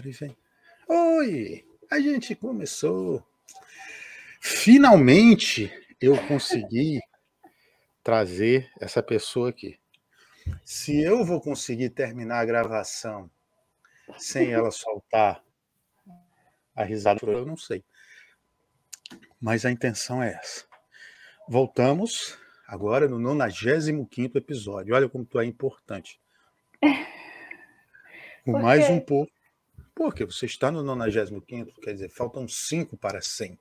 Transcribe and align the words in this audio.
Agora 0.00 0.12
vem. 0.12 0.36
Oi! 0.88 1.64
A 1.90 2.00
gente 2.00 2.34
começou. 2.34 3.22
Finalmente 4.40 5.70
eu 6.00 6.16
consegui 6.26 7.00
trazer 8.02 8.70
essa 8.80 9.02
pessoa 9.02 9.50
aqui. 9.50 9.78
Se 10.64 10.98
eu 10.98 11.22
vou 11.22 11.38
conseguir 11.38 11.90
terminar 11.90 12.38
a 12.38 12.44
gravação 12.46 13.30
sem 14.16 14.52
ela 14.52 14.70
soltar 14.70 15.44
a 16.74 16.82
risada, 16.82 17.20
eu 17.26 17.44
não 17.44 17.58
sei. 17.58 17.84
Mas 19.38 19.66
a 19.66 19.70
intenção 19.70 20.22
é 20.22 20.32
essa. 20.32 20.64
Voltamos 21.46 22.38
agora 22.66 23.06
no 23.06 23.18
95 23.18 24.38
episódio. 24.38 24.94
Olha 24.94 25.10
como 25.10 25.26
tu 25.26 25.38
é 25.38 25.44
importante. 25.44 26.18
Com 28.44 28.52
mais 28.52 28.88
um 28.88 28.98
pouco. 28.98 29.30
Porque 30.00 30.24
você 30.24 30.46
está 30.46 30.70
no 30.70 30.82
95, 30.82 31.78
quer 31.78 31.92
dizer, 31.92 32.08
faltam 32.08 32.48
cinco 32.48 32.96
para 32.96 33.20
100. 33.20 33.58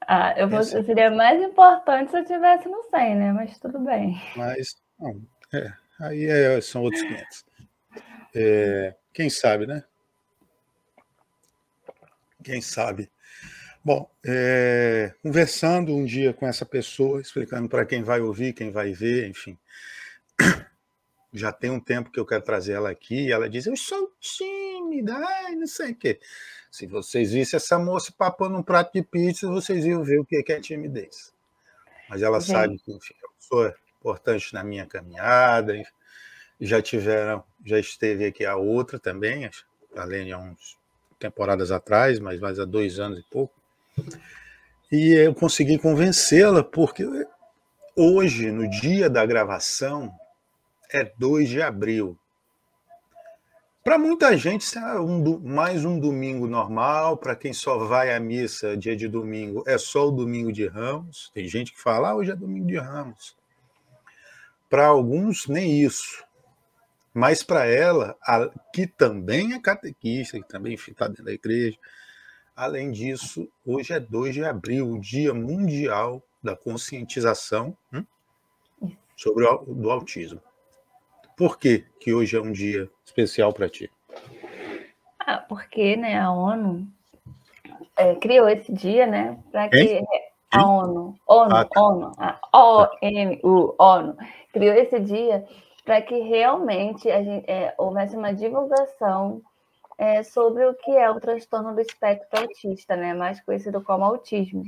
Ah, 0.00 0.34
eu, 0.36 0.48
vou, 0.48 0.58
Essa... 0.58 0.82
seria 0.82 1.08
mais 1.08 1.40
importante 1.40 2.10
se 2.10 2.18
eu 2.18 2.24
tivesse 2.24 2.68
no 2.68 2.82
100, 2.90 3.14
né? 3.14 3.32
Mas 3.32 3.56
tudo 3.60 3.78
bem. 3.78 4.20
Mas, 4.34 4.74
não, 4.98 5.22
é, 5.54 5.72
aí 6.00 6.24
é, 6.24 6.60
são 6.60 6.82
outros 6.82 7.00
500. 7.00 7.44
É, 8.34 8.96
quem 9.14 9.30
sabe, 9.30 9.68
né? 9.68 9.84
Quem 12.42 12.60
sabe. 12.60 13.08
Bom, 13.84 14.10
é, 14.26 15.14
conversando 15.22 15.94
um 15.94 16.04
dia 16.04 16.34
com 16.34 16.44
essa 16.44 16.66
pessoa, 16.66 17.20
explicando 17.20 17.68
para 17.68 17.86
quem 17.86 18.02
vai 18.02 18.20
ouvir, 18.20 18.52
quem 18.52 18.72
vai 18.72 18.92
ver, 18.92 19.28
enfim. 19.28 19.56
Já 21.32 21.52
tem 21.52 21.70
um 21.70 21.78
tempo 21.78 22.10
que 22.10 22.18
eu 22.18 22.26
quero 22.26 22.42
trazer 22.42 22.72
ela 22.72 22.90
aqui, 22.90 23.26
e 23.26 23.30
ela 23.30 23.48
diz: 23.48 23.66
Eu 23.66 23.76
sou 23.76 24.12
tímida, 24.86 25.14
ai, 25.16 25.54
não 25.54 25.66
sei 25.66 25.92
o 25.92 25.96
quê. 25.96 26.20
Se 26.70 26.86
vocês 26.86 27.32
vissem 27.32 27.56
essa 27.56 27.78
moça 27.78 28.12
papando 28.16 28.56
um 28.56 28.62
prato 28.62 28.92
de 28.92 29.02
pizza, 29.02 29.48
vocês 29.48 29.84
iam 29.84 30.02
ver 30.02 30.18
o 30.18 30.24
que 30.24 30.44
é 30.48 30.60
timidez. 30.60 31.32
Mas 32.08 32.22
ela 32.22 32.40
Gente. 32.40 32.52
sabe 32.52 32.78
que 32.78 32.92
enfim, 32.92 33.14
eu 33.22 33.30
sou 33.38 33.74
importante 33.98 34.54
na 34.54 34.62
minha 34.62 34.86
caminhada, 34.86 35.74
já 36.60 36.80
tiveram, 36.80 37.42
já 37.64 37.78
esteve 37.78 38.26
aqui 38.26 38.44
a 38.44 38.56
outra 38.56 38.98
também, 38.98 39.50
além 39.96 40.26
de 40.26 40.34
uns 40.34 40.78
temporadas 41.18 41.70
atrás, 41.72 42.18
mas 42.18 42.38
mais 42.38 42.58
há 42.58 42.64
dois 42.64 42.98
anos 42.98 43.18
e 43.18 43.24
pouco. 43.30 43.54
E 44.92 45.14
eu 45.14 45.34
consegui 45.34 45.78
convencê-la, 45.78 46.62
porque 46.62 47.04
hoje, 47.96 48.52
no 48.52 48.68
dia 48.70 49.10
da 49.10 49.26
gravação, 49.26 50.14
é 50.92 51.04
2 51.18 51.48
de 51.48 51.60
abril. 51.60 52.16
Para 53.86 53.98
muita 53.98 54.36
gente, 54.36 54.62
isso 54.62 54.80
é 54.80 55.00
um, 55.00 55.38
mais 55.38 55.84
um 55.84 55.96
domingo 55.96 56.48
normal. 56.48 57.16
Para 57.16 57.36
quem 57.36 57.52
só 57.52 57.78
vai 57.78 58.12
à 58.12 58.18
missa 58.18 58.76
dia 58.76 58.96
de 58.96 59.06
domingo, 59.06 59.62
é 59.64 59.78
só 59.78 60.08
o 60.08 60.10
domingo 60.10 60.52
de 60.52 60.66
Ramos. 60.66 61.30
Tem 61.32 61.46
gente 61.46 61.70
que 61.72 61.80
fala, 61.80 62.08
ah, 62.08 62.16
hoje 62.16 62.32
é 62.32 62.34
domingo 62.34 62.66
de 62.66 62.76
Ramos. 62.76 63.36
Para 64.68 64.88
alguns, 64.88 65.46
nem 65.46 65.84
isso. 65.84 66.24
Mas 67.14 67.44
para 67.44 67.64
ela, 67.66 68.16
a, 68.22 68.50
que 68.72 68.88
também 68.88 69.52
é 69.52 69.60
catequista, 69.60 70.36
que 70.36 70.48
também 70.48 70.74
está 70.74 71.06
dentro 71.06 71.24
da 71.24 71.32
igreja, 71.32 71.78
Além 72.56 72.90
disso, 72.90 73.48
hoje 73.64 73.92
é 73.92 74.00
2 74.00 74.34
de 74.34 74.44
abril, 74.44 74.90
o 74.90 74.98
Dia 74.98 75.32
Mundial 75.32 76.20
da 76.42 76.56
Conscientização 76.56 77.76
hum, 77.92 78.04
sobre 79.14 79.44
o 79.44 79.58
do 79.58 79.92
autismo. 79.92 80.40
Por 81.36 81.58
que, 81.58 81.84
que 82.00 82.14
hoje 82.14 82.34
é 82.34 82.40
um 82.40 82.50
dia 82.50 82.88
especial 83.04 83.52
para 83.52 83.68
ti? 83.68 83.90
Ah, 85.20 85.38
porque 85.38 85.94
né, 85.94 86.18
a 86.18 86.32
ONU 86.32 86.86
é, 87.96 88.14
criou 88.14 88.48
esse 88.48 88.72
dia, 88.72 89.06
né, 89.06 89.38
para 89.52 89.68
que 89.68 90.02
a 90.50 90.66
ONU, 90.66 91.14
ONU, 91.28 91.56
ah, 91.56 91.64
tá. 91.66 91.82
ONU, 91.82 92.12
a 92.18 92.38
ONU, 92.54 93.74
ONU, 93.78 94.16
criou 94.50 94.74
esse 94.74 94.98
dia 94.98 95.44
para 95.84 96.00
que 96.00 96.18
realmente 96.20 97.10
a 97.10 97.22
gente, 97.22 97.50
é, 97.50 97.74
houvesse 97.76 98.16
uma 98.16 98.32
divulgação 98.32 99.42
é, 99.98 100.22
sobre 100.22 100.64
o 100.64 100.74
que 100.74 100.90
é 100.90 101.10
o 101.10 101.20
transtorno 101.20 101.74
do 101.74 101.80
espectro 101.80 102.40
autista, 102.40 102.96
né, 102.96 103.12
mais 103.12 103.40
conhecido 103.42 103.82
como 103.82 104.04
autismo. 104.04 104.64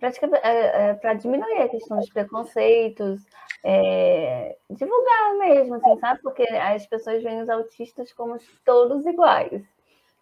Para 0.00 0.10
é, 0.42 0.98
é, 1.02 1.14
diminuir 1.14 1.58
a 1.58 1.68
questão 1.68 1.98
dos 1.98 2.08
preconceitos, 2.08 3.22
é, 3.62 4.56
divulgar 4.70 5.34
mesmo, 5.38 5.74
assim, 5.74 5.98
sabe? 6.00 6.20
Porque 6.22 6.42
as 6.42 6.86
pessoas 6.86 7.22
veem 7.22 7.42
os 7.42 7.48
autistas 7.50 8.12
como 8.12 8.38
todos 8.64 9.04
iguais. 9.04 9.62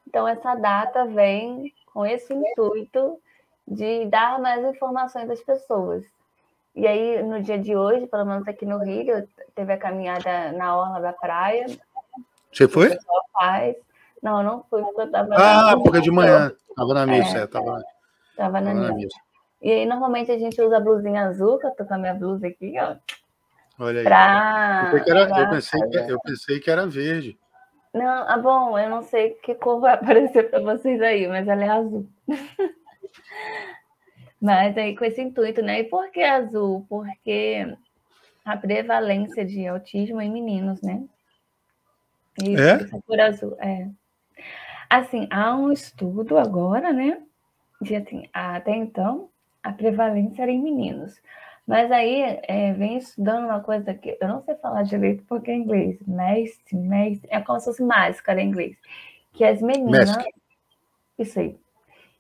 Então, 0.07 0.27
essa 0.27 0.55
data 0.57 1.05
vem 1.07 1.73
com 1.93 2.05
esse 2.05 2.35
intuito 2.35 3.21
de 3.67 4.07
dar 4.07 4.41
mais 4.41 4.65
informações 4.65 5.31
às 5.31 5.41
pessoas. 5.41 6.05
E 6.75 6.87
aí, 6.87 7.23
no 7.23 7.43
dia 7.43 7.59
de 7.59 7.77
hoje, 7.77 8.07
pelo 8.07 8.25
menos 8.25 8.47
aqui 8.49 8.67
no 8.67 8.79
Rio, 8.79 9.29
teve 9.55 9.73
a 9.73 9.79
caminhada 9.79 10.53
na 10.53 10.77
orla 10.77 11.01
da 11.01 11.13
praia. 11.13 11.67
Você 12.53 12.67
foi? 12.67 12.97
Faz. 13.33 13.77
Não, 14.23 14.43
não 14.43 14.65
fui, 14.69 14.83
porque 14.83 15.03
eu 15.03 15.07
estava. 15.07 15.35
Ah, 15.37 15.77
porque 15.77 16.01
de 16.01 16.11
manhã. 16.11 16.53
Estava 16.69 16.95
na 16.95 17.07
missa, 17.07 17.39
é, 17.39 17.45
estava 17.45 17.83
tava 18.37 18.61
na, 18.61 18.73
na 18.73 18.93
missa. 18.93 19.19
E 19.61 19.71
aí, 19.71 19.87
normalmente, 19.87 20.31
a 20.31 20.39
gente 20.39 20.61
usa 20.61 20.77
a 20.77 20.81
blusinha 20.81 21.25
azul, 21.25 21.59
que 21.59 21.67
eu 21.67 21.71
tô 21.73 21.85
com 21.85 21.95
a 21.95 21.99
minha 21.99 22.15
blusa 22.15 22.47
aqui, 22.47 22.75
ó. 22.79 22.97
Olha 23.79 24.01
aí. 24.01 24.05
Pra... 24.05 24.91
Eu, 24.93 25.17
era, 25.17 25.41
eu, 25.41 25.51
pensei 25.51 25.81
que, 25.81 25.97
eu 25.97 26.21
pensei 26.21 26.61
que 26.61 26.71
era 26.71 26.87
verde. 26.87 27.39
Não, 27.95 28.29
ah, 28.29 28.37
bom, 28.37 28.79
eu 28.79 28.91
não 28.91 29.03
sei 29.03 29.31
que 29.31 29.55
cor 29.55 29.81
vai 29.81 29.95
aparecer 29.95 30.51
para 30.51 30.61
vocês 30.61 31.01
aí, 31.01 31.27
mas 31.27 31.47
ela 31.49 31.65
é 31.65 31.69
azul. 31.69 32.09
mas 34.41 34.77
aí 34.77 34.97
com 34.97 35.05
esse 35.05 35.21
intuito, 35.21 35.63
né? 35.63 35.81
E 35.81 35.85
por 35.85 36.11
que 36.11 36.23
azul? 36.23 36.87
Porque 36.89 37.77
a 38.45 38.57
prevalência 38.57 39.45
de 39.45 39.67
autismo 39.67 40.21
em 40.21 40.31
meninos, 40.31 40.81
né? 40.83 41.05
É? 42.41 42.97
É 42.97 43.01
por 43.07 43.21
azul, 43.21 43.57
é. 43.61 43.89
Assim, 44.89 45.27
há 45.31 45.55
um 45.55 45.73
estudo 45.73 46.39
agora, 46.39 46.93
né? 46.93 47.21
De 47.81 47.95
assim, 47.97 48.29
até 48.33 48.75
então, 48.75 49.29
a 49.69 49.73
prevalência 49.73 50.43
era 50.43 50.51
em 50.51 50.63
meninos. 50.63 51.21
Mas 51.67 51.93
aí 51.93 52.41
é, 52.45 52.73
vem 52.73 52.97
estudando 52.97 53.45
uma 53.45 53.61
coisa 53.61 53.93
que 53.93 54.17
eu 54.19 54.27
não 54.27 54.43
sei 54.43 54.55
falar 54.55 54.83
direito 54.85 55.23
porque 55.29 55.51
é 55.51 55.55
inglês. 55.55 55.99
Mestre, 56.07 56.75
mestre, 56.75 57.29
é 57.31 57.39
como 57.43 57.61
se 57.61 57.67
fosse 57.67 57.83
máscara 57.83 58.41
em 58.41 58.49
inglês. 58.49 58.77
Que 59.35 59.45
as 59.45 59.61
meninas. 59.61 60.17
Mestre. 60.17 60.35
Isso 61.19 61.39
aí. 61.39 61.59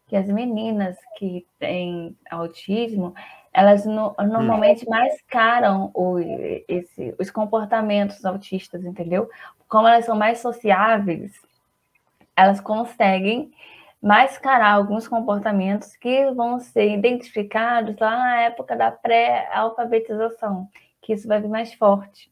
Que 0.07 0.17
as 0.17 0.29
meninas 0.29 0.99
que 1.17 1.47
têm 1.59 2.15
autismo, 2.31 3.15
elas 3.51 3.87
no, 3.87 4.15
normalmente 4.19 4.85
hum. 4.87 4.91
mascaram 4.91 5.91
o, 5.95 6.19
esse, 6.69 7.15
os 7.19 7.31
comportamentos 7.31 8.23
autistas, 8.27 8.85
entendeu? 8.85 9.31
Como 9.67 9.89
elas 9.89 10.05
são 10.05 10.17
mais 10.17 10.41
sociáveis, 10.41 11.33
elas 12.37 12.61
conseguem 12.61 13.51
mascarar 14.01 14.73
alguns 14.73 15.09
comportamentos 15.09 15.97
que 15.97 16.31
vão 16.33 16.61
ser 16.61 16.91
identificados 16.91 17.97
lá 17.99 18.17
na 18.17 18.41
época 18.43 18.77
da 18.77 18.91
pré-alfabetização, 18.91 20.69
que 21.03 21.13
isso 21.13 21.27
vai 21.27 21.41
vir 21.41 21.49
mais 21.49 21.75
forte. 21.75 22.31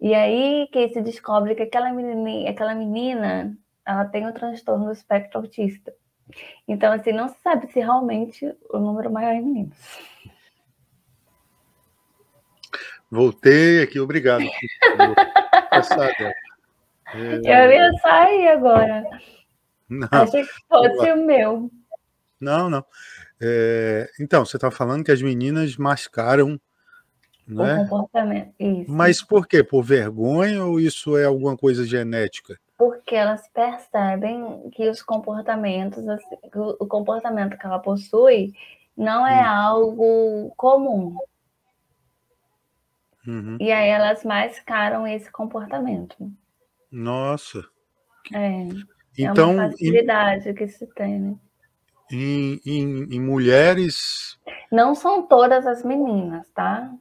E 0.00 0.14
aí 0.14 0.66
que 0.72 0.88
se 0.88 1.02
descobre 1.02 1.54
que 1.54 1.62
aquela 1.62 1.92
menina, 1.92 2.50
aquela 2.50 2.74
menina 2.74 3.56
ela 3.86 4.04
tem 4.06 4.26
o 4.26 4.32
transtorno 4.32 4.86
do 4.86 4.92
espectro 4.92 5.40
autista. 5.40 5.92
Então, 6.66 6.92
assim, 6.92 7.12
não 7.12 7.28
se 7.28 7.38
sabe 7.42 7.66
se 7.66 7.80
realmente 7.80 8.54
o 8.70 8.78
número 8.78 9.10
maior 9.10 9.34
é 9.34 9.40
meninos. 9.40 9.76
Voltei 13.10 13.82
aqui, 13.82 13.98
obrigado. 13.98 14.44
Eu 17.12 17.72
ia 17.72 17.92
sair 18.00 18.48
agora. 18.48 19.04
Não. 19.90 20.08
Achei 20.12 20.44
que 20.44 20.52
fosse 20.68 21.12
o 21.12 21.26
meu. 21.26 21.70
Não, 22.40 22.70
não. 22.70 22.84
É, 23.40 24.08
então, 24.20 24.44
você 24.44 24.56
está 24.56 24.70
falando 24.70 25.04
que 25.04 25.10
as 25.10 25.20
meninas 25.20 25.76
mascaram 25.76 26.60
o 27.48 27.62
é? 27.62 27.76
comportamento. 27.84 28.54
Isso. 28.58 28.90
Mas 28.90 29.20
por 29.20 29.46
quê? 29.46 29.64
Por 29.64 29.82
vergonha 29.82 30.64
ou 30.64 30.78
isso 30.78 31.16
é 31.16 31.24
alguma 31.24 31.56
coisa 31.56 31.84
genética? 31.84 32.58
Porque 32.78 33.14
elas 33.14 33.46
percebem 33.48 34.70
que 34.70 34.88
os 34.88 35.02
comportamentos, 35.02 36.06
assim, 36.08 36.36
o 36.54 36.86
comportamento 36.86 37.58
que 37.58 37.66
ela 37.66 37.78
possui 37.78 38.54
não 38.96 39.26
é 39.26 39.42
hum. 39.42 39.46
algo 39.46 40.54
comum. 40.56 41.16
Uhum. 43.26 43.58
E 43.60 43.70
aí 43.70 43.88
elas 43.88 44.24
mascaram 44.24 45.06
esse 45.06 45.30
comportamento. 45.30 46.16
Nossa. 46.90 47.64
É. 48.32 48.68
Então, 49.18 49.50
é 49.50 49.54
uma 49.54 49.70
facilidade 49.70 50.48
em, 50.48 50.54
que 50.54 50.68
se 50.68 50.86
tem, 50.94 51.20
né? 51.20 51.36
Em, 52.10 52.60
em, 52.64 53.16
em, 53.16 53.20
mulheres. 53.20 54.38
Não 54.70 54.94
são 54.94 55.26
todas 55.26 55.66
as 55.66 55.84
meninas, 55.84 56.48
tá? 56.50 56.92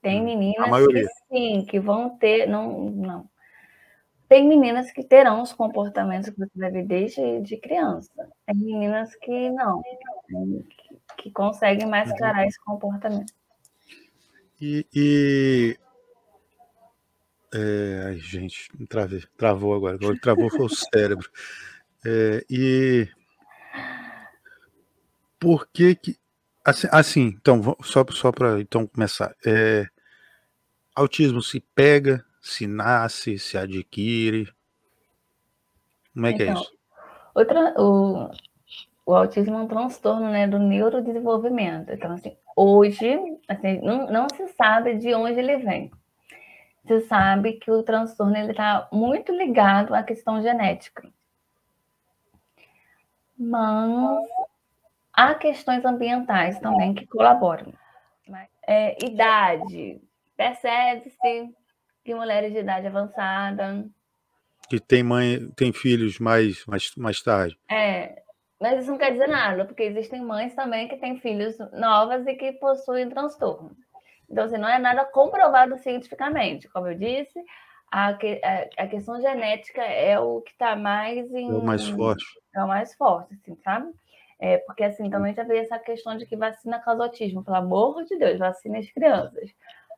Tem 0.00 0.20
hum, 0.20 0.24
meninas 0.24 0.86
que 0.86 1.06
sim, 1.28 1.66
que 1.66 1.80
vão 1.80 2.16
ter. 2.18 2.46
Não, 2.46 2.90
não. 2.90 3.30
tem 4.28 4.46
meninas 4.46 4.90
que 4.90 5.02
terão 5.02 5.42
os 5.42 5.52
comportamentos 5.52 6.30
que 6.30 6.38
você 6.38 6.52
deve 6.54 6.82
desde 6.82 7.40
de 7.42 7.56
criança. 7.56 8.10
Tem 8.46 8.56
meninas 8.56 9.14
que 9.16 9.50
não, 9.50 9.82
que, 9.82 11.22
que 11.22 11.30
conseguem 11.30 11.86
mascarar 11.86 12.46
esse 12.46 12.58
comportamento. 12.64 13.32
E, 14.60 14.86
e... 14.94 15.78
É, 17.52 18.04
ai, 18.06 18.16
gente, 18.18 18.68
travei, 18.88 19.22
travou 19.36 19.74
agora. 19.74 19.94
Agora 19.94 20.18
travou 20.20 20.50
foi 20.50 20.66
o 20.66 20.68
cérebro. 20.68 21.30
É, 22.04 22.44
e 22.48 23.08
por 25.38 25.66
que 25.72 25.94
que 25.94 26.16
assim, 26.64 26.88
assim 26.90 27.22
então 27.22 27.76
só 27.82 28.04
só 28.10 28.30
para 28.30 28.60
então 28.60 28.86
começar. 28.86 29.34
É, 29.46 29.86
autismo 30.94 31.40
se 31.40 31.60
pega, 31.74 32.24
se 32.40 32.66
nasce, 32.66 33.38
se 33.38 33.56
adquire. 33.56 34.52
Como 36.12 36.26
é 36.26 36.32
que 36.32 36.42
é 36.42 36.46
então, 36.46 36.58
é 36.58 36.62
isso? 36.62 36.78
Outra, 37.34 37.74
o, 37.80 38.30
o 39.06 39.14
autismo 39.14 39.54
é 39.56 39.62
um 39.62 39.68
transtorno 39.68 40.28
né, 40.28 40.48
do 40.48 40.58
neurodesenvolvimento. 40.58 41.92
Então, 41.92 42.12
assim, 42.12 42.36
hoje, 42.56 43.16
assim, 43.48 43.80
não, 43.80 44.10
não 44.10 44.26
se 44.34 44.48
sabe 44.48 44.96
de 44.96 45.14
onde 45.14 45.38
ele 45.38 45.58
vem. 45.58 45.90
Se 46.88 47.00
sabe 47.02 47.52
que 47.54 47.70
o 47.70 47.82
transtorno 47.82 48.34
está 48.38 48.88
muito 48.90 49.30
ligado 49.30 49.94
à 49.94 50.02
questão 50.02 50.40
genética. 50.40 51.06
Mas 53.38 54.26
há 55.12 55.34
questões 55.34 55.84
ambientais 55.84 56.58
também 56.60 56.94
que 56.94 57.06
colaboram. 57.06 57.74
É, 58.66 58.96
idade. 59.04 60.00
Percebe-se 60.34 61.54
que 62.04 62.14
mulheres 62.14 62.52
de 62.52 62.60
idade 62.60 62.86
avançada. 62.86 63.86
Que 64.70 64.80
tem 64.80 65.02
mãe, 65.02 65.46
tem 65.56 65.72
filhos 65.72 66.18
mais, 66.18 66.64
mais, 66.64 66.94
mais 66.96 67.22
tarde. 67.22 67.58
É, 67.70 68.22
mas 68.58 68.80
isso 68.80 68.90
não 68.90 68.98
quer 68.98 69.12
dizer 69.12 69.28
nada, 69.28 69.66
porque 69.66 69.82
existem 69.82 70.22
mães 70.22 70.54
também 70.54 70.88
que 70.88 70.96
têm 70.96 71.20
filhos 71.20 71.56
novas 71.72 72.26
e 72.26 72.34
que 72.34 72.52
possuem 72.52 73.10
transtorno. 73.10 73.76
Então, 74.30 74.44
assim, 74.44 74.58
não 74.58 74.68
é 74.68 74.78
nada 74.78 75.04
comprovado 75.04 75.76
cientificamente. 75.78 76.68
Como 76.68 76.86
eu 76.86 76.94
disse, 76.94 77.42
a, 77.90 78.12
que, 78.14 78.40
a, 78.44 78.84
a 78.84 78.86
questão 78.86 79.20
genética 79.20 79.82
é 79.82 80.18
o 80.18 80.40
que 80.42 80.50
está 80.50 80.76
mais 80.76 81.32
em. 81.32 81.50
É 81.50 81.54
o 81.54 81.64
mais 81.64 81.88
forte. 81.88 82.24
É 82.54 82.62
o 82.62 82.68
mais 82.68 82.94
forte, 82.94 83.34
assim, 83.34 83.56
sabe? 83.62 83.90
É, 84.40 84.58
porque, 84.58 84.84
assim, 84.84 85.10
também 85.10 85.34
já 85.34 85.42
veio 85.42 85.62
essa 85.62 85.78
questão 85.78 86.16
de 86.16 86.26
que 86.26 86.36
vacina 86.36 86.78
causa 86.78 87.02
autismo. 87.02 87.42
Pelo 87.42 87.56
amor 87.56 88.04
de 88.04 88.16
Deus, 88.16 88.38
vacina 88.38 88.78
as 88.78 88.90
crianças. 88.90 89.50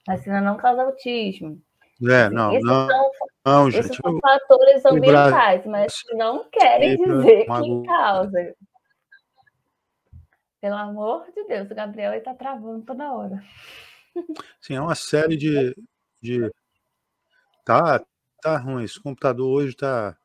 Vacina 0.06 0.40
não 0.40 0.56
causa 0.56 0.82
autismo. 0.82 1.60
É, 2.08 2.22
assim, 2.22 2.34
não, 2.34 2.52
não, 2.60 2.86
são, 2.86 3.10
não, 3.44 3.68
esses 3.68 3.86
gente, 3.86 4.00
são 4.00 4.18
fatores 4.20 4.86
ambientais, 4.86 5.66
mas 5.66 5.92
não 6.14 6.48
querem 6.50 6.96
dizer 6.96 7.44
que 7.44 7.86
causa. 7.86 8.54
Pelo 10.60 10.76
amor 10.76 11.26
de 11.34 11.44
Deus, 11.44 11.70
o 11.70 11.74
Gabriel 11.74 12.14
está 12.14 12.34
travando 12.34 12.82
toda 12.86 13.12
hora. 13.12 13.42
Sim, 14.60 14.74
é 14.74 14.80
uma 14.80 14.94
série 14.94 15.36
de, 15.36 15.76
de. 16.20 16.50
Tá, 17.64 18.04
tá 18.42 18.58
ruim. 18.58 18.84
Esse 18.84 19.00
computador 19.00 19.48
hoje 19.48 19.74
tá 19.74 20.16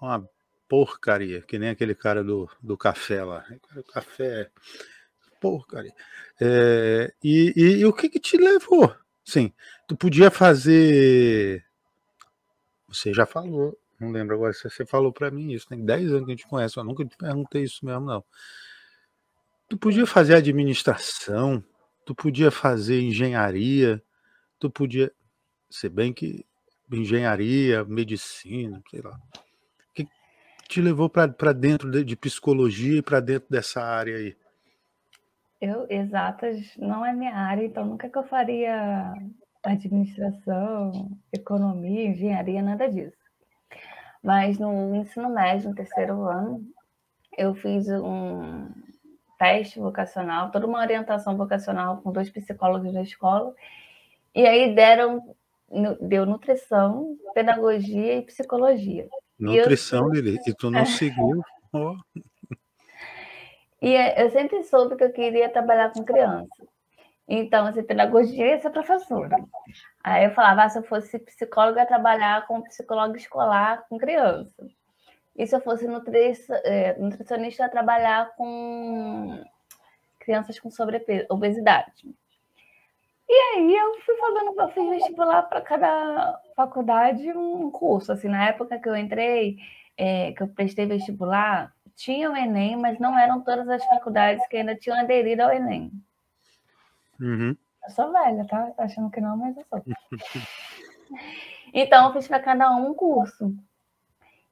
uma 0.00 0.28
porcaria, 0.68 1.42
que 1.42 1.58
nem 1.58 1.70
aquele 1.70 1.94
cara 1.94 2.24
do, 2.24 2.48
do 2.62 2.76
café 2.76 3.22
lá. 3.22 3.44
O 3.76 3.82
café 3.84 4.50
porcaria. 5.40 5.94
É, 6.40 7.12
e, 7.22 7.52
e, 7.56 7.62
e, 7.80 7.86
o 7.86 7.92
que 7.92 8.08
que 8.08 8.18
te 8.18 8.36
levou? 8.36 8.94
Sim, 9.24 9.52
tu 9.86 9.96
podia 9.96 10.30
fazer. 10.30 11.64
Você 12.88 13.12
já 13.12 13.26
falou, 13.26 13.78
não 13.98 14.10
lembro 14.10 14.34
agora 14.34 14.52
se 14.52 14.68
você 14.68 14.84
falou 14.84 15.12
para 15.12 15.30
mim 15.30 15.52
isso. 15.52 15.68
Tem 15.68 15.84
10 15.84 16.12
anos 16.12 16.24
que 16.26 16.32
a 16.32 16.36
gente 16.36 16.48
conhece, 16.48 16.76
eu 16.76 16.84
nunca 16.84 17.04
te 17.04 17.16
perguntei 17.16 17.62
isso 17.62 17.84
mesmo, 17.84 18.06
não. 18.06 18.24
Tu 19.68 19.76
podia 19.78 20.06
fazer 20.06 20.34
administração, 20.34 21.64
tu 22.04 22.14
podia 22.14 22.50
fazer 22.50 23.00
engenharia, 23.00 24.02
tu 24.58 24.70
podia. 24.70 25.10
Se 25.70 25.88
bem 25.88 26.12
que 26.12 26.46
engenharia, 26.92 27.84
medicina, 27.84 28.82
sei 28.90 29.00
lá. 29.00 29.10
O 29.10 29.92
que 29.94 30.06
te 30.68 30.80
levou 30.80 31.08
para 31.08 31.52
dentro 31.52 31.90
de, 31.90 32.04
de 32.04 32.16
psicologia 32.16 32.98
e 32.98 33.02
para 33.02 33.20
dentro 33.20 33.48
dessa 33.50 33.82
área 33.82 34.16
aí? 34.16 34.36
Eu, 35.60 35.86
exatas, 35.88 36.76
não 36.76 37.04
é 37.04 37.12
minha 37.12 37.34
área, 37.34 37.64
então 37.64 37.86
nunca 37.86 38.08
que 38.08 38.18
eu 38.18 38.24
faria 38.24 39.14
administração, 39.64 41.10
economia, 41.32 42.08
engenharia, 42.10 42.62
nada 42.62 42.86
disso. 42.86 43.16
Mas 44.22 44.58
no 44.58 44.94
ensino 44.94 45.30
médio, 45.30 45.70
no 45.70 45.74
terceiro 45.74 46.22
ano, 46.24 46.66
eu 47.36 47.54
fiz 47.54 47.88
um 47.88 48.68
teste 49.38 49.78
vocacional, 49.78 50.50
toda 50.50 50.66
uma 50.66 50.80
orientação 50.80 51.36
vocacional 51.36 51.98
com 51.98 52.12
dois 52.12 52.30
psicólogos 52.30 52.92
da 52.92 53.02
escola, 53.02 53.54
e 54.34 54.46
aí 54.46 54.74
deram, 54.74 55.34
deu 56.00 56.26
nutrição, 56.26 57.16
pedagogia 57.34 58.18
e 58.18 58.22
psicologia. 58.22 59.08
Nutrição, 59.38 60.06
e 60.14 60.18
eu... 60.18 60.22
Lili, 60.22 60.38
e 60.46 60.54
tu 60.54 60.70
não 60.70 60.84
seguiu? 60.86 61.42
Oh. 61.72 61.96
E 63.80 63.94
é, 63.94 64.22
eu 64.22 64.30
sempre 64.30 64.62
soube 64.64 64.96
que 64.96 65.04
eu 65.04 65.12
queria 65.12 65.48
trabalhar 65.48 65.92
com 65.92 66.04
criança. 66.04 66.66
Então, 67.28 67.66
assim, 67.66 67.82
pedagogia 67.82 68.46
ia 68.46 68.60
ser 68.60 68.70
professora. 68.70 69.36
Aí 70.02 70.24
eu 70.24 70.30
falava, 70.32 70.64
ah, 70.64 70.68
se 70.68 70.78
eu 70.78 70.82
fosse 70.82 71.18
psicóloga, 71.18 71.80
ia 71.80 71.86
trabalhar 71.86 72.46
com 72.46 72.62
psicóloga 72.62 73.16
escolar 73.16 73.84
com 73.88 73.98
criança. 73.98 74.66
E 75.36 75.46
se 75.46 75.54
eu 75.54 75.60
fosse 75.60 75.86
é, 76.64 76.96
nutricionista, 76.98 77.68
trabalhar 77.68 78.34
com 78.36 79.42
crianças 80.20 80.58
com 80.58 80.70
sobrepeso, 80.70 81.26
obesidade. 81.28 82.14
E 83.28 83.32
aí 83.32 83.74
eu 83.74 84.00
fui 84.00 84.16
fazendo, 84.16 84.60
eu 84.60 84.68
fiz 84.68 84.90
vestibular 84.90 85.42
para 85.42 85.60
cada 85.60 86.40
faculdade 86.54 87.30
um 87.32 87.70
curso. 87.70 88.12
Assim, 88.12 88.28
na 88.28 88.48
época 88.48 88.78
que 88.78 88.88
eu 88.88 88.96
entrei, 88.96 89.56
é, 89.96 90.32
que 90.32 90.42
eu 90.42 90.48
prestei 90.48 90.86
vestibular, 90.86 91.74
tinha 91.96 92.30
o 92.30 92.36
Enem, 92.36 92.76
mas 92.76 92.98
não 92.98 93.18
eram 93.18 93.40
todas 93.40 93.68
as 93.68 93.84
faculdades 93.86 94.46
que 94.48 94.56
ainda 94.56 94.76
tinham 94.76 94.98
aderido 94.98 95.42
ao 95.42 95.52
Enem. 95.52 95.90
Uhum. 97.20 97.56
Eu 97.84 97.90
sou 97.90 98.12
velha, 98.12 98.46
tá? 98.46 98.72
Achando 98.78 99.10
que 99.10 99.20
não, 99.20 99.36
mas 99.36 99.56
eu 99.56 99.64
sou. 99.64 99.82
então, 101.72 102.06
eu 102.06 102.12
fiz 102.12 102.28
para 102.28 102.40
cada 102.40 102.70
um 102.76 102.90
um 102.90 102.94
curso. 102.94 103.54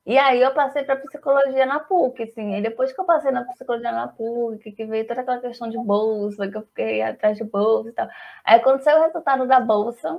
E 0.05 0.19
aí 0.19 0.41
eu 0.43 0.53
passei 0.53 0.83
para 0.83 0.97
psicologia 0.97 1.65
na 1.65 1.79
PUC, 1.79 2.25
assim. 2.25 2.57
E 2.57 2.63
depois 2.63 2.93
que 2.93 3.01
eu 3.01 3.05
passei 3.05 3.31
na 3.31 3.45
psicologia 3.45 3.93
na 3.93 4.09
PUC, 4.09 4.73
que 4.73 4.85
veio 4.85 5.07
toda 5.07 5.21
aquela 5.21 5.41
questão 5.41 5.71
de 5.71 5.79
bolsa, 5.79 6.49
que 6.49 6.57
eu 6.57 6.63
fiquei 6.63 7.03
atrás 7.03 7.39
de 7.39 7.45
bolsa 7.45 7.91
e 7.91 7.93
tal. 7.93 8.09
Aí 8.45 8.59
quando 8.61 8.83
saiu 8.83 8.99
o 8.99 9.05
resultado 9.05 9.47
da 9.47 9.61
bolsa, 9.61 10.19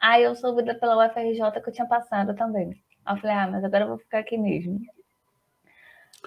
aí 0.00 0.22
eu 0.22 0.36
soube 0.36 0.62
pela 0.78 1.06
UFRJ 1.06 1.60
que 1.60 1.68
eu 1.68 1.72
tinha 1.72 1.88
passado 1.88 2.34
também. 2.36 2.70
Aí 3.04 3.16
eu 3.16 3.20
falei, 3.20 3.36
ah, 3.36 3.48
mas 3.48 3.64
agora 3.64 3.84
eu 3.84 3.88
vou 3.88 3.98
ficar 3.98 4.20
aqui 4.20 4.38
mesmo. 4.38 4.80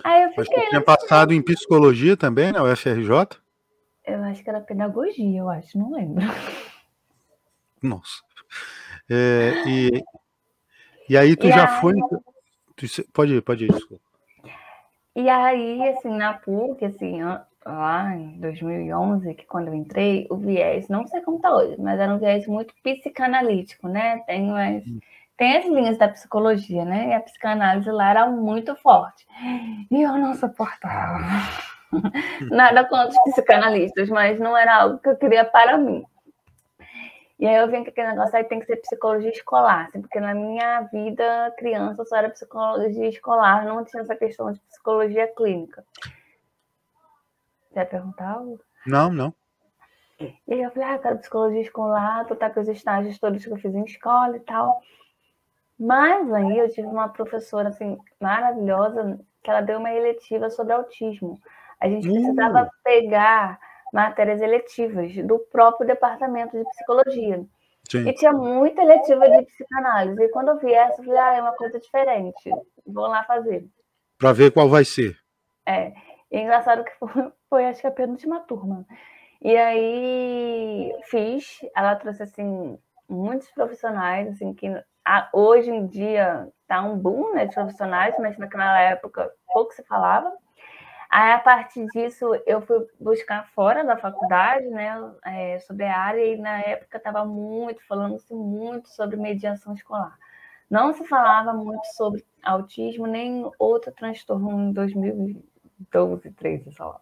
Aí 0.04 0.24
eu 0.24 0.30
fiquei. 0.30 0.64
Que 0.64 0.70
tinha 0.70 0.82
passado 0.82 1.34
em 1.34 1.42
psicologia 1.42 2.18
também, 2.18 2.52
na 2.52 2.64
UFRJ? 2.64 3.40
Eu 4.06 4.24
acho 4.24 4.44
que 4.44 4.50
era 4.50 4.60
pedagogia, 4.60 5.40
eu 5.40 5.50
acho, 5.50 5.78
não 5.78 5.94
lembro. 5.94 6.26
Nossa. 7.82 8.22
É, 9.10 9.54
e, 9.68 10.04
e 11.08 11.18
aí 11.18 11.36
tu 11.36 11.48
e 11.48 11.52
já 11.52 11.76
aí... 11.76 11.82
foi. 11.82 11.94
Tu, 11.94 12.24
pode 13.14 13.36
ir, 13.36 13.42
pode 13.42 13.66
ir, 13.66 13.72
desculpa. 13.72 14.04
E 15.16 15.30
aí, 15.30 15.90
assim, 15.90 16.16
na 16.16 16.34
PUC, 16.34 16.86
assim, 16.86 17.20
lá 17.66 18.16
em 18.16 18.40
2011, 18.40 19.34
que 19.34 19.46
quando 19.46 19.68
eu 19.68 19.74
entrei, 19.74 20.28
o 20.30 20.38
viés, 20.38 20.88
não 20.88 21.06
sei 21.08 21.22
como 21.22 21.40
tá 21.40 21.54
hoje, 21.54 21.76
mas 21.80 22.00
era 22.00 22.14
um 22.14 22.20
viés 22.20 22.48
muito 22.48 22.74
psicanalítico, 22.84 23.88
né? 23.88 24.20
Tem 24.20 24.48
mais. 24.48 24.86
Hum 24.88 25.00
tem 25.40 25.56
as 25.56 25.66
linhas 25.66 25.98
da 25.98 26.10
psicologia, 26.10 26.84
né? 26.84 27.08
E 27.08 27.14
a 27.14 27.22
psicanálise 27.22 27.90
lá 27.90 28.10
era 28.10 28.30
muito 28.30 28.76
forte. 28.76 29.26
E 29.90 30.02
eu 30.02 30.18
não 30.18 30.36
suportava. 30.36 31.18
Nada 32.52 32.84
contra 32.84 33.08
os 33.08 33.32
psicanalistas, 33.32 34.10
mas 34.10 34.38
não 34.38 34.56
era 34.56 34.82
algo 34.82 35.00
que 35.00 35.08
eu 35.08 35.16
queria 35.16 35.46
para 35.46 35.78
mim. 35.78 36.04
E 37.40 37.48
aí 37.48 37.56
eu 37.56 37.70
vi 37.70 37.82
que 37.84 37.90
aquele 37.90 38.10
negócio 38.10 38.36
aí 38.36 38.44
tem 38.44 38.60
que 38.60 38.66
ser 38.66 38.76
psicologia 38.78 39.30
escolar, 39.30 39.88
assim, 39.88 40.02
porque 40.02 40.20
na 40.20 40.34
minha 40.34 40.82
vida, 40.82 41.54
criança, 41.58 42.04
só 42.04 42.18
era 42.18 42.30
psicologia 42.30 43.08
escolar, 43.08 43.66
não 43.66 43.86
tinha 43.86 44.02
essa 44.02 44.16
questão 44.16 44.52
de 44.52 44.60
psicologia 44.60 45.26
clínica. 45.28 45.86
Você 47.72 47.80
ia 47.80 47.86
perguntar 47.86 48.32
algo? 48.32 48.60
Não, 48.86 49.10
não. 49.10 49.34
E 50.20 50.54
aí 50.54 50.62
eu 50.62 50.72
falei, 50.72 50.90
ah, 50.90 51.00
quero 51.00 51.18
psicologia 51.20 51.62
escolar, 51.62 52.26
tu 52.26 52.36
tá 52.36 52.50
com 52.50 52.60
os 52.60 52.68
estágios 52.68 53.18
todos 53.18 53.46
que 53.46 53.52
eu 53.52 53.58
fiz 53.58 53.74
em 53.74 53.86
escola 53.86 54.36
e 54.36 54.42
tal. 54.42 54.82
Mas 55.80 56.30
aí 56.34 56.58
eu 56.58 56.70
tive 56.70 56.88
uma 56.88 57.08
professora 57.08 57.70
assim 57.70 57.98
maravilhosa 58.20 59.18
que 59.42 59.50
ela 59.50 59.62
deu 59.62 59.80
uma 59.80 59.94
eletiva 59.94 60.50
sobre 60.50 60.74
autismo. 60.74 61.40
A 61.80 61.88
gente 61.88 62.06
precisava 62.06 62.64
uh. 62.64 62.70
pegar 62.84 63.58
matérias 63.94 64.42
eletivas 64.42 65.14
do 65.26 65.40
próprio 65.52 65.88
departamento 65.88 66.58
de 66.58 66.64
psicologia. 66.70 67.46
Sim. 67.90 68.08
E 68.08 68.14
tinha 68.14 68.32
muita 68.32 68.84
letiva 68.84 69.30
de 69.30 69.46
psicanálise. 69.46 70.22
E 70.22 70.30
quando 70.30 70.50
eu 70.50 70.60
vi 70.60 70.74
essa, 70.74 71.02
eu 71.02 71.06
falei, 71.06 71.20
ah, 71.20 71.34
é 71.36 71.42
uma 71.42 71.56
coisa 71.56 71.80
diferente. 71.80 72.52
Vou 72.86 73.08
lá 73.08 73.24
fazer. 73.24 73.66
Para 74.18 74.34
ver 74.34 74.52
qual 74.52 74.70
vai 74.70 74.86
ser. 74.86 75.18
É. 75.66 75.94
E 76.32 76.38
é 76.38 76.42
engraçado 76.42 76.84
que 76.84 76.92
foi, 77.00 77.32
foi, 77.50 77.66
acho 77.66 77.82
que 77.82 77.88
a 77.88 77.92
penúltima 77.92 78.42
turma. 78.42 78.86
E 79.42 79.56
aí 79.56 80.94
fiz, 81.06 81.60
ela 81.76 81.96
trouxe 81.96 82.24
assim 82.24 82.78
muitos 83.08 83.50
profissionais, 83.52 84.28
assim, 84.30 84.54
que 84.54 84.68
hoje 85.34 85.72
em 85.72 85.88
dia 85.88 86.48
tá 86.68 86.84
um 86.84 86.98
boom 86.98 87.34
né, 87.34 87.46
de 87.46 87.56
profissionais, 87.56 88.16
mas 88.20 88.38
naquela 88.38 88.80
época 88.80 89.32
pouco 89.52 89.74
se 89.74 89.84
falava. 89.84 90.32
Aí, 91.10 91.34
a 91.34 91.40
partir 91.40 91.88
disso, 91.88 92.26
eu 92.46 92.62
fui 92.62 92.86
buscar 93.00 93.48
fora 93.50 93.84
da 93.84 93.98
faculdade, 93.98 94.68
né, 94.68 95.12
é, 95.26 95.60
sobre 95.60 95.86
a 95.86 95.98
área, 95.98 96.24
e 96.24 96.38
na 96.38 96.60
época 96.62 96.98
estava 96.98 97.26
muito, 97.26 97.86
falando-se 97.88 98.34
muito 98.34 98.90
sobre 98.90 99.16
mediação 99.16 99.74
escolar. 99.74 100.18
Não 100.70 100.94
se 100.94 101.04
falava 101.08 101.52
muito 101.52 101.84
sobre 101.96 102.24
autismo, 102.44 103.08
nem 103.08 103.50
outro 103.58 103.92
transtorno 103.92 104.70
em 104.70 104.72
2012, 104.72 106.32
13, 106.32 106.72
sei 106.72 106.86
lá. 106.86 107.02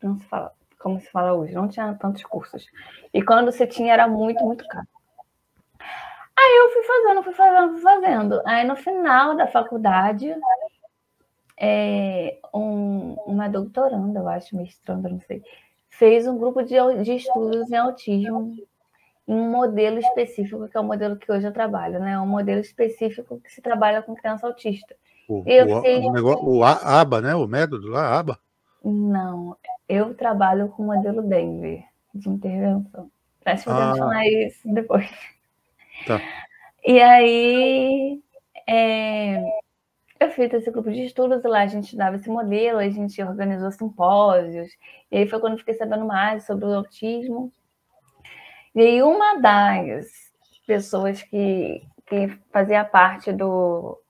Não 0.00 0.16
se 0.16 0.24
fala 0.26 0.52
como 0.78 1.00
se 1.00 1.10
fala 1.10 1.34
hoje, 1.34 1.52
não 1.52 1.68
tinha 1.68 1.94
tantos 1.94 2.22
cursos. 2.22 2.66
E 3.12 3.22
quando 3.22 3.50
se 3.50 3.66
tinha, 3.66 3.92
era 3.92 4.06
muito, 4.06 4.44
muito 4.44 4.66
caro. 4.68 4.86
Aí 5.80 6.56
eu 6.56 6.70
fui 6.70 6.82
fazendo, 6.84 7.22
fui 7.24 7.32
fazendo, 7.32 7.72
fui 7.72 7.82
fazendo. 7.82 8.42
Aí 8.46 8.64
no 8.64 8.76
final 8.76 9.36
da 9.36 9.46
faculdade, 9.48 10.34
é, 11.60 12.38
um, 12.54 13.14
uma 13.26 13.48
doutoranda, 13.48 14.20
eu 14.20 14.28
acho, 14.28 14.56
mestranda, 14.56 15.08
não 15.08 15.20
sei, 15.20 15.42
fez 15.90 16.26
um 16.26 16.38
grupo 16.38 16.62
de, 16.62 16.74
de 17.02 17.16
estudos 17.16 17.70
em 17.70 17.76
autismo 17.76 18.54
em 19.26 19.34
um 19.34 19.50
modelo 19.50 19.98
específico, 19.98 20.68
que 20.68 20.76
é 20.76 20.80
o 20.80 20.84
modelo 20.84 21.16
que 21.16 21.30
hoje 21.30 21.46
eu 21.46 21.52
trabalho, 21.52 22.00
né? 22.00 22.18
Um 22.18 22.26
modelo 22.26 22.60
específico 22.60 23.38
que 23.40 23.52
se 23.52 23.60
trabalha 23.60 24.00
com 24.00 24.14
criança 24.14 24.46
autista. 24.46 24.96
O, 25.28 25.40
o, 25.40 25.82
fiz... 25.82 26.04
o, 26.06 26.12
negócio, 26.12 26.48
o 26.48 26.64
ABA, 26.64 27.20
né? 27.20 27.34
O 27.34 27.46
método 27.46 27.88
lá, 27.88 28.18
ABA? 28.18 28.38
Não, 28.82 29.54
eu 29.86 30.14
trabalho 30.14 30.68
com 30.68 30.82
o 30.82 30.86
modelo 30.86 31.20
Denver 31.22 31.84
de 32.14 32.28
intervenção. 32.30 33.10
Acho 33.44 33.64
que 33.64 33.70
podemos 33.70 33.98
ah. 33.98 34.02
falar 34.02 34.26
isso 34.26 34.60
depois. 34.72 35.10
Tá. 36.06 36.20
E 36.86 37.00
aí, 37.00 38.22
é, 38.66 39.42
eu 40.20 40.30
fiz 40.30 40.52
esse 40.52 40.70
grupo 40.70 40.90
de 40.90 41.04
estudos 41.04 41.42
lá, 41.44 41.62
a 41.62 41.66
gente 41.66 41.96
dava 41.96 42.16
esse 42.16 42.28
modelo, 42.28 42.78
a 42.78 42.88
gente 42.88 43.22
organizou 43.22 43.70
simpósios, 43.70 44.70
e 45.10 45.18
aí 45.18 45.28
foi 45.28 45.40
quando 45.40 45.52
eu 45.54 45.58
fiquei 45.58 45.74
sabendo 45.74 46.04
mais 46.04 46.44
sobre 46.44 46.64
o 46.66 46.74
autismo. 46.74 47.52
E 48.74 48.80
aí 48.80 49.02
uma 49.02 49.40
das 49.40 50.06
pessoas 50.66 51.22
que, 51.22 51.82
que 52.06 52.28
fazia 52.52 52.84
parte 52.84 53.32
do, 53.32 54.00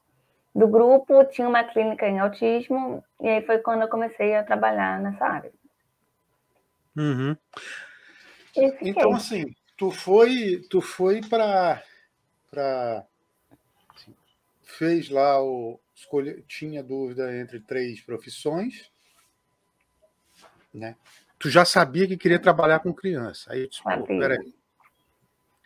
do 0.55 0.67
grupo 0.67 1.25
tinha 1.27 1.49
uma 1.49 1.65
clínica 1.65 2.09
em 2.09 2.19
autismo, 2.19 3.05
e 3.21 3.29
aí 3.29 3.43
foi 3.43 3.59
quando 3.59 3.83
eu 3.83 3.89
comecei 3.89 4.35
a 4.35 4.45
trabalhar 4.45 5.01
nessa 5.01 5.25
área. 5.25 5.53
Uhum. 6.97 7.37
Então, 8.83 9.15
assim, 9.15 9.55
tu 9.77 9.91
foi, 9.91 10.63
tu 10.69 10.81
foi 10.81 11.21
para. 11.21 11.81
Fez 14.69 15.09
lá 15.09 15.43
o, 15.43 15.81
escolhe, 15.95 16.45
tinha 16.47 16.83
dúvida 16.83 17.35
entre 17.37 17.59
três 17.59 18.03
profissões, 18.03 18.91
né? 20.73 20.95
Tu 21.39 21.49
já 21.49 21.65
sabia 21.65 22.07
que 22.07 22.17
queria 22.17 22.39
trabalhar 22.39 22.81
com 22.81 22.93
criança. 22.93 23.53
Aí 23.53 23.63
eu 23.63 23.69
disse, 23.69 23.83
pô, 23.83 24.07
peraí. 24.07 24.55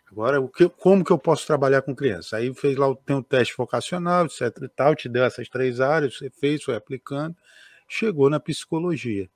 Agora, 0.09 0.39
o 0.39 0.47
que, 0.47 0.69
como 0.69 1.03
que 1.03 1.11
eu 1.11 1.17
posso 1.17 1.45
trabalhar 1.45 1.81
com 1.81 1.95
criança? 1.95 2.37
Aí 2.37 2.53
fez 2.53 2.77
lá 2.77 2.95
tem 3.05 3.15
um 3.15 3.21
teste 3.23 3.55
vocacional, 3.57 4.25
etc 4.25 4.41
e 4.61 4.69
tal, 4.69 4.95
te 4.95 5.09
deu 5.09 5.23
essas 5.23 5.49
três 5.49 5.81
áreas, 5.81 6.17
você 6.17 6.29
fez, 6.29 6.63
foi 6.63 6.75
aplicando, 6.75 7.35
chegou 7.87 8.29
na 8.29 8.39
psicologia. 8.39 9.29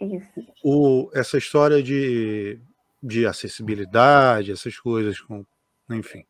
Isso. 0.00 0.46
O, 0.62 1.10
essa 1.12 1.38
história 1.38 1.82
de, 1.82 2.60
de 3.02 3.26
acessibilidade, 3.26 4.52
essas 4.52 4.78
coisas, 4.78 5.18
com, 5.20 5.44
enfim 5.90 6.24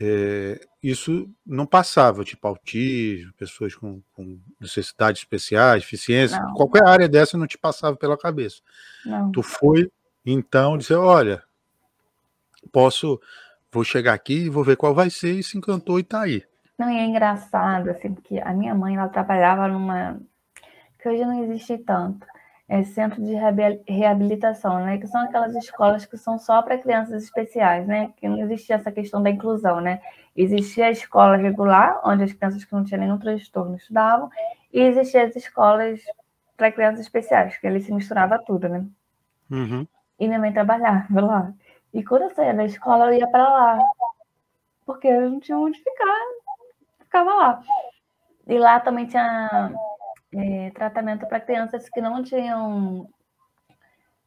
é, 0.00 0.60
isso 0.82 1.28
não 1.44 1.64
passava, 1.64 2.24
tipo 2.24 2.46
autismo, 2.46 3.32
pessoas 3.34 3.74
com, 3.74 4.02
com 4.14 4.38
necessidades 4.60 5.22
especiais, 5.22 5.82
deficiência, 5.82 6.38
não. 6.38 6.54
qualquer 6.54 6.86
área 6.86 7.08
dessa 7.08 7.38
não 7.38 7.46
te 7.46 7.56
passava 7.56 7.96
pela 7.96 8.16
cabeça. 8.16 8.60
Não. 9.04 9.32
Tu 9.32 9.42
foi, 9.42 9.90
então, 10.24 10.76
dizer, 10.76 10.96
olha, 10.96 11.42
posso, 12.70 13.20
vou 13.72 13.84
chegar 13.84 14.12
aqui 14.12 14.44
e 14.44 14.50
vou 14.50 14.62
ver 14.62 14.76
qual 14.76 14.94
vai 14.94 15.08
ser, 15.08 15.32
e 15.32 15.42
se 15.42 15.56
encantou 15.56 15.98
e 15.98 16.04
tá 16.04 16.22
aí. 16.22 16.44
Não, 16.78 16.90
e 16.90 16.98
é 16.98 17.04
engraçado, 17.04 17.88
assim, 17.88 18.12
porque 18.12 18.38
a 18.38 18.52
minha 18.52 18.74
mãe, 18.74 18.96
ela 18.96 19.08
trabalhava 19.08 19.66
numa, 19.66 20.20
que 20.98 21.08
hoje 21.08 21.24
não 21.24 21.42
existe 21.42 21.78
tanto, 21.78 22.26
é, 22.68 22.82
centro 22.82 23.22
de 23.22 23.34
reabilitação, 23.88 24.80
né? 24.80 24.98
Que 24.98 25.06
são 25.06 25.20
aquelas 25.22 25.54
escolas 25.54 26.04
que 26.04 26.16
são 26.16 26.38
só 26.38 26.62
para 26.62 26.78
crianças 26.78 27.22
especiais, 27.22 27.86
né? 27.86 28.12
Que 28.16 28.28
não 28.28 28.38
existia 28.38 28.76
essa 28.76 28.90
questão 28.90 29.22
da 29.22 29.30
inclusão, 29.30 29.80
né? 29.80 30.00
Existia 30.34 30.86
a 30.86 30.90
escola 30.90 31.36
regular, 31.36 32.00
onde 32.04 32.24
as 32.24 32.32
crianças 32.32 32.64
que 32.64 32.72
não 32.72 32.84
tinham 32.84 33.00
nenhum 33.00 33.18
transtorno 33.18 33.76
estudavam, 33.76 34.28
e 34.72 34.80
existia 34.80 35.24
as 35.24 35.36
escolas 35.36 36.00
para 36.56 36.72
crianças 36.72 37.00
especiais, 37.00 37.56
que 37.56 37.66
ali 37.66 37.80
se 37.80 37.92
misturava 37.92 38.38
tudo, 38.38 38.68
né? 38.68 38.84
Uhum. 39.50 39.86
E 40.18 40.26
minha 40.26 40.40
mãe 40.40 40.52
trabalhava 40.52 41.20
lá. 41.20 41.52
E 41.94 42.02
quando 42.02 42.22
eu 42.22 42.34
saía 42.34 42.52
da 42.52 42.64
escola, 42.64 43.06
eu 43.06 43.20
ia 43.20 43.28
para 43.28 43.48
lá, 43.48 43.78
porque 44.84 45.06
eu 45.06 45.30
não 45.30 45.40
tinha 45.40 45.56
onde 45.56 45.78
ficar, 45.78 46.26
ficava 47.00 47.32
lá. 47.32 47.60
E 48.46 48.58
lá 48.58 48.80
também 48.80 49.06
tinha 49.06 49.72
é, 50.34 50.70
tratamento 50.70 51.26
para 51.26 51.40
crianças 51.40 51.88
que 51.88 52.00
não 52.00 52.22
tinham 52.22 53.08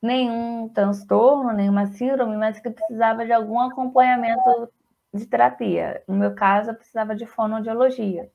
nenhum 0.01 0.69
transtorno, 0.69 1.51
nenhuma 1.51 1.87
síndrome, 1.87 2.37
mas 2.37 2.59
que 2.59 2.69
precisava 2.69 3.25
de 3.25 3.33
algum 3.33 3.59
acompanhamento 3.59 4.71
de 5.13 5.25
terapia. 5.25 6.03
No 6.07 6.15
meu 6.15 6.33
caso, 6.33 6.71
eu 6.71 6.75
precisava 6.75 7.15
de 7.15 7.25
fonoaudiologia. 7.25 8.29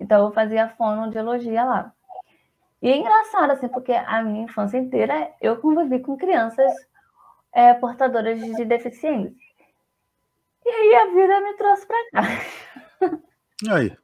Então, 0.00 0.26
eu 0.26 0.32
fazia 0.32 0.68
fonoaudiologia 0.70 1.64
lá. 1.64 1.92
E 2.80 2.88
é 2.90 2.96
engraçado, 2.96 3.52
assim, 3.52 3.68
porque 3.68 3.92
a 3.92 4.22
minha 4.22 4.44
infância 4.44 4.76
inteira 4.76 5.32
eu 5.40 5.56
convivi 5.60 6.00
com 6.00 6.16
crianças 6.16 6.72
é, 7.52 7.72
portadoras 7.74 8.40
de 8.40 8.64
deficiência. 8.64 9.52
E 10.64 10.68
aí 10.68 10.94
a 10.94 11.06
vida 11.14 11.40
me 11.40 11.54
trouxe 11.54 11.86
para 11.86 12.10
cá. 12.10 12.22
E 13.62 13.70
aí? 13.70 14.01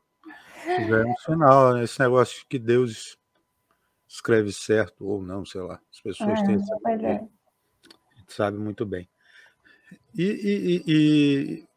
Tivemos 0.62 1.22
final, 1.22 1.74
né? 1.74 1.84
esse 1.84 1.98
negócio 2.00 2.44
que 2.48 2.58
Deus 2.58 3.18
escreve 4.08 4.52
certo 4.52 5.06
ou 5.06 5.22
não, 5.22 5.44
sei 5.44 5.60
lá. 5.60 5.80
As 5.92 6.00
pessoas 6.00 6.40
é, 6.40 6.44
têm 6.44 6.54
essa. 6.56 6.74
É. 7.06 7.16
A 7.16 8.18
gente 8.18 8.32
sabe 8.32 8.58
muito 8.58 8.86
bem. 8.86 9.08
E, 10.14 10.24
e, 10.24 10.84
e 10.86 11.68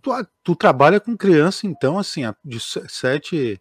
tu, 0.00 0.10
tu, 0.42 0.56
trabalha 0.56 1.00
com 1.00 1.16
criança, 1.16 1.66
então, 1.66 1.98
assim, 1.98 2.22
de 2.44 2.58
sete 2.60 3.60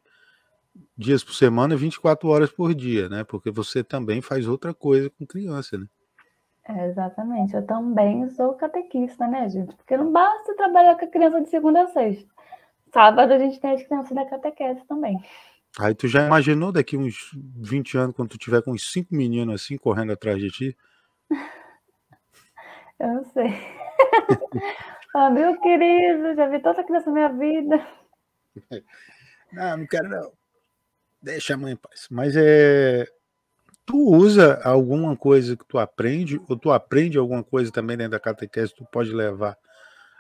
dias 0.98 1.24
por 1.24 1.34
semana, 1.34 1.76
24 1.76 2.28
horas 2.30 2.52
por 2.52 2.74
dia, 2.74 3.10
né? 3.10 3.24
Porque 3.24 3.50
você 3.50 3.84
também 3.84 4.22
faz 4.22 4.48
outra 4.48 4.74
coisa 4.74 5.10
com 5.10 5.26
criança, 5.26 5.78
né? 5.78 5.88
É, 6.68 6.88
exatamente. 6.88 7.56
Eu 7.56 7.66
também 7.66 8.30
sou 8.30 8.54
catequista, 8.54 9.28
né, 9.28 9.50
gente? 9.50 9.76
Porque 9.76 9.98
não 9.98 10.12
basta 10.12 10.56
trabalhar 10.56 10.96
com 10.96 11.06
a 11.06 11.08
criança 11.08 11.42
de 11.42 11.50
segunda 11.50 11.84
a 11.84 11.88
sexta. 11.88 12.31
Sábado 12.94 13.34
a 13.34 13.40
gente 13.40 13.60
tem 13.60 13.72
as 13.72 13.84
crianças 13.84 14.14
da 14.14 14.26
catequese 14.26 14.82
também. 14.88 15.18
Aí 15.80 15.96
tu 15.96 16.08
já 16.08 16.26
imaginou 16.26 16.72
daqui 16.72 16.98
uns 16.98 17.32
20 17.34 17.98
anos, 17.98 18.16
quando 18.16 18.30
tu 18.30 18.38
tiver 18.38 18.62
com 18.62 18.72
uns 18.72 18.92
cinco 18.92 19.16
meninos 19.16 19.56
assim 19.56 19.78
correndo 19.78 20.12
atrás 20.12 20.38
de 20.40 20.50
ti? 20.50 20.78
Eu 23.00 23.08
não 23.08 23.24
sei. 23.24 23.48
ah, 25.16 25.30
meu 25.30 25.60
querido, 25.60 26.36
já 26.36 26.48
vi 26.48 26.60
tanta 26.60 26.84
criança 26.84 27.10
na 27.10 27.14
minha 27.14 27.30
vida. 27.30 27.88
Não, 29.52 29.80
não 29.80 29.86
quero 29.86 30.08
não. 30.08 30.32
Deixa 31.22 31.56
a 31.56 31.58
mãe 31.58 31.74
em 31.74 31.76
paz. 31.76 32.08
Mas 32.10 32.38
é. 32.38 33.06
Tu 33.86 33.98
usa 33.98 34.62
alguma 34.64 35.18
coisa 35.18 35.58
que 35.58 35.66
tu 35.66 35.78
aprende, 35.78 36.40
ou 36.48 36.58
tu 36.58 36.72
aprende 36.72 37.18
alguma 37.18 37.44
coisa 37.44 37.70
também 37.70 37.98
dentro 37.98 38.12
da 38.12 38.20
catequese 38.20 38.72
que 38.72 38.78
tu 38.78 38.86
pode 38.90 39.12
levar 39.12 39.58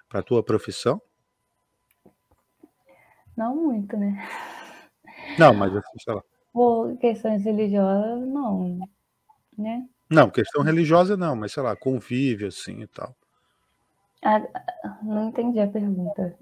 para 0.10 0.22
tua 0.22 0.44
profissão? 0.44 1.01
Não 3.36 3.56
muito, 3.56 3.98
né? 3.98 4.28
Não, 5.38 5.54
mas 5.54 5.76
assim, 5.76 6.00
sei 6.04 6.14
lá. 6.14 6.24
Por 6.54 6.98
questões 6.98 7.44
religiosas, 7.44 8.28
não, 8.28 8.80
né? 9.58 9.86
Não, 10.10 10.30
questão 10.30 10.62
religiosa 10.62 11.16
não, 11.16 11.36
mas 11.36 11.54
sei 11.54 11.64
lá, 11.64 11.76
convívio 11.76 12.48
assim 12.48 12.82
e 12.82 12.88
tal. 12.88 13.16
Ah, 14.24 14.40
não 15.02 15.30
entendi 15.30 15.60
a 15.60 15.68
pergunta. 15.68 16.36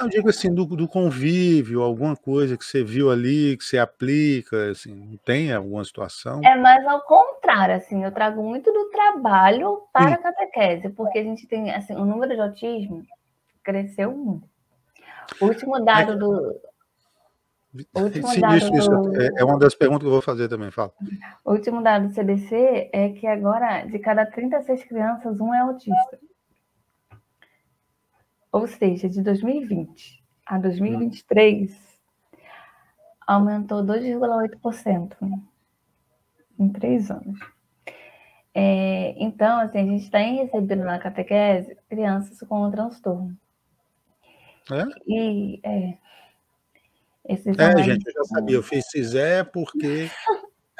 Eu 0.00 0.08
digo 0.08 0.30
assim, 0.30 0.54
do, 0.54 0.64
do, 0.64 0.88
convívio, 0.88 1.82
alguma 1.82 2.16
coisa 2.16 2.56
que 2.56 2.64
você 2.64 2.82
viu 2.82 3.10
ali, 3.10 3.54
que 3.58 3.64
você 3.64 3.78
aplica, 3.78 4.70
assim, 4.70 4.94
não 4.94 5.16
tem 5.18 5.52
alguma 5.52 5.84
situação? 5.84 6.40
É 6.42 6.56
mais 6.56 6.86
ao 6.86 7.02
contrário, 7.02 7.74
assim, 7.74 8.02
eu 8.02 8.12
trago 8.12 8.42
muito 8.42 8.72
do 8.72 8.88
trabalho 8.90 9.82
para 9.92 10.14
a 10.14 10.18
catequese, 10.18 10.88
porque 10.90 11.18
a 11.18 11.22
gente 11.22 11.46
tem, 11.46 11.70
assim, 11.70 11.94
o 11.94 12.04
número 12.06 12.34
de 12.34 12.40
autismo 12.40 13.02
cresceu 13.62 14.10
muito. 14.16 14.48
O 15.40 15.46
último 15.46 15.84
dado 15.84 16.12
é... 16.12 16.16
do... 16.16 16.60
Último 17.94 18.28
Sim, 18.28 18.40
dado 18.40 18.56
isso, 18.56 18.74
isso 18.74 18.90
do... 18.90 19.20
É, 19.20 19.28
é 19.38 19.44
uma 19.44 19.58
das 19.58 19.74
perguntas 19.74 20.02
que 20.02 20.06
eu 20.06 20.12
vou 20.12 20.22
fazer 20.22 20.48
também, 20.48 20.70
fala. 20.70 20.92
O 21.44 21.52
último 21.52 21.82
dado 21.82 22.08
do 22.08 22.14
CDC 22.14 22.90
é 22.92 23.10
que 23.10 23.26
agora, 23.26 23.84
de 23.84 23.98
cada 23.98 24.24
36 24.26 24.84
crianças, 24.84 25.38
um 25.40 25.52
é 25.52 25.60
autista. 25.60 26.18
Ou 28.50 28.66
seja, 28.66 29.08
de 29.08 29.22
2020 29.22 30.24
a 30.46 30.58
2023, 30.58 31.70
aumentou 33.26 33.84
2,8% 33.84 35.14
em 36.58 36.68
três 36.70 37.10
anos. 37.10 37.38
É, 38.54 39.14
então, 39.22 39.60
assim, 39.60 39.78
a 39.78 39.84
gente 39.84 40.02
está 40.04 40.18
recebendo 40.18 40.84
na 40.84 40.98
catequese 40.98 41.76
crianças 41.88 42.40
com 42.40 42.70
transtorno. 42.70 43.36
É? 44.70 44.84
E, 45.06 45.60
é, 45.62 45.94
esses 47.28 47.58
é 47.58 47.82
gente, 47.82 48.06
eu 48.06 48.12
já 48.12 48.24
sabia. 48.24 48.56
Eu 48.56 48.62
fiz 48.62 48.86
Cisé 48.90 49.44
porque 49.44 50.10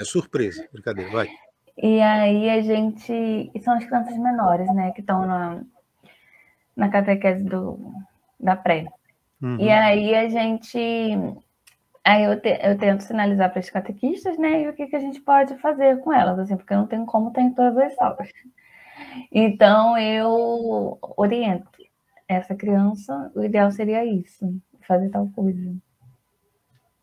é 0.01 0.05
surpresa. 0.05 0.67
Brincadeira, 0.73 1.11
vai. 1.11 1.29
E 1.77 2.01
aí 2.01 2.49
a 2.49 2.61
gente. 2.63 3.13
E 3.13 3.61
são 3.61 3.75
as 3.75 3.85
crianças 3.85 4.17
menores, 4.17 4.67
né? 4.75 4.91
Que 4.93 5.01
estão 5.01 5.27
na, 5.27 5.63
na 6.75 6.89
catequese 6.89 7.45
do, 7.45 7.93
da 8.41 8.57
pré. 8.57 8.87
Uhum. 9.43 9.61
E 9.61 9.71
aí 9.71 10.15
a 10.15 10.29
gente. 10.29 10.79
Aí 12.03 12.25
eu, 12.25 12.41
te, 12.41 12.59
eu 12.63 12.79
tento 12.79 13.03
sinalizar 13.03 13.51
para 13.51 13.61
os 13.61 13.69
catequistas, 13.69 14.39
né? 14.39 14.63
E 14.63 14.69
o 14.69 14.73
que, 14.73 14.87
que 14.87 14.97
a 14.97 15.01
gente 15.01 15.21
pode 15.21 15.57
fazer 15.59 16.01
com 16.01 16.11
elas, 16.11 16.39
assim, 16.39 16.57
porque 16.57 16.75
não 16.75 16.87
tem 16.87 17.05
como 17.05 17.31
ter 17.31 17.43
em 17.43 17.53
todas 17.53 17.77
as 17.77 17.95
salas. 17.95 18.29
Então 19.31 19.99
eu 19.99 20.99
oriento 21.17 21.69
essa 22.29 22.55
criança, 22.55 23.33
o 23.35 23.43
ideal 23.43 23.71
seria 23.73 24.05
isso, 24.05 24.55
fazer 24.87 25.09
tal 25.09 25.29
coisa. 25.31 25.75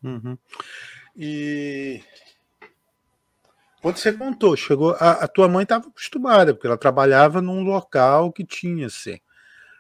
Uhum. 0.03 0.37
E 1.17 2.01
quando 3.81 3.97
você 3.97 4.13
contou, 4.13 4.55
chegou, 4.55 4.95
a, 4.99 5.11
a 5.11 5.27
tua 5.27 5.47
mãe 5.47 5.63
estava 5.63 5.87
acostumada, 5.87 6.53
porque 6.53 6.67
ela 6.67 6.77
trabalhava 6.77 7.41
num 7.41 7.63
local 7.63 8.31
que 8.31 8.43
tinha, 8.43 8.87
assim. 8.87 9.19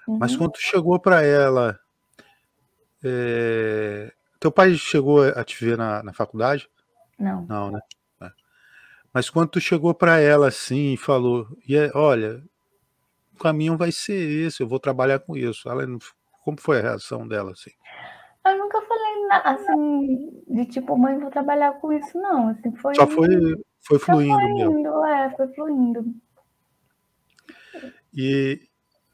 Uhum. 0.07 0.17
Mas 0.19 0.35
quando 0.35 0.57
chegou 0.57 0.99
para 0.99 1.23
ela, 1.23 1.79
é... 3.03 4.11
teu 4.39 4.51
pai 4.51 4.75
chegou 4.75 5.23
a 5.23 5.43
te 5.43 5.63
ver 5.63 5.77
na, 5.77 6.03
na 6.03 6.13
faculdade? 6.13 6.69
Não. 7.17 7.45
Não, 7.47 7.71
né? 7.71 7.79
É. 8.21 8.31
Mas 9.13 9.29
quando 9.29 9.49
tu 9.49 9.59
chegou 9.59 9.93
para 9.93 10.19
ela 10.19 10.47
assim 10.49 10.93
e 10.93 10.97
falou, 10.97 11.47
e 11.67 11.75
é, 11.75 11.91
olha, 11.95 12.43
o 13.35 13.43
caminho 13.43 13.77
vai 13.77 13.91
ser 13.91 14.13
esse, 14.13 14.63
eu 14.63 14.67
vou 14.67 14.79
trabalhar 14.79 15.19
com 15.19 15.35
isso. 15.35 15.69
Ela, 15.69 15.85
como 16.43 16.59
foi 16.59 16.79
a 16.79 16.81
reação 16.81 17.27
dela 17.27 17.51
assim? 17.51 17.71
Eu 18.45 18.57
nunca 18.57 18.81
falei 18.81 19.27
assim 19.43 20.43
de 20.47 20.65
tipo, 20.65 20.97
mãe, 20.97 21.19
vou 21.19 21.29
trabalhar 21.29 21.73
com 21.73 21.91
isso, 21.91 22.17
não. 22.17 22.49
Assim, 22.49 22.73
foi, 22.75 22.95
Só 22.95 23.07
foi, 23.07 23.27
foi 23.81 23.99
fluindo, 23.99 24.39
foi 24.39 24.53
mesmo. 24.53 24.79
Indo, 24.79 25.05
é, 25.05 25.29
foi 25.35 25.47
fluindo. 25.49 26.05
E, 28.13 28.61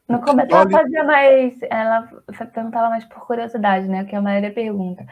no 0.08 0.22
começo 0.22 0.54
ela 0.54 0.70
fazia 0.70 1.04
mais. 1.04 1.58
Ela 1.64 2.10
perguntava 2.54 2.90
mais 2.90 3.06
por 3.06 3.26
curiosidade, 3.26 3.88
né? 3.88 4.04
Que 4.04 4.16
a 4.16 4.22
maioria 4.22 4.54
pergunta. 4.54 5.06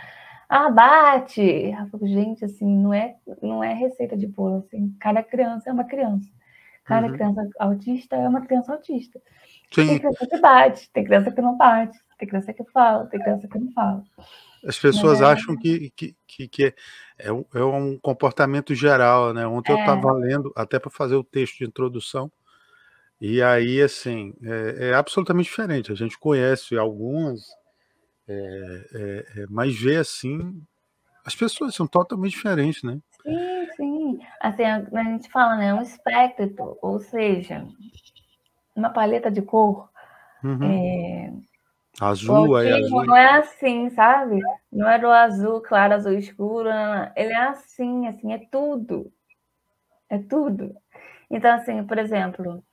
Ah, 0.50 0.70
bate! 0.70 1.74
Gente, 2.04 2.44
assim, 2.44 2.66
não 2.66 2.94
é, 2.94 3.16
não 3.42 3.64
é 3.64 3.74
receita 3.74 4.18
de 4.18 4.28
bolo, 4.28 4.58
assim. 4.58 4.94
Cada 5.00 5.24
criança 5.24 5.70
é 5.70 5.74
uma 5.74 5.86
criança. 5.86 6.28
Cada 6.90 7.06
uhum. 7.06 7.14
criança 7.14 7.50
autista 7.60 8.16
é 8.16 8.28
uma 8.28 8.42
criança 8.42 8.74
autista. 8.74 9.22
Sim. 9.72 9.86
Tem 9.86 10.00
criança 10.00 10.28
que 10.28 10.40
bate, 10.40 10.90
tem 10.92 11.04
criança 11.04 11.32
que 11.32 11.40
não 11.40 11.56
bate, 11.56 12.00
tem 12.18 12.28
criança 12.28 12.52
que 12.52 12.64
fala, 12.72 13.06
tem 13.06 13.20
criança 13.20 13.48
que 13.48 13.60
não 13.60 13.72
fala. 13.72 14.04
As 14.66 14.80
pessoas 14.80 15.22
é... 15.22 15.26
acham 15.26 15.56
que, 15.56 15.92
que, 15.96 16.16
que, 16.26 16.48
que 16.48 16.74
é, 17.20 17.32
um, 17.32 17.46
é, 17.54 17.64
um, 17.64 17.96
comportamento 18.00 18.74
geral, 18.74 19.36
né? 19.36 19.46
Ontem 19.46 19.72
é. 19.72 19.76
eu 19.76 19.80
estava 19.80 20.12
lendo, 20.14 20.52
até 20.56 20.80
para 20.80 20.90
fazer 20.90 21.14
o 21.14 21.24
texto 21.24 21.60
de 21.60 21.66
introdução, 21.66 22.32
e 23.22 23.40
aí, 23.40 23.80
assim, 23.84 24.34
é, 24.42 24.90
é 24.90 24.94
absolutamente 24.96 25.48
diferente. 25.48 25.92
A 25.92 25.96
gente 25.96 26.18
conhece 26.18 26.76
algumas, 26.76 27.46
é, 28.28 28.34
é, 28.34 29.42
é, 29.42 29.46
mas 29.48 29.80
vê 29.80 29.98
assim, 29.98 30.60
as 31.24 31.36
pessoas 31.36 31.76
são 31.76 31.86
totalmente 31.86 32.32
diferentes, 32.32 32.82
né? 32.82 33.00
Sim, 33.24 33.68
sim. 33.76 34.20
Assim, 34.40 34.64
a 34.64 35.04
gente 35.04 35.30
fala, 35.30 35.58
né? 35.58 35.74
Um 35.74 35.82
espectro, 35.82 36.78
ou 36.82 37.00
seja, 37.00 37.66
uma 38.76 38.90
paleta 38.90 39.30
de 39.30 39.42
cor. 39.42 39.90
Uhum. 40.44 40.64
É, 40.64 41.34
azul, 42.00 42.56
aí 42.56 42.72
azul. 42.72 43.06
Não 43.06 43.16
é 43.16 43.40
assim, 43.40 43.90
sabe? 43.90 44.40
Não 44.72 44.90
é 44.90 44.98
do 44.98 45.08
azul 45.08 45.62
claro, 45.62 45.94
azul 45.94 46.14
escuro. 46.14 46.70
Não. 46.70 47.12
Ele 47.16 47.34
é 47.34 47.44
assim, 47.48 48.08
assim, 48.08 48.34
é 48.34 48.40
tudo. 48.52 49.12
É 50.10 50.18
tudo. 50.18 50.76
Então, 51.30 51.54
assim, 51.56 51.84
por 51.84 51.98
exemplo, 51.98 52.64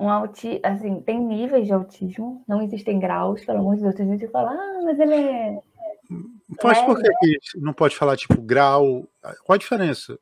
um 0.00 0.08
auti... 0.08 0.60
assim, 0.64 1.00
tem 1.02 1.20
níveis 1.20 1.66
de 1.66 1.72
autismo, 1.72 2.42
não 2.48 2.62
existem 2.62 2.98
graus, 2.98 3.44
pelo 3.44 3.58
amor 3.58 3.76
de 3.76 3.82
Deus. 3.82 3.94
Tem 3.94 4.06
gente 4.06 4.26
que 4.26 4.32
fala, 4.32 4.50
ah, 4.50 4.80
mas 4.82 4.98
ele 4.98 5.14
é. 5.14 5.62
Mas 6.62 6.80
por 6.82 7.00
que, 7.00 7.38
não 7.56 7.72
pode 7.72 7.96
falar, 7.96 8.16
tipo, 8.16 8.40
grau? 8.40 9.08
Qual 9.44 9.54
a 9.54 9.58
diferença? 9.58 10.18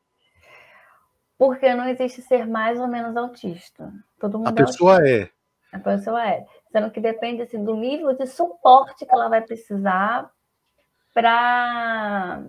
Porque 1.38 1.74
não 1.74 1.88
existe 1.88 2.20
ser 2.22 2.46
mais 2.46 2.78
ou 2.78 2.86
menos 2.86 3.16
autista. 3.16 3.92
Todo 4.18 4.38
mundo 4.38 4.48
a 4.48 4.50
é 4.50 4.54
pessoa 4.54 4.94
autista. 4.96 5.10
é. 5.10 5.30
A 5.72 5.78
pessoa 5.78 6.26
é. 6.26 6.44
Sendo 6.70 6.90
que 6.90 7.00
depende 7.00 7.42
assim, 7.42 7.64
do 7.64 7.74
nível 7.74 8.12
de 8.14 8.26
suporte 8.26 9.06
que 9.06 9.12
ela 9.12 9.28
vai 9.28 9.40
precisar 9.40 10.30
para 11.14 12.44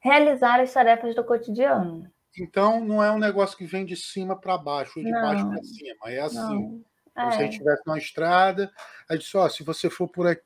realizar 0.00 0.60
as 0.60 0.72
tarefas 0.72 1.14
do 1.14 1.24
cotidiano. 1.24 2.10
Então, 2.38 2.84
não 2.84 3.02
é 3.02 3.10
um 3.10 3.18
negócio 3.18 3.56
que 3.56 3.64
vem 3.64 3.84
de 3.84 3.96
cima 3.96 4.38
para 4.38 4.58
baixo, 4.58 4.98
ou 4.98 5.04
de 5.04 5.10
não, 5.10 5.22
baixo 5.22 5.48
para 5.48 5.62
cima. 5.62 6.10
É 6.10 6.20
assim. 6.20 6.84
É. 7.16 7.30
Se 7.30 7.38
a 7.38 7.42
gente 7.42 7.52
estivesse 7.52 7.82
numa 7.86 7.98
estrada, 7.98 8.70
aí 9.08 9.18
disse, 9.18 9.36
ó, 9.36 9.48
se 9.48 9.64
você 9.64 9.88
for 9.88 10.08
por 10.08 10.26
aqui, 10.26 10.42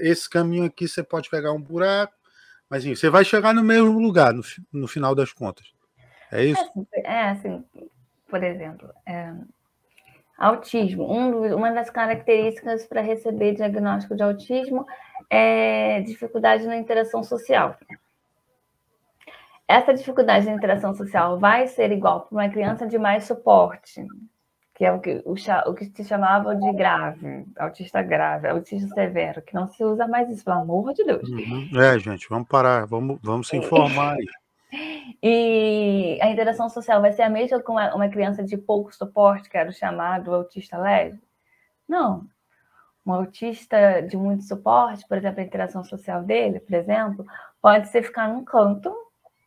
esse 0.00 0.28
caminho 0.28 0.64
aqui, 0.64 0.88
você 0.88 1.02
pode 1.02 1.30
pegar 1.30 1.52
um 1.52 1.60
buraco, 1.60 2.14
mas 2.68 2.82
assim, 2.82 2.94
você 2.94 3.08
vai 3.08 3.24
chegar 3.24 3.54
no 3.54 3.62
mesmo 3.62 3.98
lugar, 3.98 4.32
no, 4.32 4.42
no 4.72 4.88
final 4.88 5.14
das 5.14 5.32
contas. 5.32 5.72
É 6.32 6.44
isso? 6.44 6.60
É, 6.60 6.64
assim, 6.64 6.86
é 6.94 7.30
assim 7.30 7.64
por 8.28 8.44
exemplo, 8.44 8.88
é, 9.04 9.32
autismo. 10.38 11.04
Um, 11.12 11.56
uma 11.56 11.72
das 11.72 11.90
características 11.90 12.86
para 12.86 13.00
receber 13.00 13.54
diagnóstico 13.54 14.14
de 14.14 14.22
autismo 14.22 14.86
é 15.28 16.00
dificuldade 16.02 16.64
na 16.64 16.76
interação 16.76 17.24
social 17.24 17.76
essa 19.70 19.94
dificuldade 19.94 20.46
de 20.46 20.52
interação 20.52 20.92
social 20.92 21.38
vai 21.38 21.68
ser 21.68 21.92
igual 21.92 22.22
para 22.22 22.36
uma 22.36 22.48
criança 22.48 22.88
de 22.88 22.98
mais 22.98 23.24
suporte, 23.24 24.04
que 24.80 24.86
é 24.86 24.90
o 24.90 24.98
que, 24.98 25.22
o, 25.26 25.34
o 25.34 25.74
que 25.74 25.84
se 25.94 26.02
chamava 26.04 26.56
de 26.56 26.72
grave, 26.72 27.44
autista 27.58 28.00
grave, 28.00 28.48
autista 28.48 28.88
severo, 28.94 29.42
que 29.42 29.52
não 29.52 29.68
se 29.68 29.84
usa 29.84 30.08
mais 30.08 30.30
isso, 30.30 30.42
pelo 30.42 30.60
amor 30.60 30.94
de 30.94 31.04
Deus. 31.04 31.28
Uhum. 31.28 31.68
É, 31.78 31.98
gente, 31.98 32.26
vamos 32.30 32.48
parar, 32.48 32.86
vamos, 32.86 33.18
vamos 33.22 33.48
se 33.48 33.58
informar. 33.58 34.16
E 35.20 36.16
a 36.22 36.30
interação 36.30 36.68
social 36.68 37.00
vai 37.00 37.10
ser 37.10 37.22
a 37.22 37.28
mesma 37.28 37.60
com 37.60 37.72
uma, 37.72 37.92
uma 37.92 38.08
criança 38.08 38.44
de 38.44 38.56
pouco 38.56 38.94
suporte, 38.94 39.50
que 39.50 39.58
era 39.58 39.68
o 39.68 39.72
chamado 39.72 40.32
autista 40.32 40.78
leve? 40.78 41.20
Não. 41.88 42.24
Um 43.04 43.12
autista 43.12 44.00
de 44.00 44.16
muito 44.16 44.44
suporte, 44.44 45.04
por 45.08 45.18
exemplo, 45.18 45.40
a 45.40 45.44
interação 45.44 45.82
social 45.82 46.22
dele, 46.22 46.60
por 46.60 46.72
exemplo, 46.72 47.26
pode 47.60 47.88
ser 47.88 48.04
ficar 48.04 48.28
num 48.28 48.44
canto 48.44 48.94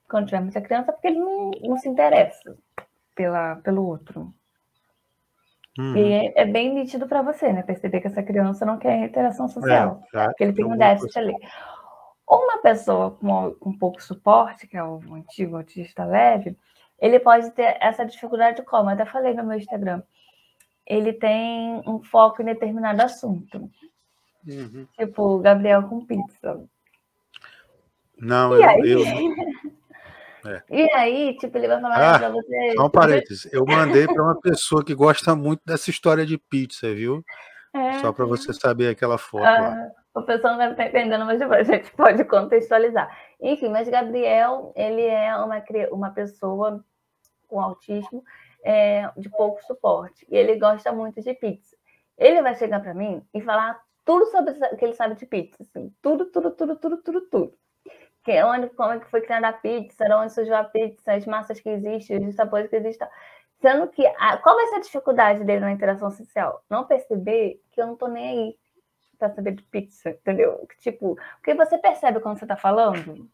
quando 0.10 0.26
tiver 0.26 0.42
muita 0.42 0.60
criança, 0.60 0.92
porque 0.92 1.08
ele 1.08 1.20
não, 1.20 1.52
não 1.62 1.78
se 1.78 1.88
interessa 1.88 2.54
pela, 3.16 3.56
pelo 3.56 3.88
outro. 3.88 4.34
Uhum. 5.78 5.98
E 5.98 6.14
é, 6.14 6.42
é, 6.42 6.46
bem 6.46 6.74
nítido 6.74 7.08
para 7.08 7.22
você, 7.22 7.52
né? 7.52 7.64
Perceber 7.64 8.00
que 8.00 8.08
essa 8.08 8.22
criança 8.22 8.66
não 8.66 8.78
quer 8.78 9.06
interação 9.06 9.48
social, 9.48 10.04
é, 10.14 10.26
porque 10.26 10.44
ele 10.44 10.54
tem 10.54 10.66
um 10.66 10.78
déficit 10.78 11.18
ali. 11.18 11.36
Uma 12.30 12.62
pessoa 12.62 13.12
com, 13.12 13.52
com 13.56 13.78
pouco 13.78 14.02
suporte, 14.02 14.68
que 14.68 14.78
é 14.78 14.84
o 14.84 15.02
antigo 15.14 15.58
autista 15.58 16.06
leve, 16.06 16.56
ele 17.00 17.20
pode 17.20 17.52
ter 17.52 17.78
essa 17.82 18.06
dificuldade 18.06 18.62
como? 18.64 18.90
Eu 18.90 18.94
até 18.94 19.06
falei 19.06 19.34
no 19.34 19.44
meu 19.44 19.58
Instagram. 19.58 20.02
Ele 20.86 21.12
tem 21.14 21.82
um 21.88 22.02
foco 22.04 22.42
em 22.42 22.46
determinado 22.46 23.02
assunto. 23.02 23.70
Uhum. 24.48 24.88
Tipo, 24.98 25.40
Gabriel 25.40 25.84
com 25.84 26.06
pizza. 26.06 26.64
Não, 28.18 28.54
eu, 28.54 28.86
eu, 28.86 29.00
É. 30.46 30.62
E 30.70 30.92
aí, 30.94 31.38
tipo, 31.38 31.58
ele 31.58 31.68
vai 31.68 31.80
falar 31.80 32.16
ah, 32.16 32.20
pra 32.20 32.30
você. 32.30 32.74
Só 32.76 32.86
um 32.86 32.90
parênteses. 32.90 33.48
Eu 33.54 33.66
mandei 33.66 34.06
para 34.06 34.24
uma 34.24 34.40
pessoa 34.40 34.84
que 34.84 34.94
gosta 34.94 35.36
muito 35.36 35.62
dessa 35.66 35.90
história 35.90 36.26
de 36.26 36.38
pizza, 36.38 36.94
viu? 36.94 37.24
É. 37.74 38.00
Só 38.00 38.12
para 38.12 38.26
você 38.26 38.54
saber 38.54 38.90
aquela 38.90 39.18
foto 39.18 39.46
ah, 39.46 39.60
lá. 39.60 39.92
O 40.14 40.22
pessoal 40.22 40.58
não 40.58 40.72
está 40.72 40.86
entendendo, 40.86 41.26
mas 41.26 41.42
a 41.42 41.64
gente 41.64 41.92
pode 41.98 42.24
contextualizar. 42.26 43.10
Enfim, 43.42 43.70
mas 43.70 43.90
Gabriel, 43.90 44.72
ele 44.76 45.02
é 45.02 45.36
uma, 45.36 45.64
uma 45.92 46.12
pessoa 46.12 46.84
com 47.48 47.60
autismo 47.60 48.24
é, 48.64 49.10
de 49.18 49.30
pouco 49.30 49.64
suporte. 49.64 50.26
E 50.30 50.36
ele 50.36 50.58
gosta 50.58 50.92
muito 50.92 51.22
de 51.22 51.34
pizza. 51.34 51.76
Ele 52.18 52.42
vai 52.42 52.56
chegar 52.56 52.80
para 52.80 52.94
mim 52.94 53.26
e 53.34 53.42
falar 53.42 53.80
tudo 54.06 54.26
sobre 54.28 54.52
o 54.52 54.78
que 54.78 54.86
ele 54.86 54.94
sabe 54.94 55.16
de 55.16 55.26
pizza. 55.26 55.64
Assim, 55.64 55.92
tudo, 56.02 56.26
tudo, 56.26 56.52
tudo, 56.52 56.76
tudo, 56.76 56.98
tudo, 56.98 57.22
tudo. 57.22 57.54
Que, 58.24 58.32
é 58.32 58.46
onde, 58.46 58.70
como 58.70 58.94
é 58.94 59.00
que 59.00 59.10
foi 59.10 59.22
criada 59.22 59.50
a 59.50 59.54
pizza, 59.54 60.06
onde 60.16 60.34
surgiu 60.34 60.56
a 60.56 60.64
pizza, 60.64 61.14
as 61.14 61.26
massas 61.26 61.60
que 61.60 61.70
existem, 61.70 62.26
os 62.28 62.36
sabores 62.36 62.70
que 62.70 62.76
existem. 62.78 63.08
Sendo 63.62 63.88
que, 63.88 64.06
a, 64.06 64.38
qual 64.38 64.56
vai 64.56 64.68
ser 64.68 64.76
a 64.76 64.82
dificuldade 64.82 65.44
dele 65.44 65.62
na 65.62 65.72
interação 65.72 66.12
social? 66.12 66.64
Não 66.70 66.86
perceber 66.86 67.62
que 67.72 67.82
eu 67.82 67.88
não 67.88 67.96
tô 67.96 68.08
nem 68.08 68.28
aí 68.30 68.56
para 69.18 69.30
saber 69.30 69.54
de 69.54 69.64
pizza, 69.64 70.10
entendeu? 70.10 70.68
Tipo, 70.80 71.18
porque 71.36 71.54
você 71.54 71.78
percebe 71.78 72.20
quando 72.20 72.40
você 72.40 72.46
tá 72.46 72.58
falando 72.58 73.30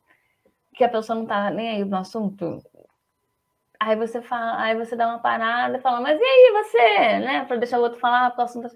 que 0.76 0.84
a 0.84 0.90
pessoa 0.90 1.18
não 1.18 1.26
tá 1.26 1.50
nem 1.50 1.70
aí 1.70 1.86
no 1.86 1.98
assunto. 1.98 2.62
Aí 3.80 3.96
você 3.96 4.22
fala, 4.22 4.62
aí 4.62 4.76
você 4.76 4.96
dá 4.96 5.08
uma 5.08 5.20
parada 5.20 5.78
e 5.78 5.82
fala, 5.82 6.02
mas 6.02 6.20
e 6.20 6.24
aí 6.24 6.64
você, 6.64 7.20
né? 7.20 7.46
Para 7.46 7.58
deixar 7.58 7.80
o 7.80 7.82
outro 7.82 8.00
falar, 8.00 8.36
o 8.38 8.42
assunto. 8.42 8.70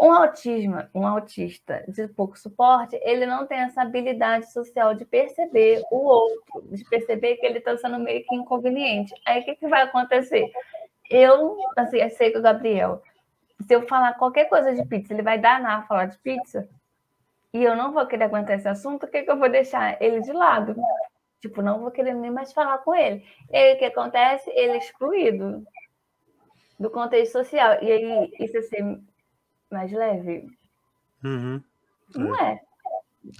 Um 0.00 0.12
autismo, 0.12 0.76
um 0.94 1.06
autista 1.06 1.84
de 1.88 2.06
pouco 2.06 2.38
suporte, 2.38 2.98
ele 3.02 3.26
não 3.26 3.46
tem 3.46 3.58
essa 3.58 3.82
habilidade 3.82 4.52
social 4.52 4.94
de 4.94 5.04
perceber 5.04 5.82
o 5.90 5.96
outro, 5.96 6.62
de 6.70 6.84
perceber 6.84 7.36
que 7.36 7.44
ele 7.44 7.58
está 7.58 7.76
sendo 7.76 7.98
meio 7.98 8.24
que 8.24 8.34
inconveniente. 8.34 9.12
Aí 9.26 9.40
o 9.40 9.44
que, 9.44 9.56
que 9.56 9.66
vai 9.66 9.82
acontecer? 9.82 10.50
Eu, 11.10 11.58
assim, 11.76 11.98
eu 11.98 12.10
sei 12.10 12.30
que 12.30 12.38
o 12.38 12.42
Gabriel, 12.42 13.02
se 13.66 13.74
eu 13.74 13.88
falar 13.88 14.14
qualquer 14.14 14.44
coisa 14.48 14.72
de 14.72 14.84
pizza, 14.86 15.12
ele 15.12 15.22
vai 15.22 15.38
danar 15.38 15.88
falar 15.88 16.06
de 16.06 16.18
pizza, 16.18 16.68
e 17.52 17.64
eu 17.64 17.74
não 17.74 17.92
vou 17.92 18.06
querer 18.06 18.24
aguentar 18.24 18.56
esse 18.56 18.68
assunto, 18.68 19.04
o 19.04 19.08
que, 19.08 19.22
que 19.22 19.30
eu 19.30 19.38
vou 19.38 19.48
deixar 19.48 20.00
ele 20.00 20.20
de 20.20 20.32
lado? 20.32 20.76
Tipo, 21.40 21.62
não 21.62 21.80
vou 21.80 21.90
querer 21.90 22.14
nem 22.14 22.30
mais 22.30 22.52
falar 22.52 22.78
com 22.78 22.94
ele. 22.94 23.24
E 23.50 23.56
aí 23.56 23.74
o 23.74 23.78
que 23.78 23.84
acontece? 23.84 24.50
Ele 24.50 24.72
é 24.72 24.78
excluído 24.78 25.64
do 26.78 26.90
contexto 26.90 27.32
social. 27.32 27.82
E 27.82 27.90
aí, 27.90 28.32
isso 28.40 28.60
ser 28.62 29.00
mais 29.70 29.92
leve? 29.92 30.46
Uhum. 31.24 31.62
Não 32.14 32.34
é. 32.34 32.60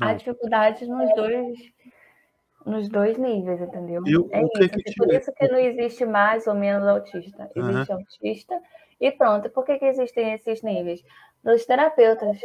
Há 0.01 0.13
dificuldade 0.15 0.87
nos 0.87 1.15
dois, 1.15 1.59
nos 2.67 2.89
dois 2.89 3.17
níveis, 3.17 3.61
entendeu? 3.61 4.03
E 4.07 4.15
é 4.35 4.43
isso. 4.43 4.51
Que 4.53 4.83
que 4.83 4.95
Por 4.97 5.13
isso 5.13 5.33
que 5.33 5.49
não 5.49 5.59
existe 5.59 6.05
mais 6.05 6.47
ou 6.47 6.55
menos 6.55 6.87
autista. 6.87 7.51
Existe 7.55 7.93
uhum. 7.93 7.99
autista 7.99 8.61
e 9.01 9.11
pronto. 9.11 9.49
Por 9.51 9.65
que, 9.65 9.79
que 9.79 9.87
existem 9.87 10.35
esses 10.35 10.63
níveis? 10.63 11.03
Os 11.45 11.65
terapeutas, 11.65 12.39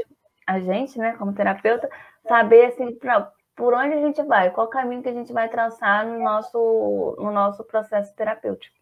a 0.48 0.60
gente, 0.60 0.98
né, 0.98 1.14
como 1.18 1.34
terapeuta, 1.34 1.90
saber 2.28 2.66
assim, 2.66 2.94
pra, 2.96 3.32
por 3.56 3.74
onde 3.74 3.94
a 3.96 4.02
gente 4.02 4.22
vai, 4.24 4.52
qual 4.52 4.68
caminho 4.68 5.04
que 5.04 5.10
a 5.10 5.14
gente 5.14 5.34
vai 5.34 5.50
traçar 5.50 6.06
no 6.06 6.24
nosso, 6.24 7.16
no 7.20 7.32
nosso 7.32 7.64
processo 7.64 8.16
terapêutico. 8.16 8.76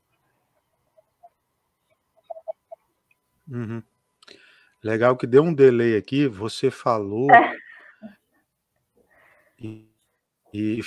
Uhum. 3.50 3.84
Legal 4.84 5.16
que 5.16 5.28
deu 5.28 5.44
um 5.44 5.54
delay 5.54 5.96
aqui, 5.96 6.28
você 6.28 6.72
falou. 6.72 7.30
É. 7.32 7.56
E, 9.60 9.88
e 10.52 10.80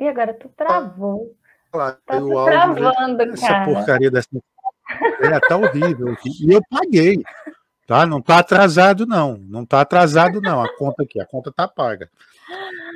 E 0.00 0.08
agora 0.08 0.34
tu 0.34 0.48
travou. 0.56 1.36
Tá 1.70 1.92
tu 2.06 2.44
travando, 2.44 3.22
essa 3.22 3.48
cara. 3.48 3.64
porcaria 3.64 4.10
dessa. 4.10 4.28
É, 5.20 5.40
tá 5.40 5.56
horrível. 5.56 6.16
E 6.40 6.52
eu 6.52 6.60
paguei. 6.68 7.22
Tá? 7.86 8.06
Não 8.06 8.20
tá 8.20 8.38
atrasado, 8.38 9.06
não. 9.06 9.36
Não 9.36 9.64
tá 9.64 9.80
atrasado, 9.80 10.40
não. 10.40 10.62
A 10.62 10.76
conta 10.76 11.02
aqui, 11.02 11.20
a 11.20 11.26
conta 11.26 11.52
tá 11.52 11.68
paga. 11.68 12.10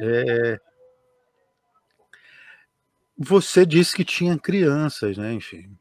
É... 0.02 0.60
Você 3.16 3.66
disse 3.66 3.94
que 3.94 4.04
tinha 4.04 4.38
crianças, 4.38 5.18
né? 5.18 5.32
Enfim, 5.32 5.76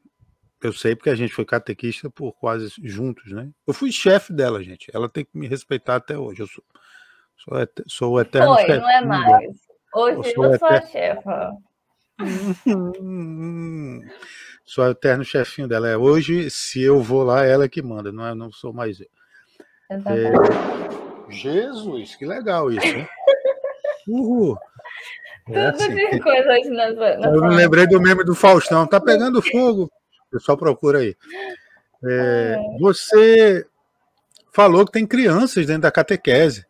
eu 0.67 0.73
sei 0.73 0.95
porque 0.95 1.10
a 1.10 1.15
gente 1.15 1.34
foi 1.34 1.45
catequista 1.45 2.10
por 2.10 2.34
quase 2.34 2.69
juntos, 2.84 3.32
né? 3.32 3.49
Eu 3.65 3.73
fui 3.73 3.91
chefe 3.91 4.34
dela, 4.34 4.62
gente. 4.62 4.91
Ela 4.93 5.08
tem 5.08 5.23
que 5.23 5.38
me 5.38 5.47
respeitar 5.47 5.95
até 5.95 6.17
hoje. 6.17 6.41
Eu 6.41 6.47
sou, 6.47 6.63
sou, 7.38 7.60
et, 7.60 7.84
sou 7.88 8.13
o 8.13 8.19
eterno 8.19 8.53
Foi, 8.53 8.77
não 8.77 8.89
é 8.89 9.01
mais. 9.01 9.49
Hoje 9.95 10.17
eu 10.17 10.23
sou, 10.34 10.45
eu 10.45 10.60
sou 10.60 10.67
a 10.67 10.82
chefa. 10.82 11.51
sou 14.65 14.84
o 14.84 14.89
eterno 14.89 15.23
chefinho 15.23 15.67
dela. 15.67 15.88
É, 15.88 15.95
hoje, 15.95 16.49
se 16.49 16.82
eu 16.82 17.01
vou 17.01 17.23
lá, 17.23 17.45
ela 17.45 17.63
é 17.63 17.69
que 17.69 17.82
manda, 17.82 18.12
não, 18.12 18.27
é, 18.27 18.36
não 18.36 18.51
sou 18.51 18.73
mais 18.73 18.99
eu. 18.99 19.08
É, 19.89 21.32
Jesus, 21.32 22.15
que 22.15 22.25
legal 22.25 22.69
isso, 22.69 22.86
hein? 22.86 23.08
Uhul. 24.08 24.58
É 25.49 25.71
Tudo 25.71 25.84
assim. 25.84 25.95
de 25.95 26.19
coisas 26.19 26.69
na, 26.69 26.91
na 26.91 27.27
Eu 27.27 27.41
me 27.41 27.56
lembrei 27.56 27.88
do 27.88 28.01
meme 28.01 28.25
do 28.25 28.36
Faustão. 28.36 28.86
Tá 28.86 28.99
pegando 28.99 29.41
fogo. 29.41 29.89
Pessoal 30.31 30.57
procura 30.57 30.99
aí. 30.99 31.15
É, 32.03 32.55
é. 32.55 32.77
Você 32.79 33.65
falou 34.51 34.85
que 34.85 34.91
tem 34.91 35.05
crianças 35.05 35.65
dentro 35.65 35.83
da 35.83 35.91
catequese. 35.91 36.65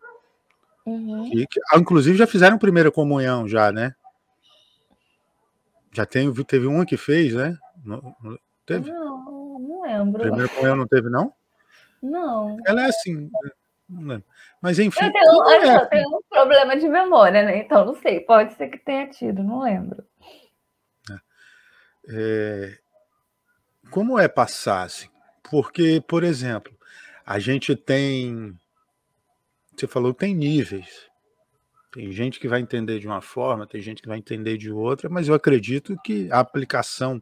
Uhum. 0.85 1.29
Que, 1.29 1.47
que, 1.47 1.59
ah, 1.71 1.77
inclusive 1.77 2.17
já 2.17 2.27
fizeram 2.27 2.57
primeira 2.57 2.91
comunhão, 2.91 3.47
já, 3.47 3.71
né? 3.71 3.93
Já 5.91 6.05
tem, 6.05 6.31
teve 6.45 6.67
uma 6.67 6.85
que 6.85 6.95
fez, 6.95 7.33
né? 7.33 7.57
Não, 7.83 8.15
teve? 8.65 8.91
Não, 8.91 9.59
não 9.59 9.81
lembro. 9.81 10.21
Primeira 10.21 10.49
comunhão 10.49 10.75
não 10.75 10.87
teve, 10.87 11.09
não? 11.09 11.33
Não. 12.01 12.57
Ela 12.65 12.85
é 12.85 12.89
assim. 12.89 13.29
Né? 13.89 14.21
Mas 14.61 14.79
enfim. 14.79 15.05
Eu 15.05 15.11
tenho, 15.11 15.49
é 15.49 15.75
eu 15.75 15.85
tenho 15.87 16.09
um 16.09 16.21
problema 16.29 16.77
de 16.77 16.87
memória, 16.87 17.43
né? 17.43 17.57
Então 17.57 17.85
não 17.85 17.95
sei. 17.95 18.19
Pode 18.19 18.53
ser 18.53 18.67
que 18.67 18.77
tenha 18.77 19.07
tido, 19.09 19.43
não 19.43 19.61
lembro. 19.61 20.03
É, 22.09 22.77
como 23.89 24.19
é 24.19 24.27
passar 24.27 24.83
assim? 24.83 25.07
Porque, 25.49 26.03
por 26.07 26.23
exemplo, 26.23 26.73
a 27.25 27.39
gente 27.39 27.75
tem. 27.75 28.57
Você 29.75 29.87
falou 29.87 30.13
tem 30.13 30.35
níveis. 30.35 31.07
Tem 31.91 32.11
gente 32.11 32.39
que 32.39 32.47
vai 32.47 32.59
entender 32.59 32.99
de 32.99 33.07
uma 33.07 33.21
forma, 33.21 33.65
tem 33.65 33.81
gente 33.81 34.01
que 34.01 34.07
vai 34.07 34.17
entender 34.17 34.57
de 34.57 34.71
outra, 34.71 35.09
mas 35.09 35.27
eu 35.27 35.33
acredito 35.33 35.97
que 36.03 36.31
a 36.31 36.39
aplicação 36.39 37.21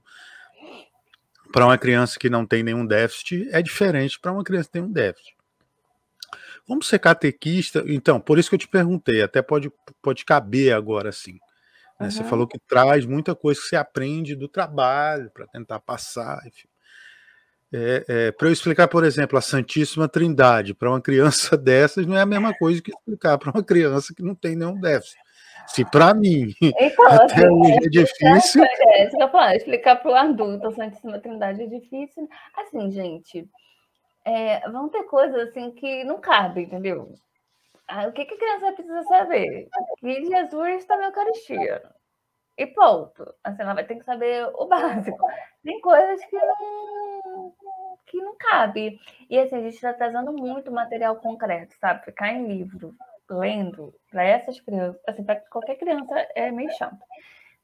para 1.54 1.66
uma 1.66 1.78
criança 1.78 2.20
que 2.20 2.30
não 2.30 2.46
tem 2.46 2.64
nenhum 2.64 2.86
déficit 2.86 3.48
é 3.52 3.62
diferente 3.62 4.20
para 4.20 4.32
uma 4.32 4.44
criança 4.44 4.68
que 4.68 4.74
tem 4.74 4.82
um 4.82 4.92
déficit. 4.92 5.36
Vamos 6.68 6.88
ser 6.88 7.00
catequista? 7.00 7.84
Então, 7.88 8.20
por 8.20 8.40
isso 8.40 8.50
que 8.50 8.56
eu 8.56 8.60
te 8.60 8.68
perguntei, 8.68 9.22
até 9.22 9.42
pode, 9.42 9.72
pode 10.02 10.26
caber 10.26 10.74
agora 10.74 11.10
assim. 11.10 11.40
Né? 12.00 12.06
Uhum. 12.08 12.12
Você 12.12 12.24
falou 12.24 12.48
que 12.48 12.60
traz 12.60 13.06
muita 13.06 13.36
coisa 13.36 13.60
que 13.60 13.68
você 13.68 13.76
aprende 13.76 14.36
do 14.36 14.48
trabalho 14.48 15.30
para 15.32 15.48
tentar 15.48 15.80
passar. 15.80 16.40
É, 17.74 18.06
é, 18.08 18.32
para 18.32 18.48
eu 18.48 18.54
explicar, 18.54 18.88
por 18.88 19.04
exemplo, 19.04 19.38
a 19.38 19.42
Santíssima 19.42 20.08
Trindade 20.08 20.74
para 20.74 20.90
uma 20.90 21.02
criança 21.02 21.58
dessas 21.58 22.06
não 22.06 22.16
é 22.16 22.22
a 22.22 22.26
mesma 22.26 22.54
coisa 22.54 22.82
que 22.82 22.92
explicar 22.92 23.38
para 23.38 23.52
uma 23.52 23.64
criança 23.64 24.14
que 24.16 24.24
não 24.24 24.36
tem 24.36 24.56
nenhum 24.56 24.80
déficit. 24.80 25.18
Se 25.68 25.84
para 25.84 26.14
mim 26.14 26.54
então, 26.62 27.06
até 27.10 27.46
assim, 27.46 27.48
hoje 27.48 27.78
é 27.86 27.90
difícil. 27.90 28.64
É, 28.64 29.08
isso 29.08 29.18
que 29.18 29.24
eu 29.24 29.32
falo, 29.32 29.56
explicar 29.56 29.96
para 29.96 30.12
o 30.12 30.16
adulto 30.16 30.68
a 30.68 30.72
Santíssima 30.72 31.20
Trindade 31.20 31.64
é 31.64 31.66
difícil. 31.66 32.30
Assim, 32.56 32.92
gente, 32.92 33.50
é, 34.24 34.70
vão 34.70 34.90
ter 34.90 35.04
coisas 35.04 35.50
assim 35.50 35.72
que 35.72 36.04
não 36.04 36.20
cabem, 36.20 36.66
entendeu? 36.66 37.14
Ah, 37.88 38.08
o 38.08 38.12
que, 38.14 38.26
que 38.26 38.34
a 38.34 38.38
criança 38.38 38.72
precisa 38.74 39.04
saber? 39.04 39.68
Que 40.00 40.26
Jesus 40.26 40.82
está 40.82 40.98
na 40.98 41.06
Eucaristia. 41.06 41.84
E 42.58 42.68
ponto. 42.68 43.34
Assim, 43.44 43.62
ela 43.62 43.74
vai 43.74 43.86
ter 43.86 43.96
que 43.96 44.06
saber 44.06 44.50
o 44.56 44.66
básico. 44.68 45.28
Tem 45.64 45.80
coisas 45.82 46.24
que 46.26 46.36
não, 46.36 47.54
que 48.08 48.18
não 48.18 48.36
cabe. 48.38 49.00
E 49.30 49.40
assim, 49.40 49.56
a 49.58 49.62
gente 49.62 49.76
está 49.76 49.94
trazendo 49.94 50.34
muito 50.34 50.72
material 50.72 51.18
concreto, 51.18 51.76
sabe? 51.80 52.06
Ficar 52.06 52.32
em 52.34 52.48
livro, 52.48 52.96
lendo, 53.30 53.94
para 54.10 54.24
essas 54.24 54.60
crianças, 54.62 55.02
assim, 55.08 55.24
para 55.24 55.36
qualquer 55.50 55.76
criança 55.78 56.16
é 56.36 56.52
meio 56.52 56.72
chato. 56.72 56.98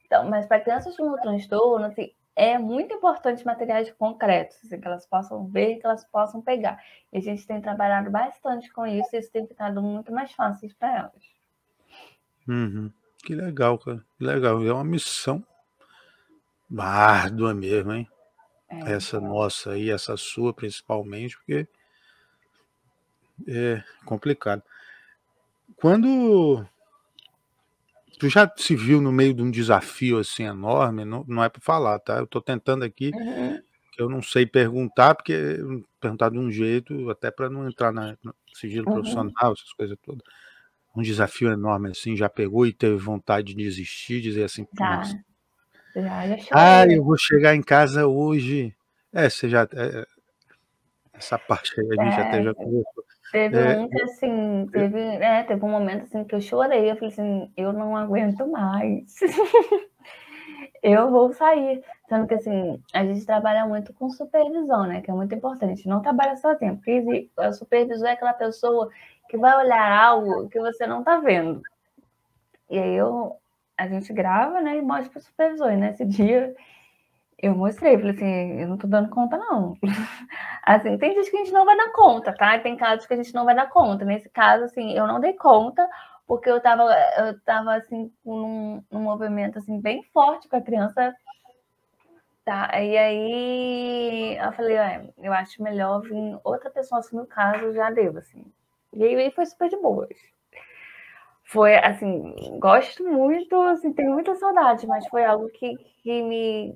Então, 0.05 0.29
mas 0.29 0.45
para 0.45 0.61
crianças 0.61 0.95
com 0.97 1.15
transtorno, 1.21 1.85
assim, 1.85 2.11
é 2.35 2.57
muito 2.57 2.93
importante 2.93 3.45
materiais 3.45 3.91
concretos, 3.91 4.57
assim, 4.63 4.79
que 4.79 4.87
elas 4.87 5.05
possam 5.05 5.47
ver, 5.47 5.77
que 5.77 5.85
elas 5.85 6.03
possam 6.05 6.41
pegar. 6.41 6.81
E 7.11 7.17
a 7.17 7.21
gente 7.21 7.45
tem 7.45 7.61
trabalhado 7.61 8.09
bastante 8.09 8.71
com 8.71 8.85
isso, 8.85 9.09
e 9.13 9.19
isso 9.19 9.31
tem 9.31 9.45
ficado 9.45 9.81
muito 9.81 10.11
mais 10.11 10.31
fácil 10.31 10.73
para 10.79 10.97
elas. 10.97 11.23
Uhum. 12.47 12.91
Que 13.23 13.35
legal, 13.35 13.77
cara. 13.77 14.03
Que 14.17 14.23
legal. 14.23 14.65
É 14.65 14.73
uma 14.73 14.83
missão 14.83 15.45
árdua 16.79 17.53
mesmo, 17.53 17.93
hein? 17.93 18.09
É. 18.69 18.93
Essa 18.93 19.19
nossa 19.19 19.71
aí, 19.71 19.89
essa 19.89 20.15
sua 20.15 20.53
principalmente, 20.53 21.37
porque 21.37 21.67
é 23.47 23.83
complicado. 24.05 24.63
Quando 25.75 26.65
tu 28.21 28.29
já 28.29 28.47
se 28.55 28.75
viu 28.75 29.01
no 29.01 29.11
meio 29.11 29.33
de 29.33 29.41
um 29.41 29.49
desafio 29.49 30.19
assim 30.19 30.43
enorme, 30.43 31.03
não, 31.03 31.25
não 31.27 31.43
é 31.43 31.49
para 31.49 31.59
falar, 31.59 31.97
tá? 31.97 32.17
Eu 32.17 32.25
estou 32.25 32.39
tentando 32.39 32.85
aqui 32.85 33.09
uhum. 33.15 33.59
que 33.91 33.99
eu 33.99 34.07
não 34.07 34.21
sei 34.21 34.45
perguntar, 34.45 35.15
porque 35.15 35.57
perguntar 35.99 36.29
de 36.29 36.37
um 36.37 36.51
jeito, 36.51 37.09
até 37.09 37.31
para 37.31 37.49
não 37.49 37.67
entrar 37.67 37.91
na, 37.91 38.15
no 38.23 38.31
sigilo 38.53 38.87
uhum. 38.87 38.93
profissional, 38.93 39.53
essas 39.53 39.73
coisas 39.73 39.97
todas. 40.03 40.21
Um 40.95 41.01
desafio 41.01 41.51
enorme 41.51 41.89
assim, 41.89 42.15
já 42.15 42.29
pegou 42.29 42.67
e 42.67 42.71
teve 42.71 42.95
vontade 42.95 43.55
de 43.55 43.63
desistir, 43.63 44.21
dizer 44.21 44.43
assim, 44.43 44.65
tá. 44.65 44.97
nossa. 44.97 45.19
Já, 45.95 46.27
já 46.27 46.37
ah, 46.51 46.85
eu 46.87 47.03
vou 47.03 47.17
chegar 47.17 47.55
em 47.55 47.63
casa 47.63 48.05
hoje. 48.05 48.71
É, 49.11 49.27
você 49.27 49.49
já. 49.49 49.67
É, 49.73 50.05
essa 51.13 51.39
parte 51.49 51.73
aí 51.81 51.87
a 51.99 52.03
gente 52.03 52.19
é, 52.19 52.21
até 52.21 52.43
já 52.43 52.53
conversou. 52.53 53.03
Teve 53.31 53.57
é, 53.57 53.79
um 53.79 53.87
que 53.87 54.01
assim, 54.01 54.67
teve, 54.71 54.99
é, 54.99 55.43
teve 55.43 55.63
um 55.63 55.69
momento 55.69 56.03
assim 56.03 56.23
que 56.25 56.35
eu 56.35 56.41
chorei, 56.41 56.91
eu 56.91 56.95
falei 56.95 57.13
assim, 57.13 57.51
eu 57.55 57.71
não 57.71 57.95
aguento 57.95 58.45
mais. 58.45 59.15
eu 60.83 61.09
vou 61.09 61.31
sair. 61.31 61.81
Sendo 62.09 62.27
que 62.27 62.33
assim, 62.33 62.83
a 62.93 63.05
gente 63.05 63.25
trabalha 63.25 63.65
muito 63.65 63.93
com 63.93 64.09
supervisão, 64.09 64.85
né? 64.85 65.01
Que 65.01 65.09
é 65.09 65.13
muito 65.13 65.33
importante. 65.33 65.87
Não 65.87 66.01
trabalha 66.01 66.35
sozinho, 66.35 66.75
porque 66.75 67.29
a 67.37 67.53
supervisão 67.53 68.09
é 68.09 68.11
aquela 68.11 68.33
pessoa 68.33 68.89
que 69.29 69.37
vai 69.37 69.55
olhar 69.55 70.03
algo 70.03 70.49
que 70.49 70.59
você 70.59 70.85
não 70.85 71.01
tá 71.01 71.17
vendo. 71.17 71.61
E 72.69 72.77
aí 72.77 72.93
eu, 72.95 73.37
a 73.77 73.87
gente 73.87 74.11
grava, 74.11 74.59
né? 74.59 74.77
E 74.77 74.81
mostra 74.81 75.09
para 75.09 75.19
o 75.19 75.23
supervisor. 75.23 75.71
E 75.71 75.77
nesse 75.77 76.03
dia 76.05 76.53
eu 77.41 77.55
mostrei, 77.55 77.97
falei 77.97 78.11
assim, 78.11 78.61
eu 78.61 78.67
não 78.67 78.77
tô 78.77 78.87
dando 78.87 79.09
conta, 79.09 79.35
não. 79.37 79.75
assim, 80.63 80.97
tem 80.97 81.13
dias 81.13 81.29
que 81.29 81.35
a 81.37 81.39
gente 81.39 81.51
não 81.53 81.65
vai 81.65 81.75
dar 81.75 81.91
conta, 81.91 82.33
tá? 82.33 82.59
Tem 82.59 82.77
casos 82.77 83.05
que 83.05 83.13
a 83.13 83.17
gente 83.17 83.33
não 83.33 83.45
vai 83.45 83.55
dar 83.55 83.69
conta. 83.69 84.05
Nesse 84.05 84.29
caso, 84.29 84.65
assim, 84.65 84.93
eu 84.93 85.07
não 85.07 85.19
dei 85.19 85.33
conta, 85.33 85.89
porque 86.27 86.49
eu 86.49 86.61
tava, 86.61 86.83
eu 87.17 87.39
tava 87.41 87.75
assim, 87.75 88.11
num, 88.23 88.83
movimento 88.91 89.57
assim, 89.57 89.81
bem 89.81 90.03
forte 90.13 90.47
com 90.47 90.55
a 90.55 90.61
criança. 90.61 91.15
Tá, 92.45 92.69
e 92.81 92.97
aí 92.97 94.37
eu 94.37 94.51
falei, 94.53 94.77
ah, 94.77 95.05
eu 95.17 95.33
acho 95.33 95.61
melhor 95.61 96.01
vir 96.01 96.39
outra 96.43 96.69
pessoa 96.69 96.99
assumir 96.99 97.21
o 97.21 97.27
caso, 97.27 97.73
já 97.73 97.91
devo, 97.91 98.17
assim. 98.19 98.45
E 98.93 99.03
aí 99.03 99.31
foi 99.31 99.45
super 99.45 99.69
de 99.69 99.77
boas. 99.77 100.09
Foi 101.43 101.75
assim, 101.75 102.33
gosto 102.59 103.03
muito, 103.03 103.55
assim, 103.63 103.93
tenho 103.93 104.13
muita 104.13 104.35
saudade, 104.35 104.87
mas 104.87 105.07
foi 105.07 105.25
algo 105.25 105.49
que, 105.49 105.75
que 106.01 106.21
me 106.23 106.75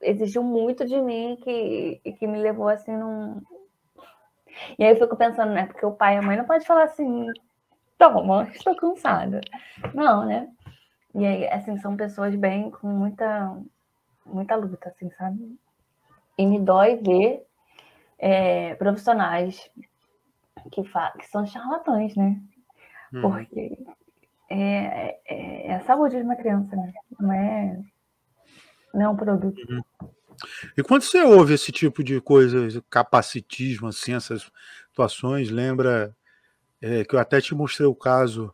exigiu 0.00 0.42
muito 0.42 0.84
de 0.84 1.00
mim 1.00 1.36
que, 1.42 2.00
que 2.18 2.26
me 2.26 2.38
levou 2.38 2.68
assim 2.68 2.96
num. 2.96 3.40
E 4.78 4.84
aí 4.84 4.90
eu 4.90 4.98
fico 4.98 5.16
pensando, 5.16 5.52
né? 5.52 5.66
Porque 5.66 5.84
o 5.84 5.92
pai 5.92 6.16
e 6.16 6.18
a 6.18 6.22
mãe 6.22 6.36
não 6.36 6.44
pode 6.44 6.66
falar 6.66 6.84
assim, 6.84 7.26
toma, 7.98 8.48
estou 8.52 8.74
cansada. 8.74 9.40
Não, 9.94 10.24
né? 10.24 10.48
E 11.14 11.26
aí, 11.26 11.48
assim, 11.48 11.76
são 11.78 11.96
pessoas 11.96 12.34
bem 12.34 12.70
com 12.70 12.86
muita, 12.86 13.56
muita 14.24 14.56
luta, 14.56 14.88
assim, 14.88 15.10
sabe? 15.12 15.58
E 16.38 16.46
me 16.46 16.58
dói 16.58 16.96
ver 16.96 17.44
é, 18.18 18.74
profissionais 18.76 19.70
que, 20.70 20.82
que 20.82 21.26
são 21.26 21.46
charlatães, 21.46 22.14
né? 22.16 22.40
Hum. 23.12 23.22
Porque 23.22 23.78
é, 24.48 25.20
é, 25.26 25.66
é, 25.66 25.74
a 25.74 25.80
saúde 25.80 26.16
de 26.16 26.22
uma 26.22 26.36
criança, 26.36 26.74
né? 26.76 26.92
Não 27.18 27.32
é 27.32 27.80
não 28.94 29.02
é 29.02 29.08
um 29.08 29.16
produto. 29.16 29.60
Uhum. 29.68 29.82
E 30.76 30.82
quando 30.82 31.02
você 31.02 31.22
ouve 31.22 31.54
esse 31.54 31.70
tipo 31.70 32.02
de 32.02 32.20
coisa, 32.20 32.82
capacitismo, 32.88 33.88
assim, 33.88 34.14
essas 34.14 34.50
situações, 34.88 35.50
lembra 35.50 36.14
é, 36.80 37.04
que 37.04 37.14
eu 37.14 37.18
até 37.18 37.40
te 37.40 37.54
mostrei 37.54 37.86
o 37.86 37.94
caso 37.94 38.52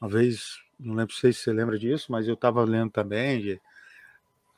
uma 0.00 0.08
vez, 0.10 0.58
não 0.78 0.94
lembro 0.94 1.14
se 1.14 1.32
você 1.32 1.52
lembra 1.52 1.78
disso, 1.78 2.12
mas 2.12 2.28
eu 2.28 2.34
estava 2.34 2.62
lendo 2.64 2.90
também. 2.90 3.40
De, 3.40 3.60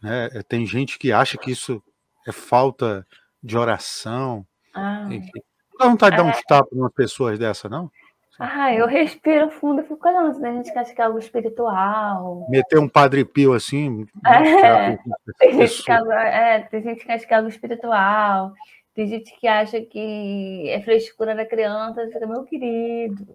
né, 0.02 0.28
é, 0.32 0.42
tem 0.42 0.66
gente 0.66 0.98
que 0.98 1.12
acha 1.12 1.38
que 1.38 1.50
isso 1.50 1.82
é 2.26 2.32
falta 2.32 3.06
de 3.42 3.56
oração. 3.56 4.46
Ah. 4.74 5.06
Enfim. 5.10 5.30
Não 5.72 5.78
dá 5.78 5.88
vontade 5.88 6.16
de 6.16 6.22
dar 6.22 6.28
uns 6.28 6.38
é. 6.38 6.42
tapas 6.46 6.72
em 6.72 6.80
uma 6.80 6.90
pessoa 6.90 7.36
dessa, 7.36 7.68
não? 7.68 7.90
Ah, 8.38 8.72
eu 8.72 8.86
respiro 8.86 9.50
fundo 9.50 9.80
e 9.80 9.84
fico 9.84 10.08
olhando, 10.08 10.38
né? 10.38 10.50
A 10.50 10.52
gente 10.52 10.78
acha 10.78 10.94
que 10.94 11.00
é 11.00 11.04
algo 11.04 11.18
espiritual. 11.18 12.46
Meter 12.48 12.78
um 12.78 12.88
padre 12.88 13.24
pio 13.24 13.52
assim. 13.52 14.06
É, 14.24 14.96
tem, 15.38 15.54
gente 15.54 15.82
que, 15.82 15.90
é, 15.90 16.60
tem 16.60 16.82
gente 16.82 17.04
que 17.04 17.10
acha 17.10 17.26
que 17.26 17.34
é 17.34 17.36
algo 17.36 17.48
espiritual. 17.48 18.52
Tem 18.94 19.08
gente 19.08 19.36
que 19.40 19.48
acha 19.48 19.80
que 19.80 20.68
é 20.68 20.80
frescura 20.82 21.34
da 21.34 21.44
criança. 21.44 22.06
Fica, 22.06 22.26
meu 22.28 22.44
querido. 22.44 23.26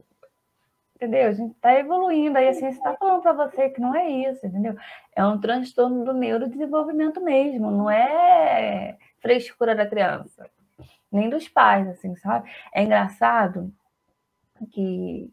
Entendeu? 0.95 1.27
A 1.27 1.33
gente 1.33 1.53
está 1.53 1.77
evoluindo. 1.77 2.37
Aí 2.37 2.47
a 2.47 2.53
ciência 2.53 2.77
está 2.77 2.95
falando 2.95 3.21
para 3.21 3.33
você 3.33 3.69
que 3.71 3.81
não 3.81 3.93
é 3.93 4.09
isso, 4.09 4.45
entendeu? 4.45 4.73
É 5.13 5.25
um 5.25 5.37
transtorno 5.37 6.05
do 6.05 6.13
neurodesenvolvimento 6.13 7.19
mesmo. 7.21 7.69
Não 7.69 7.91
é 7.91 8.97
frescura 9.19 9.75
da 9.75 9.85
criança. 9.85 10.49
Nem 11.11 11.29
dos 11.29 11.49
pais, 11.49 11.89
assim, 11.89 12.15
sabe? 12.15 12.49
É 12.73 12.83
engraçado 12.83 13.69
que 14.65 15.31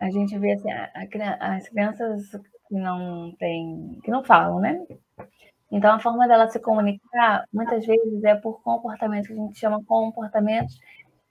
a 0.00 0.10
gente 0.10 0.38
vê 0.38 0.52
assim, 0.52 0.70
a, 0.70 0.90
a, 0.94 1.56
as 1.56 1.68
crianças 1.68 2.30
que 2.68 2.74
não 2.74 3.32
têm, 3.38 3.98
que 4.02 4.10
não 4.10 4.24
falam, 4.24 4.60
né? 4.60 4.80
Então 5.70 5.94
a 5.94 5.98
forma 5.98 6.28
dela 6.28 6.48
se 6.48 6.60
comunicar 6.60 7.44
muitas 7.52 7.84
vezes 7.86 8.22
é 8.24 8.34
por 8.36 8.62
comportamentos 8.62 9.28
que 9.28 9.32
a 9.34 9.36
gente 9.36 9.58
chama 9.58 9.84
comportamentos 9.84 10.78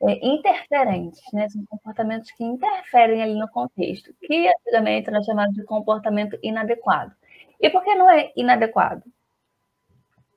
é, 0.02 0.26
interferentes, 0.26 1.22
né? 1.32 1.48
São 1.50 1.64
comportamentos 1.66 2.32
que 2.32 2.44
interferem 2.44 3.22
ali 3.24 3.36
no 3.36 3.48
contexto, 3.50 4.14
que 4.22 4.48
antigamente 4.48 5.10
era 5.10 5.24
chamado 5.24 5.54
de 5.54 5.64
comportamento 5.64 6.38
inadequado. 6.44 7.14
E 7.62 7.70
por 7.70 7.84
que 7.84 7.96
não 7.96 8.10
é 8.10 8.32
inadequado? 8.36 9.04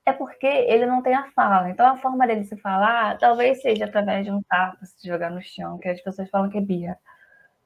É 0.07 0.13
porque 0.13 0.47
ele 0.47 0.87
não 0.87 1.03
tem 1.03 1.15
a 1.15 1.31
fala. 1.33 1.69
Então, 1.69 1.85
a 1.85 1.97
forma 1.97 2.27
dele 2.27 2.45
se 2.45 2.57
falar 2.57 3.19
talvez 3.19 3.61
seja 3.61 3.85
através 3.85 4.25
de 4.25 4.31
um 4.31 4.41
tapa, 4.45 4.79
se 4.87 5.07
jogar 5.07 5.31
no 5.31 5.43
chão, 5.43 5.79
que 5.79 5.89
as 5.89 6.01
pessoas 6.01 6.31
falam 6.31 6.49
que 6.49 6.59
é 6.59 6.61
birra. 6.61 6.97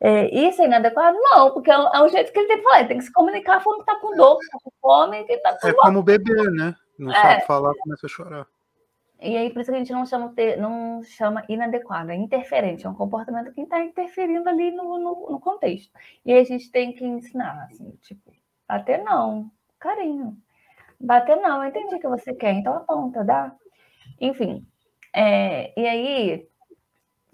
É, 0.00 0.34
isso 0.34 0.62
é 0.62 0.64
inadequado? 0.64 1.18
Não, 1.20 1.52
porque 1.52 1.70
é 1.70 1.78
o, 1.78 1.88
é 1.88 2.02
o, 2.02 2.08
jeito 2.08 2.32
que 2.32 2.38
ele 2.38 2.48
tem 2.48 2.56
que 2.56 2.62
falar. 2.62 2.78
Ele 2.78 2.88
tem 2.88 2.98
que 2.98 3.04
se 3.04 3.12
comunicar 3.12 3.60
falando 3.60 3.84
que 3.84 3.90
está 3.90 4.00
com 4.00 4.16
dor, 4.16 4.38
que 4.38 4.44
está 4.46 4.58
com 4.64 4.72
fome, 4.80 5.24
que 5.24 5.32
está 5.34 5.58
com 5.58 5.68
É 5.68 5.74
como 5.74 6.02
bebê, 6.02 6.50
né? 6.52 6.74
Não 6.98 7.12
é. 7.12 7.14
sabe 7.14 7.46
falar, 7.46 7.74
começa 7.74 8.06
a 8.06 8.08
chorar. 8.08 8.46
E 9.20 9.36
aí, 9.36 9.50
por 9.50 9.60
isso 9.60 9.70
que 9.70 9.76
a 9.76 9.78
gente 9.78 9.92
não 9.92 10.06
chama, 10.06 10.34
não 10.58 11.02
chama 11.02 11.44
inadequado, 11.46 12.10
é 12.10 12.16
interferente, 12.16 12.86
é 12.86 12.88
um 12.88 12.94
comportamento 12.94 13.52
que 13.52 13.60
está 13.60 13.78
interferindo 13.84 14.48
ali 14.48 14.70
no, 14.70 14.98
no, 14.98 15.30
no, 15.32 15.40
contexto. 15.40 15.92
E 16.24 16.32
aí 16.32 16.40
a 16.40 16.44
gente 16.44 16.70
tem 16.70 16.94
que 16.94 17.04
ensinar, 17.04 17.66
assim, 17.70 17.90
tipo, 18.00 18.32
até 18.66 18.96
não, 19.02 19.50
carinho. 19.78 20.38
Bater 21.00 21.36
não, 21.36 21.62
eu 21.62 21.70
entendi 21.70 21.94
o 21.94 21.98
que 21.98 22.08
você 22.08 22.34
quer, 22.34 22.52
então 22.52 22.74
aponta, 22.74 23.24
dá. 23.24 23.54
Enfim. 24.20 24.66
É, 25.14 25.72
e 25.80 25.86
aí, 25.86 26.48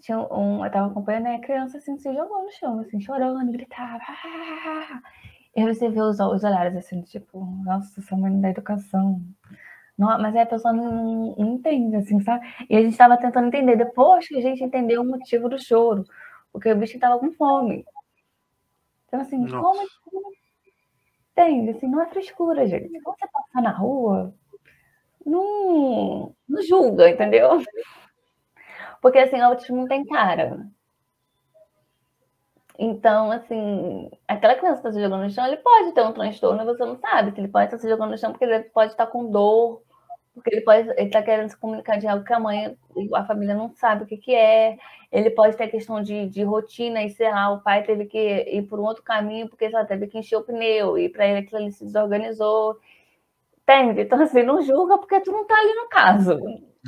tinha 0.00 0.18
um, 0.32 0.64
eu 0.64 0.70
tava 0.70 0.86
acompanhando 0.86 1.26
a 1.26 1.38
criança 1.40 1.78
assim, 1.78 1.98
se 1.98 2.12
jogou 2.14 2.44
no 2.44 2.52
chão, 2.52 2.78
assim, 2.80 3.00
chorando, 3.00 3.50
gritava. 3.50 4.00
Ah! 4.08 5.02
E 5.56 5.60
aí 5.60 5.74
você 5.74 5.88
vê 5.88 6.00
os, 6.00 6.20
os 6.20 6.44
olhares 6.44 6.76
assim, 6.76 7.02
tipo, 7.02 7.44
nossa, 7.64 8.00
essa 8.00 8.16
mãe 8.16 8.40
da 8.40 8.50
educação. 8.50 9.20
Não, 9.98 10.08
mas 10.20 10.36
aí 10.36 10.42
a 10.42 10.46
pessoa 10.46 10.72
não, 10.72 11.34
não, 11.34 11.54
entende, 11.54 11.96
assim, 11.96 12.20
sabe? 12.20 12.46
E 12.68 12.76
a 12.76 12.82
gente 12.82 12.96
tava 12.96 13.16
tentando 13.16 13.48
entender. 13.48 13.76
Depois 13.76 14.28
que 14.28 14.36
a 14.36 14.42
gente 14.42 14.62
entendeu 14.62 15.00
o 15.02 15.06
motivo 15.06 15.48
do 15.48 15.58
choro, 15.58 16.04
porque 16.52 16.70
o 16.70 16.76
bicho 16.76 16.98
tava 16.98 17.18
com 17.18 17.32
fome. 17.32 17.84
Então, 19.08 19.20
assim, 19.20 19.38
nossa. 19.38 19.88
como 20.04 20.30
Entende? 21.36 21.70
Assim, 21.72 21.86
não 21.86 22.00
é 22.00 22.06
frescura, 22.06 22.66
gente. 22.66 23.00
Quando 23.02 23.18
você 23.18 23.26
passar 23.28 23.62
na 23.62 23.70
rua, 23.70 24.34
não, 25.24 26.34
não 26.48 26.62
julga, 26.62 27.10
entendeu? 27.10 27.62
Porque 29.02 29.18
assim, 29.18 29.38
o 29.38 29.44
autismo 29.44 29.76
não 29.76 29.86
tem 29.86 30.04
cara. 30.06 30.66
Então, 32.78 33.30
assim, 33.30 34.10
aquela 34.26 34.54
criança 34.54 34.80
que 34.80 34.88
está 34.88 34.92
se 34.92 35.02
jogando 35.02 35.24
no 35.24 35.30
chão, 35.30 35.46
ele 35.46 35.58
pode 35.58 35.92
ter 35.92 36.02
um 36.02 36.12
transtorno 36.12 36.62
e 36.62 36.64
você 36.64 36.84
não 36.84 36.96
sabe 36.96 37.32
que 37.32 37.40
ele 37.40 37.48
pode 37.48 37.66
estar 37.66 37.78
se 37.78 37.88
jogando 37.88 38.10
no 38.10 38.18
chão 38.18 38.32
porque 38.32 38.44
ele 38.44 38.64
pode 38.64 38.92
estar 38.92 39.06
com 39.06 39.30
dor, 39.30 39.82
porque 40.36 40.54
ele 40.54 40.60
pode 40.60 40.90
ele 40.90 41.06
está 41.06 41.22
querendo 41.22 41.48
se 41.48 41.56
comunicar 41.56 41.98
de 41.98 42.06
algo 42.06 42.22
que 42.22 42.32
a 42.32 42.38
mãe, 42.38 42.76
a 43.14 43.24
família 43.24 43.54
não 43.54 43.74
sabe 43.74 44.04
o 44.04 44.06
que, 44.06 44.18
que 44.18 44.34
é. 44.34 44.76
Ele 45.10 45.30
pode 45.30 45.56
ter 45.56 45.68
questão 45.68 46.02
de, 46.02 46.28
de 46.28 46.42
rotina 46.42 47.02
e 47.02 47.08
sei 47.08 47.30
lá, 47.30 47.50
o 47.50 47.62
pai 47.62 47.82
teve 47.84 48.04
que 48.04 48.18
ir 48.18 48.62
por 48.68 48.78
um 48.78 48.82
outro 48.82 49.02
caminho 49.02 49.48
porque 49.48 49.64
ela 49.64 49.86
teve 49.86 50.06
que 50.06 50.18
encher 50.18 50.36
o 50.36 50.42
pneu 50.42 50.98
e 50.98 51.08
para 51.08 51.26
ele 51.26 51.38
aquilo 51.38 51.62
ali 51.62 51.72
se 51.72 51.84
desorganizou. 51.84 52.78
Entende? 53.62 54.02
Então, 54.02 54.22
assim, 54.22 54.42
não 54.42 54.60
julga 54.60 54.98
porque 54.98 55.20
tu 55.20 55.32
não 55.32 55.42
está 55.42 55.56
ali 55.56 55.74
no 55.74 55.88
caso. 55.88 56.38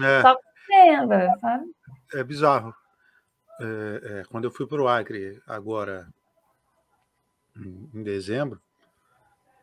É. 0.01 0.21
Só 0.21 0.37
compreenda, 0.37 1.35
sabe? 1.41 1.65
É 2.15 2.23
bizarro. 2.23 2.75
É, 3.61 4.21
é, 4.21 4.25
quando 4.31 4.45
eu 4.45 4.51
fui 4.51 4.67
para 4.67 4.83
o 4.83 4.87
Acre 4.87 5.41
agora 5.47 6.07
em, 7.57 8.03
dezembro, 8.03 8.61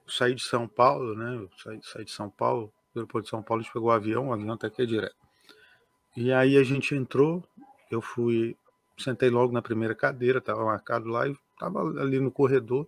saí 0.08 0.34
de 0.34 0.44
São 0.44 0.68
Paulo, 0.68 1.16
né? 1.16 1.36
Eu 1.36 1.50
saí, 1.58 1.80
saí 1.84 2.04
de 2.04 2.12
São 2.12 2.32
Paulo 2.32 2.74
do 2.96 3.02
aeroporto 3.02 3.26
de 3.26 3.30
São 3.30 3.44
Paulo, 3.44 3.62
a 3.62 3.64
gente 3.64 3.74
pegou 3.74 3.90
o 3.90 3.92
avião, 3.92 4.30
o 4.30 4.34
avião 4.34 4.54
até 4.54 4.68
aqui 4.68 4.82
é 4.82 4.86
direto. 4.86 5.16
E 6.16 6.32
aí 6.32 6.58
a 6.58 6.64
gente 6.64 6.96
entrou, 6.96 7.44
eu 7.92 8.02
fui, 8.02 8.56
sentei 8.98 9.30
logo 9.30 9.52
na 9.52 9.62
primeira 9.62 9.94
cadeira, 9.94 10.40
estava 10.40 10.64
marcado 10.64 11.08
lá, 11.10 11.28
e 11.28 11.36
estava 11.54 11.82
ali 12.02 12.20
no 12.20 12.32
corredor, 12.32 12.88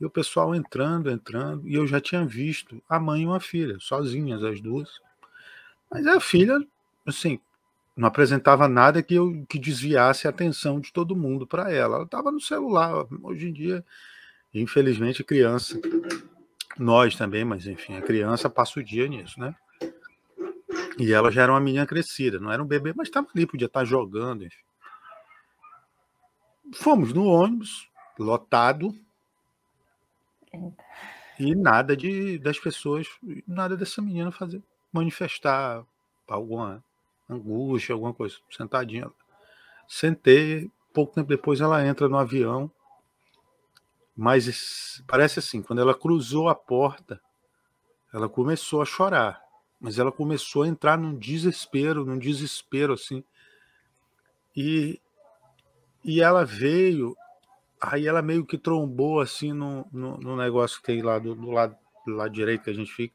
e 0.00 0.04
o 0.04 0.10
pessoal 0.10 0.54
entrando, 0.54 1.10
entrando, 1.10 1.66
e 1.66 1.74
eu 1.74 1.86
já 1.86 2.00
tinha 2.00 2.24
visto 2.24 2.80
a 2.88 3.00
mãe 3.00 3.22
e 3.22 3.26
uma 3.26 3.40
filha, 3.40 3.78
sozinhas 3.80 4.44
as 4.44 4.60
duas. 4.60 5.00
Mas 5.90 6.06
a 6.06 6.20
filha, 6.20 6.64
assim, 7.06 7.40
não 7.96 8.06
apresentava 8.06 8.68
nada 8.68 9.02
que 9.02 9.14
eu 9.14 9.44
que 9.48 9.58
desviasse 9.58 10.26
a 10.26 10.30
atenção 10.30 10.78
de 10.78 10.92
todo 10.92 11.16
mundo 11.16 11.46
para 11.46 11.72
ela. 11.72 11.96
Ela 11.96 12.04
estava 12.04 12.30
no 12.30 12.40
celular. 12.40 13.06
Hoje 13.22 13.48
em 13.48 13.52
dia, 13.52 13.84
infelizmente, 14.54 15.24
criança, 15.24 15.80
nós 16.78 17.16
também, 17.16 17.44
mas 17.44 17.66
enfim, 17.66 17.96
a 17.96 18.02
criança 18.02 18.48
passa 18.48 18.80
o 18.80 18.84
dia 18.84 19.08
nisso, 19.08 19.38
né? 19.40 19.54
E 20.98 21.12
ela 21.12 21.30
já 21.30 21.42
era 21.42 21.52
uma 21.52 21.60
menina 21.60 21.86
crescida, 21.86 22.40
não 22.40 22.50
era 22.50 22.62
um 22.62 22.66
bebê, 22.66 22.92
mas 22.94 23.08
estava 23.08 23.26
ali, 23.34 23.46
podia 23.46 23.66
estar 23.66 23.80
tá 23.80 23.84
jogando, 23.84 24.44
enfim. 24.44 24.64
Fomos 26.74 27.12
no 27.12 27.24
ônibus, 27.24 27.88
lotado, 28.18 28.94
e 31.38 31.54
nada 31.54 31.96
de 31.96 32.38
das 32.38 32.58
pessoas, 32.58 33.06
nada 33.46 33.76
dessa 33.76 34.02
menina 34.02 34.32
fazer 34.32 34.62
manifestar 34.92 35.84
alguma 36.26 36.82
angústia, 37.28 37.92
alguma 37.92 38.12
coisa, 38.12 38.36
sentadinha. 38.50 39.10
Sentei, 39.86 40.70
pouco 40.92 41.14
tempo 41.14 41.28
depois 41.28 41.60
ela 41.60 41.86
entra 41.86 42.08
no 42.08 42.18
avião, 42.18 42.70
mas 44.18 45.02
parece 45.06 45.38
assim, 45.38 45.62
quando 45.62 45.80
ela 45.80 45.94
cruzou 45.94 46.48
a 46.48 46.54
porta, 46.54 47.20
ela 48.12 48.28
começou 48.28 48.82
a 48.82 48.84
chorar, 48.84 49.40
mas 49.80 49.98
ela 49.98 50.10
começou 50.10 50.64
a 50.64 50.68
entrar 50.68 50.98
num 50.98 51.16
desespero, 51.16 52.04
num 52.04 52.18
desespero 52.18 52.94
assim. 52.94 53.22
E, 54.56 55.00
e 56.04 56.20
ela 56.20 56.44
veio 56.44 57.16
Aí 57.80 58.06
ela 58.06 58.20
meio 58.20 58.44
que 58.44 58.58
trombou 58.58 59.20
assim 59.20 59.52
no, 59.52 59.86
no, 59.92 60.18
no 60.18 60.36
negócio 60.36 60.80
que 60.80 60.86
tem 60.86 61.00
lá 61.00 61.18
do, 61.18 61.34
do, 61.34 61.50
lado, 61.50 61.76
do 62.04 62.12
lado 62.12 62.32
direito 62.32 62.64
que 62.64 62.70
a 62.70 62.74
gente 62.74 62.92
fica. 62.92 63.14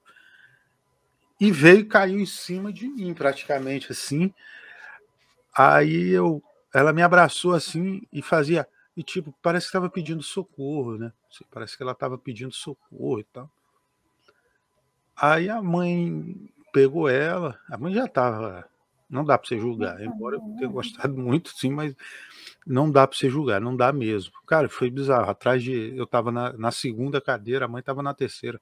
E 1.39 1.51
veio 1.51 1.79
e 1.79 1.85
caiu 1.85 2.19
em 2.19 2.25
cima 2.25 2.71
de 2.71 2.87
mim, 2.87 3.13
praticamente 3.13 3.91
assim. 3.91 4.33
Aí 5.55 6.09
eu, 6.09 6.41
ela 6.73 6.93
me 6.93 7.01
abraçou 7.01 7.53
assim 7.53 8.07
e 8.11 8.21
fazia. 8.21 8.67
E 8.95 9.03
tipo, 9.03 9.33
parece 9.41 9.65
que 9.65 9.69
estava 9.69 9.89
pedindo 9.89 10.21
socorro, 10.21 10.97
né? 10.97 11.11
Assim, 11.31 11.43
parece 11.49 11.75
que 11.75 11.83
ela 11.83 11.93
estava 11.93 12.17
pedindo 12.17 12.53
socorro 12.53 13.19
e 13.19 13.23
tal. 13.23 13.49
Aí 15.15 15.49
a 15.49 15.61
mãe 15.61 16.49
pegou 16.71 17.09
ela, 17.09 17.59
a 17.69 17.77
mãe 17.77 17.93
já 17.93 18.05
estava. 18.05 18.67
Não 19.09 19.23
dá 19.23 19.37
para 19.37 19.47
você 19.47 19.59
julgar, 19.59 20.01
embora 20.01 20.37
eu 20.37 20.41
tenha 20.57 20.67
gostado 20.67 21.13
muito, 21.17 21.49
sim, 21.49 21.71
mas 21.71 21.95
não 22.65 22.89
dá 22.89 23.07
para 23.07 23.17
você 23.17 23.29
julgar, 23.29 23.61
não 23.61 23.75
dá 23.75 23.91
mesmo. 23.91 24.33
Cara, 24.45 24.69
foi 24.69 24.89
bizarro. 24.89 25.29
Atrás 25.29 25.61
de. 25.63 25.95
Eu 25.95 26.05
estava 26.05 26.31
na, 26.31 26.53
na, 26.53 26.71
segunda 26.71 27.21
cadeira, 27.21 27.65
a 27.65 27.67
mãe 27.67 27.79
estava 27.79 28.01
na 28.01 28.13
terceira. 28.13 28.59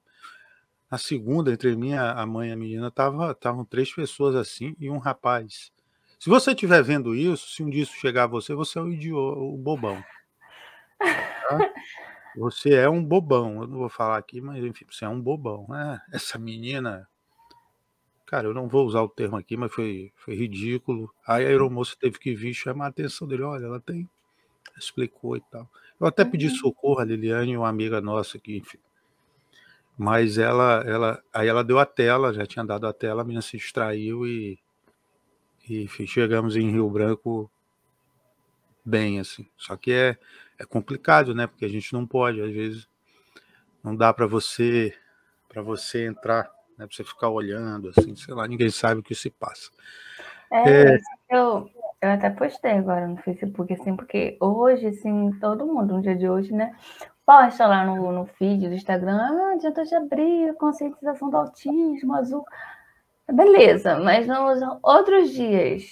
Na 0.90 0.98
segunda, 0.98 1.50
entre 1.50 1.74
mim, 1.74 1.94
a 1.94 2.24
mãe 2.26 2.50
e 2.50 2.52
a 2.52 2.56
menina, 2.56 2.88
estavam 2.88 3.34
tava, 3.34 3.64
três 3.64 3.94
pessoas 3.94 4.34
assim 4.34 4.76
e 4.78 4.90
um 4.90 4.98
rapaz. 4.98 5.72
Se 6.18 6.28
você 6.28 6.52
estiver 6.52 6.82
vendo 6.82 7.14
isso, 7.16 7.48
se 7.48 7.62
um 7.62 7.70
dia 7.70 7.82
isso 7.82 7.94
chegar 7.94 8.24
a 8.24 8.26
você, 8.26 8.54
você 8.54 8.78
é 8.78 8.82
o 8.82 8.92
idiota, 8.92 9.40
o 9.40 9.56
bobão. 9.56 10.04
Tá? 11.48 11.72
Você 12.36 12.74
é 12.74 12.88
um 12.88 13.04
bobão. 13.04 13.62
Eu 13.62 13.68
não 13.68 13.78
vou 13.78 13.88
falar 13.88 14.16
aqui, 14.16 14.40
mas 14.40 14.62
enfim, 14.64 14.86
você 14.90 15.04
é 15.04 15.08
um 15.08 15.20
bobão. 15.20 15.66
É, 15.74 16.00
essa 16.16 16.38
menina 16.38 17.08
Cara, 18.32 18.46
eu 18.46 18.54
não 18.54 18.66
vou 18.66 18.86
usar 18.86 19.02
o 19.02 19.10
termo 19.10 19.36
aqui, 19.36 19.58
mas 19.58 19.70
foi, 19.70 20.10
foi 20.16 20.34
ridículo. 20.34 21.14
Aí 21.26 21.44
a 21.44 21.48
aeromoça 21.48 21.94
teve 22.00 22.18
que 22.18 22.34
vir 22.34 22.54
chamar 22.54 22.86
a 22.86 22.88
atenção 22.88 23.28
dele. 23.28 23.42
Olha, 23.42 23.66
ela 23.66 23.78
tem. 23.78 24.08
Explicou 24.74 25.36
e 25.36 25.42
tal. 25.50 25.68
Eu 26.00 26.06
até 26.06 26.24
pedi 26.24 26.46
uhum. 26.46 26.54
socorro 26.54 27.00
a 27.00 27.04
Liliane, 27.04 27.54
uma 27.58 27.68
amiga 27.68 28.00
nossa 28.00 28.38
aqui, 28.38 28.56
enfim. 28.56 28.78
Mas 29.98 30.38
ela, 30.38 30.82
ela, 30.86 31.22
aí 31.30 31.46
ela 31.46 31.62
deu 31.62 31.78
a 31.78 31.84
tela, 31.84 32.32
já 32.32 32.46
tinha 32.46 32.64
dado 32.64 32.86
a 32.86 32.92
tela, 32.94 33.20
a 33.20 33.24
menina 33.24 33.42
se 33.42 33.58
distraiu 33.58 34.26
e, 34.26 34.58
e 35.68 35.82
enfim, 35.82 36.06
chegamos 36.06 36.56
em 36.56 36.70
Rio 36.70 36.88
Branco 36.88 37.50
bem, 38.82 39.20
assim. 39.20 39.46
Só 39.58 39.76
que 39.76 39.92
é, 39.92 40.18
é 40.62 40.66
complicado, 40.66 41.34
né? 41.34 41.46
Porque 41.46 41.64
a 41.64 41.68
gente 41.68 41.92
não 41.92 42.06
pode, 42.06 42.40
às 42.40 42.52
vezes, 42.52 42.88
não 43.82 43.96
dá 43.96 44.12
para 44.12 44.26
você 44.26 44.94
para 45.48 45.60
você 45.60 46.06
entrar 46.06 46.50
né? 46.82 46.86
Pra 46.86 46.96
você 46.96 47.04
ficar 47.04 47.28
olhando, 47.28 47.90
assim, 47.90 48.14
sei 48.16 48.34
lá, 48.34 48.46
ninguém 48.46 48.70
sabe 48.70 49.00
o 49.00 49.02
que 49.02 49.14
se 49.14 49.30
passa. 49.30 49.70
É, 50.50 50.94
é... 50.94 50.98
Eu, 51.30 51.70
eu 52.00 52.10
até 52.10 52.28
postei 52.30 52.72
agora 52.72 53.06
no 53.06 53.16
Facebook, 53.18 53.72
assim, 53.72 53.96
porque 53.96 54.36
hoje, 54.40 54.86
assim, 54.88 55.30
todo 55.40 55.66
mundo, 55.66 55.94
no 55.94 56.02
dia 56.02 56.16
de 56.16 56.28
hoje, 56.28 56.52
né, 56.52 56.74
posta 57.24 57.66
lá 57.66 57.84
no, 57.84 58.12
no 58.12 58.26
feed 58.26 58.68
do 58.68 58.74
Instagram, 58.74 59.16
ah, 59.16 59.52
adianta 59.54 59.84
de 59.84 59.94
abrir, 59.94 60.54
conscientização 60.54 61.30
do 61.30 61.36
autismo, 61.36 62.14
azul. 62.14 62.44
Beleza, 63.32 63.98
mas 64.00 64.26
nos 64.26 64.60
outros 64.82 65.30
dias, 65.30 65.84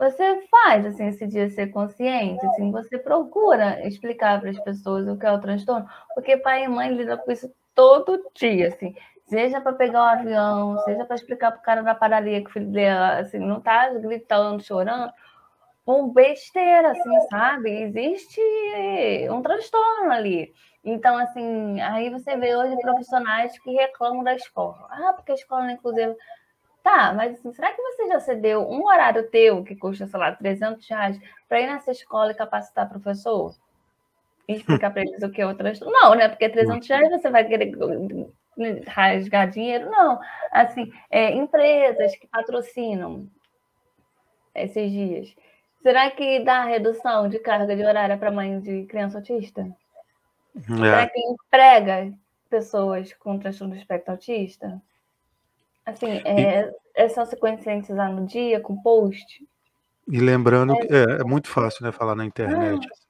você 0.00 0.46
faz 0.50 0.86
assim 0.86 1.06
esse 1.08 1.26
dia 1.26 1.48
ser 1.50 1.68
consciente, 1.68 2.44
assim, 2.46 2.72
você 2.72 2.98
procura 2.98 3.86
explicar 3.86 4.40
para 4.40 4.50
as 4.50 4.58
pessoas 4.60 5.06
o 5.06 5.16
que 5.16 5.26
é 5.26 5.32
o 5.32 5.40
transtorno, 5.40 5.86
porque 6.14 6.36
pai 6.38 6.64
e 6.64 6.68
mãe 6.68 6.92
lidam 6.92 7.18
com 7.18 7.30
isso 7.30 7.52
todo 7.74 8.30
dia, 8.34 8.68
assim 8.68 8.94
seja 9.30 9.60
para 9.60 9.72
pegar 9.72 10.00
o 10.00 10.04
um 10.04 10.08
avião, 10.08 10.78
seja 10.80 11.04
para 11.04 11.14
explicar 11.14 11.52
para 11.52 11.60
o 11.60 11.62
cara 11.62 11.82
da 11.82 11.94
padaria 11.94 12.42
que 12.42 12.50
o 12.50 12.52
filho 12.52 12.72
dela 12.72 13.20
assim, 13.20 13.38
não 13.38 13.58
está 13.58 13.88
gritando, 13.94 14.60
chorando, 14.60 15.12
por 15.84 16.08
besteira, 16.12 16.90
assim, 16.90 17.20
sabe? 17.30 17.70
Existe 17.70 18.40
um 19.30 19.40
transtorno 19.40 20.12
ali. 20.12 20.52
Então, 20.84 21.16
assim, 21.16 21.80
aí 21.80 22.10
você 22.10 22.36
vê 22.36 22.56
hoje 22.56 22.76
profissionais 22.80 23.58
que 23.60 23.70
reclamam 23.70 24.24
da 24.24 24.34
escola. 24.34 24.88
Ah, 24.90 25.12
porque 25.14 25.32
a 25.32 25.34
escola 25.34 25.62
não 25.62 25.70
é 25.70 25.72
inclusiva. 25.74 26.16
Tá, 26.82 27.12
mas 27.12 27.34
assim, 27.34 27.52
será 27.52 27.72
que 27.72 27.82
você 27.82 28.08
já 28.08 28.20
cedeu 28.20 28.62
um 28.62 28.86
horário 28.86 29.28
teu, 29.28 29.62
que 29.62 29.76
custa, 29.76 30.06
sei 30.06 30.18
lá, 30.18 30.32
300 30.32 30.88
reais, 30.88 31.20
para 31.48 31.60
ir 31.60 31.66
nessa 31.66 31.90
escola 31.90 32.32
e 32.32 32.34
capacitar 32.34 32.88
professor? 32.88 33.54
E 34.48 34.54
explicar 34.54 34.90
para 34.90 35.02
eles 35.02 35.22
o 35.22 35.30
que 35.30 35.42
é 35.42 35.46
o 35.46 35.54
transtorno? 35.54 35.92
Não, 35.92 36.14
né? 36.14 36.28
Porque 36.28 36.48
300 36.48 36.88
reais 36.88 37.10
você 37.10 37.30
vai 37.30 37.44
querer 37.44 37.72
rasgar 38.86 39.48
dinheiro, 39.50 39.90
não. 39.90 40.18
Assim, 40.50 40.90
é, 41.10 41.32
empresas 41.32 42.16
que 42.16 42.26
patrocinam 42.26 43.28
esses 44.54 44.90
dias. 44.90 45.34
Será 45.82 46.10
que 46.10 46.40
dá 46.40 46.64
redução 46.64 47.28
de 47.28 47.38
carga 47.38 47.76
de 47.76 47.84
horário 47.84 48.18
para 48.18 48.30
mãe 48.30 48.58
de 48.60 48.84
criança 48.86 49.18
autista? 49.18 49.66
É. 50.56 50.60
Será 50.60 51.06
que 51.08 51.20
emprega 51.20 52.12
pessoas 52.48 53.12
com 53.14 53.38
transtorno 53.38 53.74
do 53.74 53.78
espectro 53.78 54.12
autista? 54.12 54.80
Assim, 55.84 56.06
é, 56.24 56.72
é 56.94 57.08
só 57.08 57.24
se 57.24 57.36
conscientizar 57.36 58.12
no 58.12 58.26
dia 58.26 58.60
com 58.60 58.80
post? 58.82 59.44
E 60.08 60.18
lembrando 60.18 60.74
é, 60.74 60.76
que 60.78 60.94
é, 60.94 61.02
é 61.20 61.24
muito 61.24 61.48
fácil 61.48 61.84
né, 61.84 61.92
falar 61.92 62.14
na 62.14 62.24
internet. 62.24 62.86
Ah. 62.86 63.00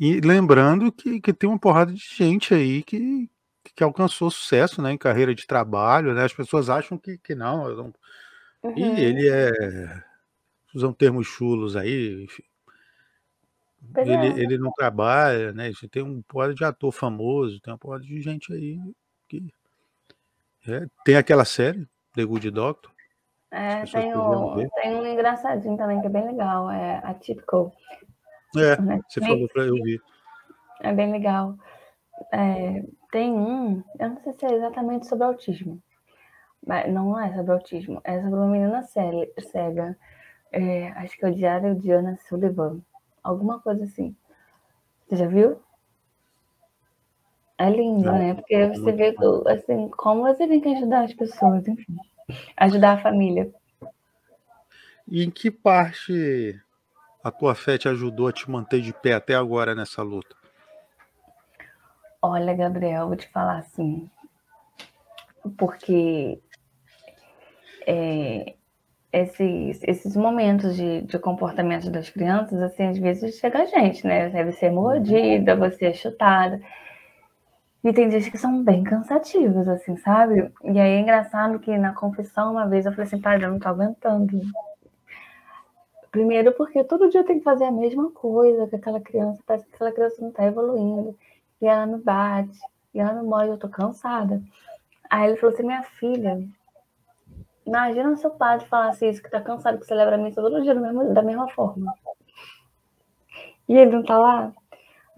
E 0.00 0.20
lembrando 0.20 0.90
que, 0.90 1.20
que 1.20 1.32
tem 1.32 1.48
uma 1.48 1.58
porrada 1.58 1.92
de 1.92 2.00
gente 2.00 2.54
aí 2.54 2.82
que, 2.82 3.30
que 3.74 3.84
alcançou 3.84 4.30
sucesso 4.30 4.80
né, 4.80 4.92
em 4.92 4.98
carreira 4.98 5.34
de 5.34 5.46
trabalho, 5.46 6.14
né? 6.14 6.24
As 6.24 6.32
pessoas 6.32 6.70
acham 6.70 6.98
que, 6.98 7.18
que 7.18 7.34
não. 7.34 7.68
não... 7.76 7.94
Uhum. 8.62 8.76
E 8.76 9.00
ele 9.00 9.28
é. 9.28 10.02
Usam 10.74 10.92
termos 10.92 11.26
chulos 11.26 11.76
aí, 11.76 12.24
enfim. 12.24 12.42
Ele, 13.96 14.12
é. 14.12 14.26
ele 14.42 14.58
não 14.58 14.72
trabalha, 14.72 15.52
né? 15.52 15.70
Tem 15.90 16.02
um 16.02 16.20
porra 16.22 16.52
de 16.52 16.64
ator 16.64 16.90
famoso, 16.90 17.60
tem 17.60 17.72
uma 17.72 17.78
porra 17.78 18.00
de 18.00 18.20
gente 18.20 18.52
aí 18.52 18.78
que. 19.28 19.42
É, 20.68 20.86
tem 21.04 21.16
aquela 21.16 21.44
série, 21.44 21.88
The 22.14 22.24
Good 22.24 22.50
Doctor. 22.50 22.92
É, 23.50 23.84
tem 23.84 24.16
um, 24.16 24.68
tem 24.82 24.94
um 24.96 25.06
engraçadinho 25.06 25.76
também 25.76 26.00
que 26.00 26.06
é 26.06 26.10
bem 26.10 26.26
legal, 26.26 26.70
é 26.70 27.00
Atypical. 27.04 27.72
É, 28.56 28.76
você 29.08 29.20
falou 29.20 29.48
para 29.48 29.64
eu 29.64 29.74
ver. 29.82 30.00
É 30.80 30.92
bem 30.92 31.12
legal. 31.12 31.56
É, 32.32 32.82
tem 33.12 33.32
um, 33.32 33.82
eu 33.98 34.10
não 34.10 34.20
sei 34.22 34.32
se 34.32 34.46
é 34.46 34.54
exatamente 34.54 35.06
sobre 35.06 35.24
autismo, 35.24 35.80
mas 36.66 36.92
não 36.92 37.18
é 37.18 37.34
sobre 37.34 37.52
autismo, 37.52 38.00
é 38.02 38.20
sobre 38.20 38.36
uma 38.36 38.48
menina 38.48 38.82
cega. 38.82 39.96
É, 40.52 40.88
acho 40.92 41.16
que 41.16 41.24
é 41.24 41.28
o 41.28 41.34
Diário 41.34 41.74
de 41.76 41.90
Ana 41.92 42.16
Sullivan, 42.28 42.80
alguma 43.22 43.60
coisa 43.60 43.84
assim. 43.84 44.16
Você 45.06 45.16
já 45.16 45.26
viu? 45.26 45.60
É 47.58 47.70
lindo, 47.70 48.12
né? 48.12 48.34
Porque 48.34 48.54
é 48.54 48.68
você 48.68 48.92
vê 48.92 49.16
assim, 49.46 49.88
como 49.90 50.22
você 50.22 50.46
tem 50.46 50.60
que 50.60 50.68
ajudar 50.68 51.04
as 51.04 51.14
pessoas, 51.14 51.66
enfim. 51.66 51.96
Ajudar 52.56 52.92
a 52.92 53.02
família. 53.02 53.50
E 55.08 55.22
em 55.22 55.30
que 55.30 55.50
parte 55.50 56.60
a 57.22 57.30
tua 57.30 57.54
fé 57.54 57.78
te 57.78 57.88
ajudou 57.88 58.28
a 58.28 58.32
te 58.32 58.50
manter 58.50 58.80
de 58.80 58.92
pé 58.92 59.14
até 59.14 59.34
agora 59.34 59.74
nessa 59.74 60.02
luta? 60.02 60.36
Olha, 62.20 62.54
Gabriel, 62.54 63.06
vou 63.06 63.16
te 63.16 63.28
falar 63.28 63.58
assim, 63.58 64.10
porque 65.56 66.40
é, 67.86 68.54
esses, 69.12 69.80
esses 69.84 70.16
momentos 70.16 70.76
de, 70.76 71.02
de 71.02 71.18
comportamento 71.18 71.90
das 71.90 72.10
crianças, 72.10 72.60
assim, 72.60 72.88
às 72.88 72.98
vezes 72.98 73.38
chega 73.38 73.62
a 73.62 73.66
gente, 73.66 74.06
né? 74.06 74.28
Deve 74.28 74.52
ser 74.52 74.70
mordida, 74.70 75.54
você 75.54 75.86
é 75.86 75.92
chutada. 75.92 76.60
E 77.86 77.92
tem 77.92 78.08
dias 78.08 78.28
que 78.28 78.36
são 78.36 78.64
bem 78.64 78.82
cansativos, 78.82 79.68
assim, 79.68 79.96
sabe? 79.98 80.52
E 80.64 80.70
aí 80.70 80.94
é 80.94 80.98
engraçado 80.98 81.60
que 81.60 81.78
na 81.78 81.94
confissão, 81.94 82.50
uma 82.50 82.66
vez, 82.66 82.84
eu 82.84 82.90
falei 82.90 83.06
assim, 83.06 83.20
pai, 83.20 83.36
eu 83.36 83.48
não 83.48 83.60
tô 83.60 83.68
aguentando. 83.68 84.40
Primeiro 86.10 86.50
porque 86.54 86.82
todo 86.82 87.08
dia 87.08 87.20
eu 87.20 87.24
tenho 87.24 87.38
que 87.38 87.44
fazer 87.44 87.62
a 87.62 87.70
mesma 87.70 88.10
coisa 88.10 88.66
com 88.66 88.74
aquela 88.74 89.00
criança, 89.00 89.40
parece 89.46 89.66
que 89.66 89.74
aquela 89.76 89.92
criança 89.92 90.20
não 90.20 90.32
tá 90.32 90.44
evoluindo. 90.44 91.16
E 91.62 91.66
ela 91.68 91.86
me 91.86 91.98
bate, 91.98 92.58
e 92.92 92.98
ela 92.98 93.12
me 93.12 93.22
morde, 93.22 93.50
eu 93.50 93.56
tô 93.56 93.68
cansada. 93.68 94.42
Aí 95.08 95.28
ele 95.28 95.36
falou 95.36 95.54
assim, 95.54 95.62
minha 95.62 95.84
filha, 95.84 96.44
imagina 97.64 98.10
o 98.10 98.16
seu 98.16 98.30
padre 98.30 98.66
falasse 98.66 99.08
isso, 99.08 99.22
que 99.22 99.30
tá 99.30 99.40
cansado 99.40 99.78
que 99.78 99.86
celebra 99.86 100.16
a 100.16 100.18
missa 100.18 100.42
todo 100.42 100.60
dia 100.60 100.74
mesmo, 100.74 101.14
da 101.14 101.22
mesma 101.22 101.48
forma. 101.50 101.94
E 103.68 103.76
ele 103.76 103.92
não 103.92 104.02
tá 104.02 104.18
lá? 104.18 104.52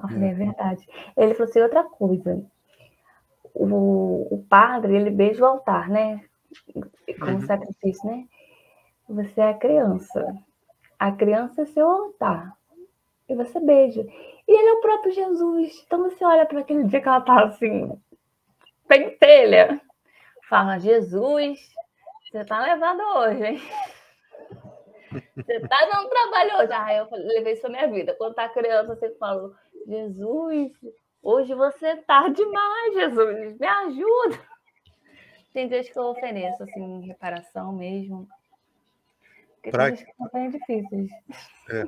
Eu 0.02 0.08
falei, 0.10 0.28
é 0.28 0.34
verdade. 0.34 0.86
Ele 1.16 1.32
falou 1.32 1.48
assim, 1.48 1.62
outra 1.62 1.82
coisa. 1.84 2.44
O, 3.54 4.34
o 4.34 4.44
padre, 4.48 4.96
ele 4.96 5.10
beija 5.10 5.42
o 5.42 5.46
altar, 5.46 5.88
né? 5.88 6.24
Como 7.18 7.32
uhum. 7.32 7.46
sacrifício, 7.46 8.08
né? 8.08 8.26
Você 9.08 9.40
é 9.40 9.50
a 9.50 9.54
criança. 9.54 10.36
A 10.98 11.12
criança 11.12 11.62
é 11.62 11.66
seu 11.66 11.88
altar. 11.88 12.56
E 13.28 13.34
você 13.34 13.60
beija. 13.60 14.00
E 14.00 14.52
ele 14.52 14.68
é 14.68 14.72
o 14.74 14.80
próprio 14.80 15.12
Jesus. 15.12 15.82
Então 15.86 16.02
você 16.02 16.24
olha 16.24 16.46
para 16.46 16.60
aquele 16.60 16.84
dia 16.84 17.00
que 17.00 17.08
ela 17.08 17.20
tá 17.20 17.44
assim, 17.44 17.98
pentelha. 18.86 19.80
Fala, 20.48 20.78
Jesus, 20.78 21.58
você 22.30 22.44
tá 22.44 22.60
levado 22.60 23.00
hoje, 23.00 23.44
hein? 23.44 23.60
Você 25.34 25.60
tá 25.60 25.88
dando 25.90 26.10
trabalho 26.10 26.58
hoje. 26.58 26.72
Ah, 26.72 26.94
eu 26.94 27.08
levei 27.10 27.54
isso 27.54 27.62
na 27.62 27.70
minha 27.70 27.88
vida. 27.90 28.14
Quando 28.18 28.34
tá 28.34 28.46
criança, 28.50 28.94
você 28.94 29.08
falou, 29.14 29.54
Jesus, 29.86 30.70
hoje 31.28 31.54
você 31.54 31.96
tá 31.96 32.26
demais, 32.28 32.94
Jesus, 32.94 33.58
me 33.58 33.66
ajuda. 33.66 34.40
Tem 35.52 35.68
dias 35.68 35.88
que 35.88 35.98
eu 35.98 36.04
ofereço, 36.04 36.62
assim, 36.62 37.00
reparação 37.06 37.72
mesmo. 37.72 38.26
Porque 39.56 39.70
pra... 39.70 39.86
tem 39.86 39.94
dias 39.94 40.08
que 40.08 40.16
são 40.16 40.30
bem 40.32 40.50
difíceis. 40.50 41.10
É. 41.68 41.86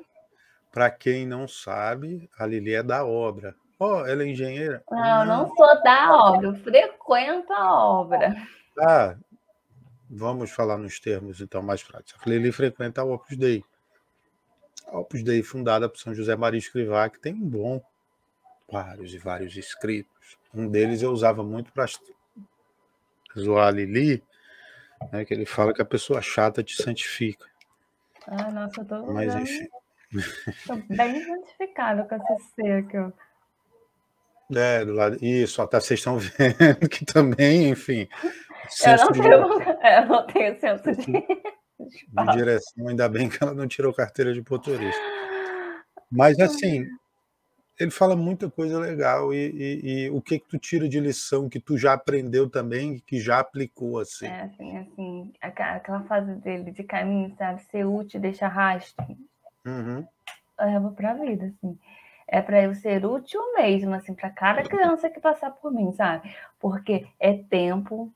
Para 0.71 0.91
quem 0.91 1.27
não 1.27 1.49
sabe, 1.49 2.29
a 2.39 2.47
Lili 2.47 2.75
é 2.75 2.83
da 2.83 3.05
obra. 3.05 3.55
Oh, 3.79 4.05
ela 4.05 4.23
é 4.23 4.27
engenheira? 4.27 4.85
Não, 4.91 5.25
não, 5.25 5.25
não 5.25 5.57
sou 5.57 5.83
da 5.83 6.13
obra, 6.13 6.49
eu 6.49 6.55
frequento 6.57 7.53
a 7.53 7.89
obra. 7.89 8.37
Ah, 8.79 9.17
vamos 10.09 10.51
falar 10.51 10.77
nos 10.77 11.01
termos 11.01 11.41
então 11.41 11.63
mais 11.63 11.83
práticos. 11.83 12.21
A 12.23 12.29
Lili 12.29 12.53
frequenta 12.53 13.01
a 13.01 13.05
Opus 13.05 13.37
Dei. 13.39 13.65
A 14.87 14.99
Opus 14.99 15.23
Dei 15.23 15.43
fundada 15.43 15.89
por 15.89 15.99
São 15.99 16.15
José 16.15 16.37
Maria 16.37 16.59
Escrivá, 16.59 17.09
que 17.09 17.19
tem 17.19 17.33
um 17.33 17.49
bom, 17.49 17.83
vários 18.71 19.15
e 19.15 19.19
vários 19.19 19.57
escritos. 19.57 20.39
Um 20.55 20.69
deles 20.69 21.03
eu 21.03 21.11
usava 21.11 21.43
muito 21.43 21.73
para 21.73 21.87
zoar 23.39 23.69
a 23.69 23.71
Lili, 23.71 24.23
né, 25.13 25.25
que 25.25 25.33
ele 25.35 25.47
fala 25.47 25.73
que 25.73 25.83
a 25.83 25.87
pessoa 25.87 26.21
chata 26.21 26.63
te 26.63 26.83
santifica. 26.83 27.47
Ah, 28.27 28.51
nossa, 28.51 28.81
eu 28.81 28.85
tô 28.85 29.07
Mas 29.13 29.35
enfim. 29.35 29.69
Tô 30.67 30.75
bem 30.89 31.23
identificado 31.23 32.05
com 32.09 32.17
aqui, 32.17 32.99
ó. 32.99 33.13
É, 34.53 34.85
do 34.85 34.93
lado. 34.93 35.17
Isso, 35.25 35.63
até 35.63 35.79
vocês 35.81 36.01
estão 36.01 36.19
vendo 36.19 36.89
que 36.89 37.05
também, 37.05 37.69
enfim, 37.69 38.09
eu 38.85 38.97
não, 38.97 39.13
tenho, 39.13 39.33
eu 39.83 40.07
não 40.07 40.27
tenho 40.27 40.61
senso 40.61 40.93
de... 40.93 41.13
de 41.13 42.33
direção. 42.33 42.89
Ainda 42.89 43.09
bem 43.09 43.29
que 43.29 43.43
ela 43.43 43.55
não 43.55 43.67
tirou 43.67 43.93
carteira 43.93 44.33
de 44.33 44.43
motorista. 44.49 45.01
Mas 46.11 46.39
assim, 46.41 46.87
ele 47.83 47.91
fala 47.91 48.15
muita 48.15 48.51
coisa 48.51 48.79
legal 48.79 49.33
e, 49.33 49.37
e, 49.37 50.05
e, 50.05 50.11
o 50.11 50.21
que 50.21 50.39
que 50.39 50.49
tu 50.49 50.59
tira 50.59 50.89
de 50.89 51.01
lição 51.01 51.49
que 51.49 51.59
tu 51.59 51.79
já 51.79 51.95
aprendeu 51.95 52.49
também 52.49 52.99
que 53.07 53.19
já 53.19 53.39
aplicou 53.39 53.99
assim 53.99 54.27
é 54.27 54.43
assim 54.43 54.79
assim 54.79 55.33
aquela 55.41 56.03
fase 56.05 56.35
dele 56.37 56.71
de 56.71 56.85
caminho 56.85 57.35
sabe 57.37 57.63
ser 57.65 57.87
útil 57.87 58.21
deixar 58.21 58.49
rastro 58.49 59.05
uhum. 59.67 60.07
leva 60.59 60.91
para 60.93 61.13
a 61.13 61.15
vida 61.15 61.47
assim 61.47 61.79
é 62.29 62.41
para 62.41 62.63
eu 62.63 62.75
ser 62.75 63.05
útil 63.05 63.41
mesmo 63.55 63.95
assim 63.95 64.15
para 64.15 64.31
cada 64.31 64.63
criança 64.63 65.11
que 65.11 65.21
passar 65.21 65.51
por 65.51 65.73
mim 65.73 65.93
sabe 65.93 66.35
porque 66.59 67.07
é 67.19 67.35
tempo 67.35 68.13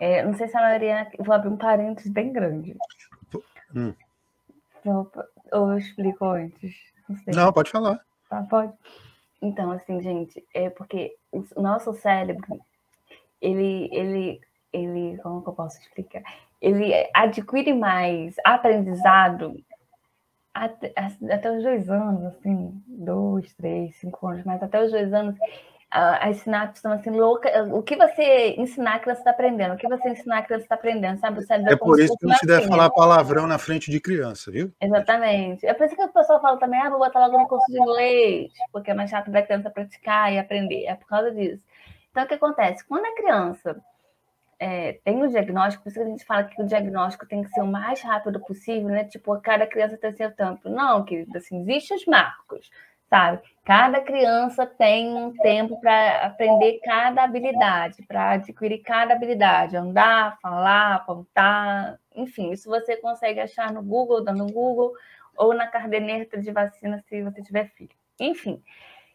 é, 0.00 0.22
não 0.22 0.34
sei 0.34 0.48
se 0.48 0.56
a 0.56 0.60
maioria. 0.60 1.10
Vou 1.18 1.34
abrir 1.34 1.48
um 1.48 1.56
parênteses 1.56 2.10
bem 2.10 2.32
grande. 2.32 2.76
Hum. 3.74 3.94
Ou 4.84 5.72
eu 5.72 5.78
explico 5.78 6.24
antes? 6.26 6.74
Não, 7.08 7.16
sei. 7.18 7.34
não, 7.34 7.52
pode 7.52 7.70
falar. 7.70 8.00
Tá, 8.28 8.42
pode. 8.42 8.72
Então, 9.40 9.70
assim, 9.70 10.00
gente, 10.02 10.44
é 10.54 10.70
porque 10.70 11.16
o 11.32 11.62
nosso 11.62 11.92
cérebro, 11.94 12.60
ele, 13.40 13.88
ele, 13.92 14.40
ele, 14.72 15.18
como 15.18 15.42
que 15.42 15.48
eu 15.48 15.52
posso 15.52 15.78
explicar? 15.80 16.22
Ele 16.60 16.92
adquire 17.14 17.72
mais 17.74 18.34
aprendizado 18.44 19.54
até, 20.54 20.92
até 20.96 21.52
os 21.52 21.62
dois 21.62 21.88
anos, 21.90 22.24
assim, 22.24 22.82
dois, 22.86 23.52
três, 23.54 23.94
cinco 23.96 24.26
anos, 24.26 24.44
mas 24.44 24.62
até 24.62 24.82
os 24.82 24.90
dois 24.90 25.12
anos 25.12 25.36
as 25.96 26.38
sinapses 26.38 26.76
estão 26.76 26.92
assim 26.92 27.10
loucas. 27.10 27.50
O 27.72 27.82
que 27.82 27.96
você 27.96 28.54
ensinar, 28.58 28.96
a 28.96 28.98
criança 28.98 29.20
está 29.22 29.30
aprendendo. 29.30 29.74
O 29.74 29.76
que 29.76 29.88
você 29.88 30.10
ensinar, 30.10 30.38
a 30.38 30.42
criança 30.42 30.64
está 30.64 30.74
aprendendo, 30.74 31.18
sabe? 31.18 31.40
O 31.40 31.68
é 31.68 31.76
por 31.76 31.98
isso 31.98 32.16
que 32.18 32.26
não 32.26 32.34
se 32.36 32.46
deve 32.46 32.68
falar 32.68 32.90
palavrão 32.90 33.46
na 33.46 33.58
frente 33.58 33.90
de 33.90 33.98
criança, 33.98 34.50
viu? 34.50 34.70
Exatamente. 34.80 35.66
É 35.66 35.72
por 35.72 35.86
isso 35.86 35.96
que 35.96 36.02
o 36.02 36.12
pessoal 36.12 36.40
fala 36.40 36.58
também, 36.58 36.80
ah, 36.80 36.90
vou 36.90 36.98
botar 36.98 37.20
logo 37.20 37.38
no 37.38 37.48
curso 37.48 37.66
de 37.70 37.80
inglês, 37.80 38.52
porque 38.70 38.90
é 38.90 38.94
mais 38.94 39.08
chato 39.08 39.30
da 39.30 39.42
criança 39.42 39.70
praticar 39.70 40.32
e 40.32 40.38
aprender. 40.38 40.84
É 40.84 40.94
por 40.94 41.08
causa 41.08 41.30
disso. 41.30 41.62
Então, 42.10 42.24
o 42.24 42.26
que 42.26 42.34
acontece? 42.34 42.86
Quando 42.86 43.06
a 43.06 43.14
criança 43.14 43.76
é, 44.58 44.98
tem 45.04 45.22
o 45.22 45.28
diagnóstico, 45.28 45.82
por 45.84 45.88
isso 45.88 45.98
que 45.98 46.04
a 46.04 46.08
gente 46.08 46.24
fala 46.24 46.44
que 46.44 46.60
o 46.60 46.66
diagnóstico 46.66 47.26
tem 47.26 47.42
que 47.42 47.50
ser 47.50 47.62
o 47.62 47.66
mais 47.66 48.02
rápido 48.02 48.38
possível, 48.40 48.88
né? 48.88 49.04
Tipo, 49.04 49.40
cada 49.40 49.66
criança 49.66 49.96
tem 49.96 50.12
seu 50.12 50.30
tempo. 50.30 50.68
Não, 50.68 51.04
querido, 51.04 51.36
assim, 51.38 51.60
existem 51.60 51.96
os 51.96 52.04
marcos 52.06 52.70
sabe? 53.08 53.42
Cada 53.64 54.00
criança 54.00 54.66
tem 54.66 55.14
um 55.14 55.32
tempo 55.32 55.80
para 55.80 56.26
aprender 56.26 56.80
cada 56.84 57.24
habilidade, 57.24 58.02
para 58.06 58.32
adquirir 58.32 58.82
cada 58.82 59.14
habilidade, 59.14 59.76
andar, 59.76 60.38
falar, 60.40 60.94
apontar, 60.94 61.98
enfim, 62.14 62.52
isso 62.52 62.68
você 62.68 62.96
consegue 62.96 63.40
achar 63.40 63.72
no 63.72 63.82
Google, 63.82 64.22
dando 64.22 64.44
no 64.44 64.52
Google, 64.52 64.92
ou 65.36 65.52
na 65.54 65.66
caderneta 65.66 66.40
de 66.40 66.50
vacina 66.50 67.02
se 67.08 67.22
você 67.22 67.42
tiver 67.42 67.68
filho. 67.70 67.90
Enfim. 68.18 68.62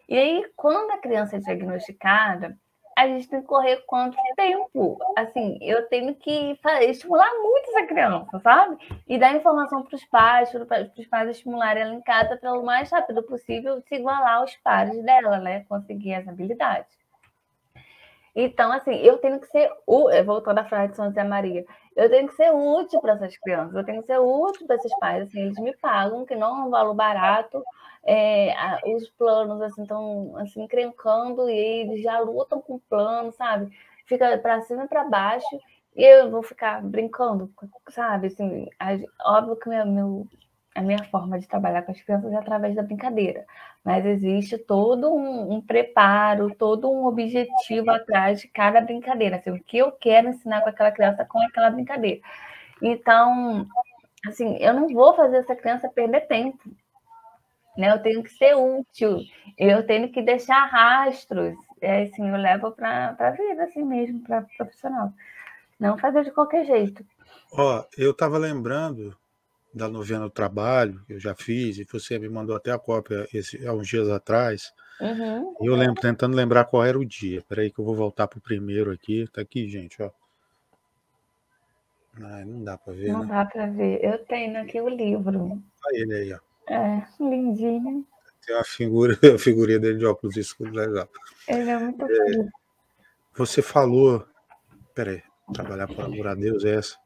E 0.07 0.17
aí, 0.17 0.51
quando 0.55 0.91
a 0.91 0.97
criança 0.97 1.37
é 1.37 1.39
diagnosticada, 1.39 2.57
a 2.97 3.07
gente 3.07 3.27
tem 3.27 3.41
que 3.41 3.47
correr 3.47 3.77
quanto 3.87 4.17
tempo. 4.35 4.99
Assim, 5.17 5.57
eu 5.61 5.87
tenho 5.87 6.13
que 6.15 6.57
estimular 6.81 7.29
muito 7.41 7.69
essa 7.69 7.87
criança, 7.87 8.39
sabe? 8.39 8.77
E 9.07 9.17
dar 9.17 9.35
informação 9.35 9.83
para 9.83 9.95
os 9.95 10.05
pais, 10.05 10.49
para 10.51 10.91
os 10.97 11.07
pais 11.07 11.29
estimularem 11.29 11.83
ela 11.83 11.93
em 11.93 12.01
casa 12.01 12.37
para 12.37 12.53
o 12.53 12.65
mais 12.65 12.91
rápido 12.91 13.23
possível 13.23 13.81
se 13.81 13.95
igualar 13.95 14.37
aos 14.37 14.55
pares 14.57 15.01
dela, 15.03 15.39
né? 15.39 15.65
Conseguir 15.67 16.15
as 16.15 16.27
habilidades. 16.27 16.99
Então, 18.35 18.71
assim, 18.71 18.95
eu 18.95 19.17
tenho 19.17 19.39
que 19.39 19.47
ser, 19.47 19.69
voltando 20.25 20.59
à 20.59 20.63
frase 20.63 20.91
de 20.91 20.95
São 20.95 21.07
José 21.07 21.23
Maria, 21.23 21.65
eu 21.95 22.09
tenho 22.09 22.27
que 22.27 22.35
ser 22.35 22.51
útil 22.51 23.01
para 23.01 23.13
essas 23.13 23.37
crianças, 23.37 23.75
eu 23.75 23.83
tenho 23.83 24.01
que 24.01 24.07
ser 24.07 24.19
útil 24.19 24.65
para 24.65 24.75
esses 24.77 24.97
pais, 24.99 25.27
assim, 25.27 25.41
eles 25.41 25.59
me 25.59 25.75
pagam, 25.77 26.25
que 26.25 26.35
não 26.35 26.61
é 26.61 26.65
um 26.65 26.69
valor 26.69 26.93
barato, 26.93 27.63
é, 28.03 28.53
os 28.95 29.09
planos 29.09 29.61
assim 29.61 29.83
estão 29.83 30.35
assim 30.37 30.63
encrencando 30.63 31.49
e 31.49 31.53
eles 31.53 32.01
já 32.01 32.19
lutam 32.19 32.59
com 32.61 32.75
o 32.75 32.79
plano, 32.79 33.31
sabe? 33.31 33.69
Fica 34.05 34.37
para 34.37 34.61
cima 34.61 34.85
e 34.85 34.87
para 34.87 35.03
baixo 35.03 35.59
e 35.95 36.03
eu 36.03 36.31
vou 36.31 36.41
ficar 36.41 36.81
brincando, 36.81 37.51
sabe? 37.89 38.27
Assim, 38.27 38.67
óbvio 39.23 39.55
que 39.55 39.69
meu, 39.69 39.85
meu, 39.85 40.27
a 40.73 40.81
minha 40.81 41.03
forma 41.05 41.39
de 41.39 41.47
trabalhar 41.47 41.81
com 41.81 41.91
as 41.91 42.01
crianças 42.01 42.31
é 42.31 42.37
através 42.37 42.75
da 42.75 42.83
brincadeira, 42.83 43.45
mas 43.83 44.05
existe 44.05 44.57
todo 44.57 45.13
um, 45.13 45.53
um 45.53 45.61
preparo, 45.61 46.53
todo 46.55 46.89
um 46.89 47.05
objetivo 47.05 47.91
atrás 47.91 48.39
de 48.39 48.47
cada 48.47 48.79
brincadeira, 48.81 49.37
assim, 49.37 49.51
o 49.51 49.63
que 49.63 49.77
eu 49.77 49.91
quero 49.91 50.29
ensinar 50.29 50.61
com 50.61 50.69
aquela 50.69 50.91
criança 50.91 51.25
com 51.25 51.39
aquela 51.39 51.69
brincadeira. 51.69 52.21
Então, 52.81 53.67
assim, 54.25 54.57
eu 54.57 54.73
não 54.73 54.87
vou 54.87 55.13
fazer 55.13 55.37
essa 55.37 55.55
criança 55.55 55.89
perder 55.89 56.27
tempo 56.27 56.69
né? 57.77 57.91
Eu 57.91 58.01
tenho 58.01 58.23
que 58.23 58.29
ser 58.31 58.55
útil, 58.55 59.19
eu 59.57 59.85
tenho 59.85 60.11
que 60.11 60.21
deixar 60.21 60.65
rastros. 60.65 61.55
É 61.79 62.03
assim, 62.03 62.29
eu 62.29 62.37
levo 62.37 62.71
para 62.71 63.15
a 63.17 63.31
vida, 63.31 63.63
assim 63.63 63.83
mesmo, 63.83 64.21
para 64.21 64.45
profissional. 64.57 65.11
Não 65.79 65.97
fazer 65.97 66.23
de 66.23 66.31
qualquer 66.31 66.65
jeito. 66.65 67.03
Ó, 67.53 67.83
eu 67.97 68.11
estava 68.11 68.37
lembrando 68.37 69.17
da 69.73 69.87
novena 69.87 70.25
do 70.25 70.29
trabalho, 70.29 71.01
que 71.05 71.13
eu 71.13 71.19
já 71.19 71.33
fiz, 71.33 71.77
e 71.77 71.85
você 71.85 72.19
me 72.19 72.27
mandou 72.27 72.55
até 72.55 72.71
a 72.71 72.79
cópia 72.79 73.27
esse, 73.33 73.65
há 73.65 73.73
uns 73.73 73.87
dias 73.87 74.09
atrás. 74.09 74.73
Uhum. 74.99 75.55
Eu 75.61 75.75
lembro, 75.75 76.01
tentando 76.01 76.35
lembrar 76.35 76.65
qual 76.65 76.85
era 76.85 76.99
o 76.99 77.05
dia. 77.05 77.43
Peraí 77.47 77.71
que 77.71 77.79
eu 77.79 77.85
vou 77.85 77.95
voltar 77.95 78.27
para 78.27 78.37
o 78.37 78.41
primeiro 78.41 78.91
aqui. 78.91 79.27
Tá 79.31 79.41
aqui, 79.41 79.67
gente, 79.67 80.01
ó. 80.01 80.11
Não 82.17 82.63
dá 82.63 82.77
para 82.77 82.93
ver. 82.93 83.11
Não 83.11 83.23
né? 83.23 83.27
dá 83.27 83.45
para 83.45 83.67
ver. 83.67 84.03
Eu 84.03 84.19
tenho 84.25 84.61
aqui 84.61 84.81
o 84.81 84.89
livro. 84.89 85.61
Olha 85.85 85.97
ele 85.97 86.13
aí, 86.13 86.33
ó. 86.33 86.73
É, 86.73 87.07
lindinho. 87.19 88.05
Tem 88.45 88.55
uma 88.55 88.63
figura, 88.63 89.17
a 89.35 89.39
figurinha 89.39 89.79
dele 89.79 89.97
de 89.97 90.05
óculos 90.05 90.35
escuros 90.35 90.73
legal. 90.73 91.07
Ele 91.47 91.69
é 91.69 91.79
muito 91.79 92.05
é, 92.05 92.49
Você 93.35 93.61
falou. 93.61 94.25
Peraí, 94.93 95.23
trabalhar 95.53 95.87
por 95.87 96.03
amor 96.03 96.27
a 96.27 96.35
Deus 96.35 96.65
é 96.65 96.75
essa? 96.75 97.00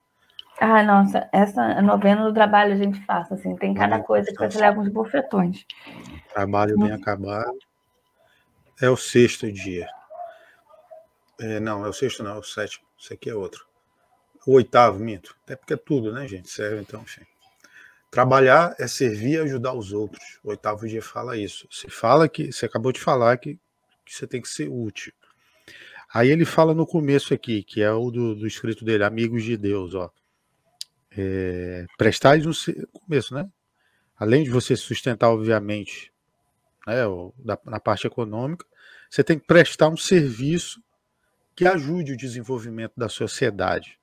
Ah, 0.60 0.82
nossa, 0.84 1.30
essa 1.34 1.82
novena 1.82 2.24
do 2.24 2.34
trabalho 2.34 2.74
a 2.74 2.78
gente 2.78 3.04
faz, 3.06 3.30
assim, 3.32 3.56
tem 3.58 3.74
cada 3.74 4.00
coisa 4.00 4.32
que 4.32 4.38
você 4.38 4.58
leva 4.58 4.80
uns 4.80 4.88
bufetões. 4.88 5.66
Trabalho 6.34 6.78
bem 6.78 6.92
acabado. 6.92 7.58
É 8.82 8.90
o 8.90 8.96
sexto 8.96 9.52
dia. 9.52 9.88
É, 11.40 11.60
não, 11.60 11.86
é 11.86 11.90
o 11.90 11.94
sexto, 11.94 12.24
não, 12.24 12.36
é 12.36 12.40
o 12.40 12.44
sétimo. 12.44 12.86
Isso 12.98 13.14
aqui 13.14 13.30
é 13.30 13.36
outro. 13.36 13.66
O 14.48 14.54
oitavo, 14.54 15.00
minto. 15.00 15.36
Até 15.44 15.56
porque 15.56 15.74
é 15.74 15.78
tudo, 15.78 16.14
né, 16.14 16.28
gente? 16.28 16.50
Serve, 16.50 16.80
então, 16.80 17.02
enfim. 17.02 17.26
Trabalhar 18.10 18.76
é 18.80 18.88
servir 18.88 19.32
e 19.32 19.40
ajudar 19.40 19.74
os 19.74 19.92
outros. 19.92 20.40
O 20.42 20.50
oitavo 20.50 20.88
dia 20.88 21.02
fala 21.02 21.38
isso. 21.38 21.68
Você 21.70 21.90
fala 21.90 22.30
que, 22.30 22.52
você 22.52 22.66
acabou 22.66 22.94
de 22.94 23.00
falar 23.02 23.38
que, 23.38 23.60
que 24.06 24.16
você 24.16 24.26
tem 24.26 24.42
que 24.42 24.48
ser 24.48 24.70
útil. 24.70 25.12
Aí 26.14 26.30
ele 26.30 26.46
fala 26.46 26.74
no 26.74 26.88
começo 26.88 27.34
aqui, 27.34 27.62
que 27.62 27.82
é 27.82 27.92
o 27.92 28.10
do, 28.10 28.36
do 28.36 28.48
escrito 28.48 28.86
dele, 28.86 29.04
Amigos 29.04 29.44
de 29.44 29.58
Deus, 29.58 29.94
ó. 29.94 30.10
É, 31.18 31.86
prestais 31.98 32.46
no 32.46 32.52
começo, 32.92 33.34
né? 33.34 33.50
Além 34.18 34.44
de 34.44 34.50
você 34.50 34.76
sustentar, 34.76 35.30
obviamente, 35.30 36.12
né, 36.88 37.04
da, 37.38 37.58
na 37.66 37.80
parte 37.80 38.08
econômica, 38.08 38.66
você 39.10 39.24
tem 39.24 39.40
que 39.40 39.46
prestar 39.46 39.90
um 39.90 39.98
serviço 39.98 40.82
que 41.56 41.66
ajude 41.66 42.14
o 42.14 42.18
desenvolvimento 42.18 42.94
da 42.98 43.08
sociedade. 43.08 43.98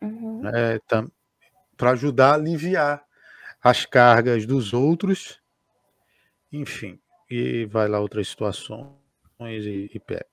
Uhum. 0.00 0.40
Né, 0.42 0.78
para 1.76 1.90
ajudar 1.92 2.32
a 2.32 2.34
aliviar 2.34 3.04
as 3.62 3.84
cargas 3.84 4.46
dos 4.46 4.72
outros, 4.72 5.40
enfim, 6.52 6.98
e 7.30 7.66
vai 7.66 7.88
lá 7.88 8.00
outras 8.00 8.28
situações 8.28 8.90
e, 9.40 9.90
e 9.94 10.00
pega. 10.00 10.26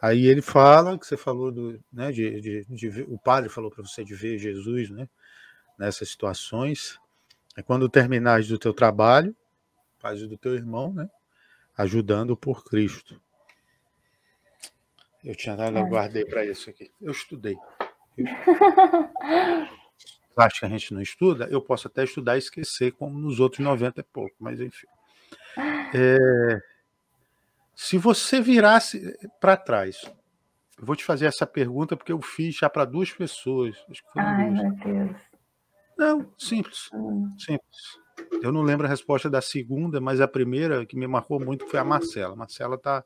Aí 0.00 0.26
ele 0.26 0.42
fala 0.42 0.98
que 0.98 1.06
você 1.06 1.16
falou 1.16 1.52
do, 1.52 1.80
né, 1.92 2.10
de, 2.10 2.40
de, 2.40 2.64
de 2.64 3.02
o 3.02 3.18
padre 3.18 3.48
falou 3.48 3.70
para 3.70 3.82
você 3.82 4.04
de 4.04 4.14
ver 4.14 4.38
Jesus, 4.38 4.90
né, 4.90 5.08
nessas 5.78 6.10
situações. 6.10 6.98
É 7.56 7.62
quando 7.62 7.88
terminares 7.88 8.48
do 8.48 8.58
teu 8.58 8.72
trabalho, 8.72 9.36
faz 9.98 10.26
do 10.26 10.36
teu 10.36 10.54
irmão, 10.54 10.92
né, 10.92 11.08
ajudando 11.76 12.36
por 12.36 12.64
Cristo. 12.64 13.20
Eu 15.24 15.36
tinha 15.36 15.54
dado, 15.54 15.78
eu 15.78 15.86
guardei 15.86 16.24
para 16.24 16.44
isso 16.44 16.68
aqui. 16.68 16.90
Eu 17.00 17.12
estudei. 17.12 17.56
Eu... 20.34 20.42
Acho 20.42 20.60
que 20.60 20.66
a 20.66 20.68
gente 20.68 20.94
não 20.94 21.02
estuda, 21.02 21.46
eu 21.50 21.60
posso 21.60 21.88
até 21.88 22.04
estudar 22.04 22.36
e 22.36 22.38
esquecer, 22.38 22.92
como 22.92 23.18
nos 23.18 23.38
outros 23.38 23.60
90 23.62 24.00
e 24.00 24.04
pouco, 24.04 24.34
mas 24.40 24.60
enfim. 24.60 24.86
É... 25.94 26.72
Se 27.74 27.98
você 27.98 28.40
virasse 28.40 29.14
para 29.38 29.58
trás, 29.58 30.10
eu 30.78 30.86
vou 30.86 30.96
te 30.96 31.04
fazer 31.04 31.26
essa 31.26 31.46
pergunta 31.46 31.94
porque 31.94 32.12
eu 32.12 32.20
fiz 32.22 32.56
já 32.56 32.70
para 32.70 32.86
duas 32.86 33.12
pessoas. 33.12 33.76
Ai, 34.16 34.50
duas. 34.50 34.62
meu 34.62 34.72
Deus. 34.76 35.31
Não, 36.02 36.28
simples. 36.36 36.90
Hum. 36.92 37.32
Simples. 37.38 38.00
Eu 38.42 38.50
não 38.50 38.62
lembro 38.62 38.86
a 38.86 38.90
resposta 38.90 39.30
da 39.30 39.40
segunda, 39.40 40.00
mas 40.00 40.20
a 40.20 40.26
primeira 40.26 40.84
que 40.84 40.96
me 40.96 41.06
marcou 41.06 41.38
muito 41.38 41.64
foi 41.68 41.78
a 41.78 41.84
Marcela. 41.84 42.32
A 42.32 42.36
Marcela 42.36 42.74
está 42.74 43.04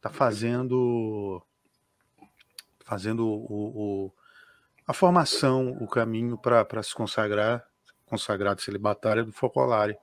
tá 0.00 0.08
fazendo 0.08 1.42
fazendo 2.82 3.26
o, 3.26 4.06
o, 4.06 4.12
a 4.86 4.94
formação, 4.94 5.76
o 5.80 5.86
caminho 5.86 6.38
para 6.38 6.82
se 6.82 6.94
consagrar, 6.94 7.62
consagrado 8.06 8.62
celibatária 8.62 9.22
do 9.22 9.32
Focolare. 9.32 9.98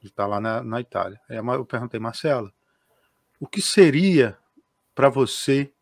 Ele 0.00 0.10
está 0.10 0.26
lá 0.26 0.40
na, 0.40 0.62
na 0.62 0.80
Itália. 0.80 1.20
Aí 1.28 1.36
eu 1.36 1.66
perguntei, 1.66 1.98
Marcela, 1.98 2.52
o 3.40 3.48
que 3.48 3.60
seria 3.60 4.38
para 4.94 5.08
você? 5.08 5.72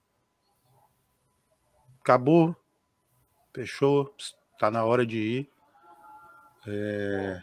Acabou, 2.00 2.56
fechou, 3.54 4.14
está 4.60 4.70
na 4.70 4.84
hora 4.84 5.06
de 5.06 5.16
ir. 5.16 5.50
É... 6.68 7.42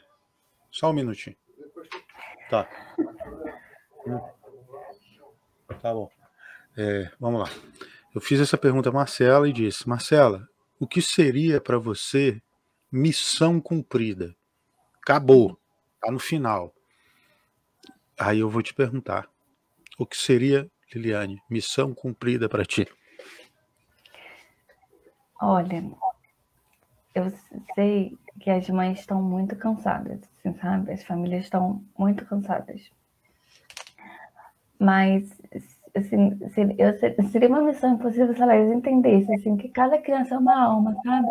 Só 0.70 0.92
um 0.92 0.94
minutinho. 0.94 1.36
Tá. 2.48 2.70
Tá 5.82 5.94
bom. 5.94 6.12
É, 6.78 7.12
vamos 7.20 7.42
lá. 7.42 7.50
Eu 8.14 8.22
fiz 8.22 8.40
essa 8.40 8.56
pergunta 8.56 8.90
a 8.90 8.92
Marcela 8.92 9.50
e 9.50 9.54
disse: 9.54 9.90
Marcela, 9.90 10.48
o 10.80 10.86
que 10.86 11.02
seria 11.02 11.60
para 11.60 11.80
você 11.80 12.40
missão 12.92 13.60
cumprida? 13.60 14.36
Acabou, 15.02 15.60
tá 16.00 16.12
no 16.12 16.20
final. 16.20 16.72
Aí 18.20 18.42
eu 18.42 18.50
vou 18.50 18.62
te 18.62 18.76
perguntar: 18.76 19.28
o 19.98 20.06
que 20.06 20.16
seria, 20.16 20.70
Liliane, 20.94 21.42
missão 21.50 21.96
cumprida 21.96 22.48
para 22.48 22.64
ti? 22.64 22.88
Olha, 25.42 25.84
eu 27.18 27.32
sei 27.76 28.18
que 28.40 28.50
as 28.50 28.70
mães 28.70 29.00
estão 29.00 29.22
muito 29.22 29.56
cansadas, 29.56 30.20
assim, 30.38 30.58
sabe? 30.60 30.92
As 30.92 31.04
famílias 31.04 31.44
estão 31.44 31.82
muito 31.98 32.26
cansadas. 32.26 32.90
Mas 34.80 35.30
assim, 35.96 36.38
seria 37.30 37.48
uma 37.50 37.62
missão 37.62 37.96
impossível 37.96 38.34
se 38.36 38.42
elas 38.42 38.72
entendessem 38.72 39.36
assim, 39.36 39.58
que 39.58 39.70
cada 39.70 39.98
criança 39.98 40.36
é 40.36 40.38
uma 40.38 40.66
alma, 40.66 40.96
sabe? 41.04 41.28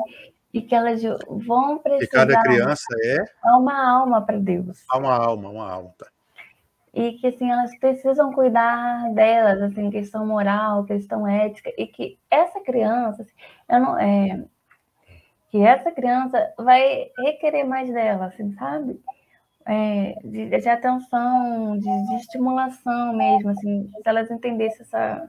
E 0.52 0.62
que 0.62 0.74
elas 0.74 1.02
vão 1.28 1.78
precisar. 1.78 2.26
Cada 2.26 2.42
criança 2.42 2.86
é? 3.04 3.24
Uma 3.44 3.98
alma 3.98 4.22
para 4.22 4.38
Deus. 4.38 4.84
Uma 4.92 5.14
alma, 5.14 5.48
uma 5.50 5.70
alma, 5.70 5.94
tá. 5.98 6.06
E 6.92 7.12
que 7.12 7.26
assim, 7.26 7.50
elas 7.50 7.78
precisam 7.78 8.32
cuidar 8.32 9.12
delas, 9.12 9.60
assim, 9.60 9.90
questão 9.90 10.26
moral, 10.26 10.84
questão 10.84 11.28
ética, 11.28 11.70
e 11.76 11.86
que 11.86 12.18
essa 12.30 12.58
criança, 12.60 13.22
assim, 13.22 13.32
eu 13.68 13.80
não, 13.80 13.98
é, 13.98 14.44
que 15.56 15.62
essa 15.66 15.90
criança 15.90 16.52
vai 16.58 17.10
requerer 17.18 17.64
mais 17.64 17.92
dela, 17.92 18.26
assim, 18.26 18.52
sabe? 18.54 19.00
é, 19.66 20.14
de, 20.24 20.48
de, 20.48 20.68
atenção, 20.68 21.78
de, 21.78 22.06
de, 22.06 22.16
estimulação 22.16 23.12
mesmo, 23.14 23.50
assim, 23.50 23.90
se 23.92 24.02
elas 24.08 24.30
entendessem 24.30 24.82
essa. 24.82 25.28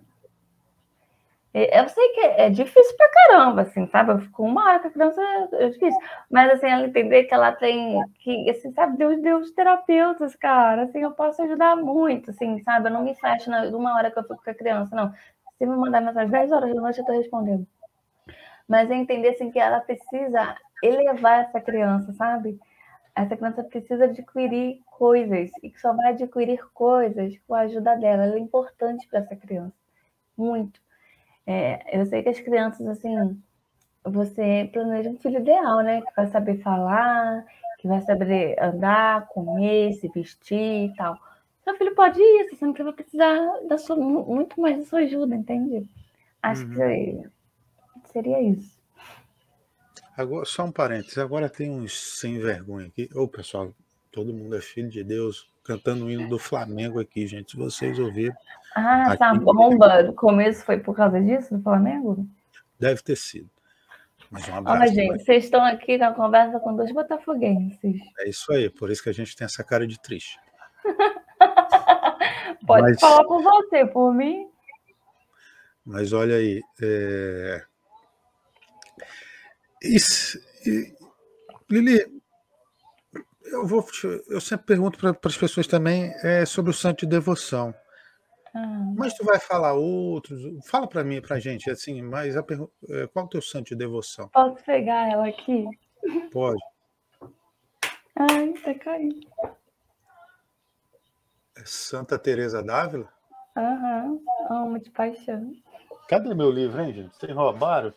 Eu 1.54 1.90
sei 1.90 2.10
que 2.10 2.20
é 2.20 2.50
difícil 2.52 2.96
pra 2.98 3.10
caramba, 3.10 3.64
assim, 3.64 3.88
sabe? 3.88 4.12
Eu 4.12 4.20
fico 4.20 4.44
uma 4.44 4.64
hora 4.64 4.80
com 4.80 4.90
a 4.90 4.92
criança, 4.92 5.20
é 5.54 5.70
difícil. 5.70 6.00
Mas, 6.30 6.52
assim, 6.52 6.68
ela 6.68 6.86
entender 6.86 7.24
que 7.24 7.34
ela 7.34 7.52
tem, 7.52 8.00
que, 8.20 8.48
assim, 8.52 8.72
sabe, 8.74 8.96
Deus 8.98 9.20
deu 9.24 9.40
os 9.40 9.52
terapeutas, 9.52 10.36
cara, 10.36 10.84
assim, 10.84 11.00
eu 11.00 11.12
posso 11.14 11.42
ajudar 11.42 11.76
muito, 11.76 12.30
assim, 12.30 12.62
sabe? 12.62 12.90
Eu 12.90 12.94
não 12.94 13.04
me 13.04 13.16
fecho 13.16 13.50
na, 13.50 13.64
hora 13.96 14.12
que 14.12 14.20
eu 14.20 14.24
fico 14.24 14.44
com 14.44 14.52
a 14.52 14.54
criança, 14.54 14.96
não. 14.96 15.12
Se 15.58 15.66
me 15.66 15.76
mandar 15.76 16.02
mensagem 16.02 16.30
10 16.30 16.52
horas 16.52 16.76
da 16.76 16.80
noite, 16.80 17.00
eu 17.00 17.06
tô 17.06 17.14
respondendo. 17.14 17.66
Mas 18.68 18.90
é 18.92 18.96
entender, 18.96 19.30
assim, 19.30 19.50
que 19.50 19.60
ela 19.60 19.80
precisa 19.80 20.56
elevar 20.84 21.46
essa 21.46 21.62
criança, 21.62 22.14
sabe? 22.14 22.60
essa 23.18 23.36
criança 23.36 23.64
precisa 23.64 24.06
adquirir 24.06 24.80
coisas 24.86 25.50
e 25.64 25.72
que 25.72 25.82
só 25.82 25.92
vai 25.94 26.12
adquirir 26.12 26.64
coisas 26.72 27.36
com 27.48 27.56
a 27.56 27.62
ajuda 27.62 27.96
dela. 27.96 28.26
Ela 28.26 28.36
é 28.36 28.40
importante 28.40 29.08
para 29.08 29.20
essa 29.20 29.36
criança, 29.36 29.74
muito. 30.38 30.80
É, 31.46 32.00
eu 32.00 32.06
sei 32.06 32.22
que 32.22 32.30
as 32.30 32.40
crianças, 32.40 32.86
assim, 32.88 33.42
você 34.04 34.70
planeja 34.72 35.10
um 35.10 35.18
filho 35.18 35.40
ideal, 35.40 35.82
né? 35.82 36.02
Que 36.02 36.16
vai 36.16 36.28
saber 36.28 36.62
falar, 36.62 37.44
que 37.80 37.88
vai 37.88 38.02
saber 38.02 38.56
andar, 38.62 39.28
comer, 39.30 39.94
se 39.94 40.08
vestir 40.10 40.92
e 40.92 40.94
tal. 40.96 41.18
Seu 41.64 41.76
filho 41.76 41.96
pode 41.96 42.22
isso, 42.22 42.56
você 42.56 42.66
não 42.66 42.74
vai 42.74 42.94
precisar 42.94 43.40
da 43.68 43.80
sua, 43.80 43.96
muito 43.96 44.62
mais 44.62 44.78
da 44.78 44.86
sua 44.86 45.00
ajuda, 45.00 45.36
entende? 45.36 45.90
Acho 46.42 46.66
uhum. 46.66 46.74
que 46.74 47.30
seria 48.18 48.42
isso. 48.42 48.78
Agora, 50.18 50.46
só 50.46 50.66
um 50.66 50.72
parênteses, 50.72 51.18
agora 51.20 51.48
tem 51.48 51.70
uns 51.70 52.20
sem 52.20 52.40
vergonha 52.40 52.88
aqui. 52.88 53.08
Ô, 53.14 53.28
pessoal, 53.28 53.72
todo 54.12 54.34
mundo 54.34 54.56
é 54.56 54.62
filho 54.62 54.90
de 54.90 55.04
Deus, 55.04 55.48
cantando 55.64 56.06
o 56.06 56.12
hino 56.12 56.28
do 56.28 56.40
Flamengo 56.40 57.00
aqui, 57.00 57.28
gente. 57.28 57.52
Se 57.52 57.58
vocês 57.58 58.00
ouviram. 58.00 58.36
Ah, 58.76 59.10
aqui, 59.10 59.20
tá 59.20 59.34
bomba. 59.36 60.02
No 60.02 60.14
começo 60.14 60.66
foi 60.66 60.80
por 60.80 60.96
causa 60.96 61.22
disso, 61.22 61.56
do 61.56 61.62
Flamengo? 61.62 62.28
Deve 62.80 63.04
ter 63.04 63.16
sido. 63.16 63.50
Mas 64.32 64.50
um 64.50 64.56
abraço. 64.56 64.82
Olha, 64.82 64.92
gente, 64.92 65.24
vocês 65.24 65.44
estão 65.46 65.64
aqui 65.64 65.98
na 66.00 66.12
conversa 66.14 66.60
com 66.60 66.76
dois 66.76 66.92
botafoguenses. 66.92 68.02
É 68.20 68.28
isso 68.28 68.52
aí, 68.52 68.72
por 68.72 68.90
isso 68.90 69.04
que 69.04 69.10
a 69.10 69.14
gente 69.14 69.36
tem 69.36 69.46
essa 69.46 69.64
cara 69.64 69.86
de 69.86 70.02
triste. 70.02 70.40
Pode 72.66 72.82
Mas... 72.82 73.00
falar 73.00 73.24
por 73.24 73.42
você, 73.42 73.86
por 73.86 74.12
mim. 74.14 74.50
Mas 75.86 76.12
olha 76.12 76.36
aí, 76.36 76.62
é... 76.82 77.67
Isso, 79.82 80.40
Lili, 81.70 82.00
eu, 83.46 83.66
vou, 83.66 83.86
eu 84.30 84.42
sempre 84.42 84.66
pergunto 84.66 84.98
para 84.98 85.18
as 85.24 85.38
pessoas 85.38 85.68
também 85.68 86.14
é, 86.24 86.46
sobre 86.46 86.72
o 86.72 86.74
santo 86.74 87.02
de 87.02 87.08
devoção. 87.08 87.74
Ah. 88.56 88.94
Mas 88.96 89.14
tu 89.14 89.24
vai 89.24 89.40
falar 89.40 89.74
outros? 89.74 90.42
Fala 90.66 90.88
para 90.88 91.04
mim, 91.04 91.22
para 91.22 91.40
gente, 91.40 91.70
assim, 91.70 92.02
mas 92.02 92.36
a 92.36 92.40
é, 92.40 93.08
qual 93.08 93.26
é 93.26 93.28
o 93.28 93.30
teu 93.30 93.42
santo 93.42 93.68
de 93.68 93.76
devoção? 93.76 94.30
Posso 94.30 94.64
pegar 94.64 95.12
ela 95.12 95.28
aqui? 95.28 95.66
Pode. 96.32 96.62
Ai, 98.16 98.54
tá 98.64 98.74
caindo. 98.74 99.28
É 101.56 101.64
Santa 101.66 102.18
Teresa 102.18 102.64
d'Ávila? 102.64 103.08
Aham, 103.56 104.20
amo 104.50 104.80
de 104.80 104.90
paixão. 104.92 105.52
Cadê 106.08 106.34
meu 106.34 106.50
livro, 106.50 106.82
hein, 106.82 106.94
gente? 106.94 107.16
Vocês 107.16 107.36
roubaram? 107.36 107.94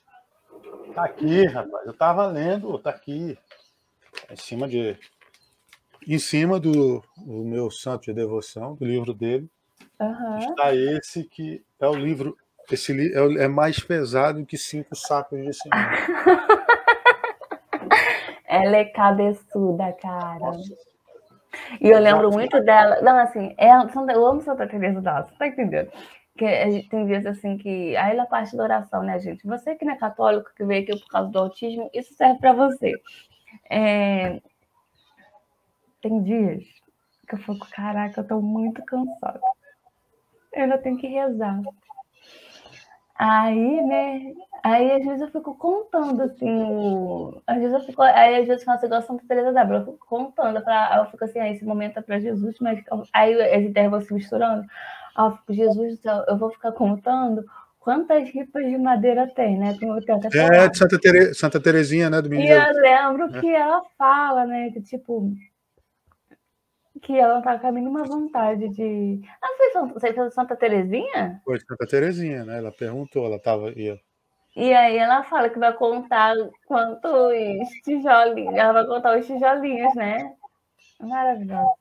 Tá 0.95 1.05
aqui, 1.05 1.47
rapaz. 1.47 1.87
Eu 1.87 1.95
tava 1.95 2.27
lendo, 2.27 2.79
tá 2.79 2.91
aqui. 2.91 3.39
Em 4.31 4.37
cima 4.37 4.69
de. 4.69 4.97
Em 6.07 6.19
cima 6.19 6.59
do, 6.59 7.03
do 7.17 7.45
meu 7.45 7.71
santo 7.71 8.05
de 8.05 8.13
devoção, 8.13 8.75
do 8.75 8.85
livro 8.85 9.13
dele. 9.13 9.49
Uhum. 10.01 10.39
Está 10.39 10.75
esse 10.75 11.25
que 11.25 11.63
é 11.79 11.87
o 11.87 11.95
livro. 11.95 12.37
Esse 12.71 12.93
li, 12.93 13.13
é, 13.13 13.45
é 13.45 13.49
mais 13.49 13.81
pesado 13.81 14.47
que 14.47 14.57
cinco 14.57 14.95
sacos 14.95 15.39
de 15.41 15.53
cimento. 15.53 15.81
Ela 18.47 18.79
é 18.79 18.85
cabeçuda, 18.85 19.93
cara. 20.01 20.39
Nossa. 20.39 20.75
E 21.81 21.89
eu 21.89 21.99
lembro 21.99 22.31
muito 22.31 22.61
dela. 22.61 23.01
Não, 23.03 23.17
assim, 23.19 23.55
é, 23.57 23.71
eu 24.15 24.27
amo 24.27 24.41
Santa 24.41 24.67
Teresa 24.67 25.01
d'Ávila, 25.01 25.37
tá 25.39 25.47
entendendo? 25.47 25.91
Que 26.41 26.89
tem 26.89 27.05
vezes 27.05 27.27
assim 27.27 27.59
que. 27.59 27.95
Aí 27.99 28.17
na 28.17 28.25
parte 28.25 28.57
da 28.57 28.63
oração, 28.63 29.03
né, 29.03 29.19
gente? 29.19 29.47
Você 29.47 29.75
que 29.75 29.85
não 29.85 29.93
é 29.93 29.97
católico, 29.99 30.51
que 30.57 30.65
veio 30.65 30.85
aqui 30.85 30.99
por 30.99 31.09
causa 31.09 31.31
do 31.31 31.39
autismo, 31.39 31.91
isso 31.93 32.15
serve 32.15 32.41
para 32.41 32.55
você. 32.55 32.95
É... 33.69 34.41
Tem 36.01 36.23
dias 36.23 36.65
que 37.29 37.35
eu 37.35 37.39
fico, 37.41 37.69
caraca, 37.71 38.23
eu 38.23 38.27
tô 38.27 38.41
muito 38.41 38.83
cansada. 38.87 39.39
Eu 40.55 40.63
ainda 40.63 40.79
tenho 40.79 40.97
que 40.97 41.09
rezar. 41.09 41.61
Aí, 43.17 43.83
né? 43.83 44.33
Aí 44.65 44.93
às 44.93 45.05
vezes 45.05 45.21
eu 45.21 45.31
fico 45.31 45.55
contando, 45.57 46.23
assim, 46.23 47.39
às 47.47 47.59
vezes 47.59 47.75
eu 47.75 47.81
fico, 47.81 48.01
aí 48.01 48.37
às 48.37 48.47
vezes 48.47 48.63
eu 48.63 48.65
faço 48.65 48.87
igual 48.87 49.03
Santa 49.03 49.25
Teresa 49.29 49.53
da 49.53 49.63
eu 49.63 49.85
fico 49.85 50.07
contando, 50.07 50.63
pra, 50.63 50.97
eu 50.97 51.11
fico 51.11 51.25
assim, 51.25 51.39
aí 51.39 51.53
esse 51.53 51.65
momento 51.67 51.99
é 51.99 52.03
para 52.03 52.19
Jesus, 52.19 52.57
mas 52.61 52.83
aí 53.13 53.35
as 53.55 53.63
ideias 53.63 53.91
vão 53.91 54.01
se 54.01 54.15
misturando. 54.15 54.67
Aí 55.15 55.27
eu 55.27 55.37
fico, 55.37 55.55
Jesus 55.55 56.01
eu 56.29 56.37
vou 56.37 56.51
ficar 56.51 56.73
contando 56.73 57.45
quantas 57.79 58.29
ripas 58.31 58.65
de 58.65 58.79
madeira 58.79 59.27
tem, 59.35 59.59
né? 59.59 59.77
Como 59.79 59.93
eu 59.93 60.17
é, 60.33 60.69
de 60.69 60.79
Santa, 60.79 60.99
Tere, 60.99 61.35
Santa 61.35 61.61
Terezinha, 61.61 62.11
né? 62.11 62.21
Do 62.21 62.29
menino. 62.29 62.49
E 62.49 62.53
eu 62.53 62.81
lembro 62.81 63.37
é. 63.37 63.41
que 63.41 63.55
ela 63.55 63.83
fala, 63.99 64.47
né? 64.47 64.71
Que 64.71 64.81
tipo, 64.83 65.33
que 67.01 67.19
ela 67.19 67.35
não 67.35 67.43
tá 67.43 67.59
com 67.59 67.67
a 67.67 67.73
mínima 67.73 68.05
vontade 68.05 68.69
de. 68.69 69.21
Ah, 69.43 69.49
foi, 69.57 69.89
você 69.89 70.13
fez 70.13 70.35
Santa 70.35 70.55
Terezinha? 70.55 71.41
Foi 71.45 71.59
Santa 71.59 71.87
Terezinha, 71.87 72.45
né? 72.45 72.59
Ela 72.59 72.71
perguntou, 72.71 73.27
ela 73.27 73.41
tava. 73.41 73.71
Ia... 73.73 73.99
E 74.55 74.75
aí 74.75 74.97
ela 74.97 75.23
fala 75.25 75.49
que 75.49 75.59
vai 75.59 75.73
contar 75.73 76.35
quantos 76.67 77.69
tijolinhos. 77.85 78.55
Ela 78.55 78.73
vai 78.73 78.87
contar 78.87 79.19
os 79.19 79.27
tijolinhos, 79.27 79.95
né? 79.95 80.35
Maravilhoso. 81.01 81.80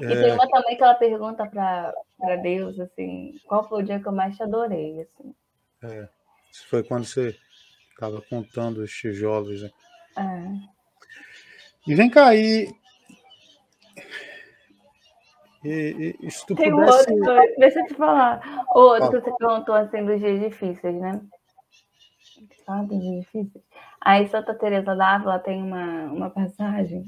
É... 0.00 0.04
E 0.04 0.22
tem 0.22 0.32
uma 0.32 0.48
também 0.48 0.76
que 0.76 0.82
ela 0.82 0.94
pergunta 0.94 1.46
para 1.46 2.36
Deus, 2.42 2.78
assim, 2.80 3.38
qual 3.46 3.68
foi 3.68 3.82
o 3.82 3.84
dia 3.84 4.00
que 4.00 4.06
eu 4.06 4.12
mais 4.12 4.36
te 4.36 4.42
adorei, 4.42 5.00
assim. 5.00 5.34
É. 5.82 6.08
Isso 6.52 6.66
foi 6.68 6.82
quando 6.82 7.04
você 7.04 7.36
estava 7.90 8.20
contando 8.22 8.78
os 8.78 8.92
tijolos, 8.92 9.62
né? 9.62 9.70
É. 10.16 10.80
E 11.86 11.94
vem 11.94 12.10
cá 12.10 12.28
aí, 12.28 12.68
e, 15.64 16.16
e, 16.22 16.30
se 16.30 16.46
tu 16.46 16.54
Tem 16.54 16.70
pudesse... 16.70 17.12
outro, 17.12 17.54
deixa 17.58 17.80
eu 17.80 17.86
te 17.86 17.94
falar. 17.94 18.64
Outro 18.74 19.04
ah. 19.04 19.10
que 19.10 19.20
você 19.20 19.36
perguntou 19.36 19.74
assim 19.74 20.04
dos 20.04 20.18
dias 20.18 20.40
difíceis, 20.40 20.94
né? 21.00 21.20
Ah, 22.66 22.82
dos 22.82 23.00
dias 23.00 23.20
difíceis. 23.20 23.64
Aí 24.00 24.26
Santa 24.28 24.54
Teresa 24.54 24.96
d'Ávila 24.96 25.38
tem 25.38 25.62
uma, 25.62 26.04
uma 26.04 26.30
passagem 26.30 27.04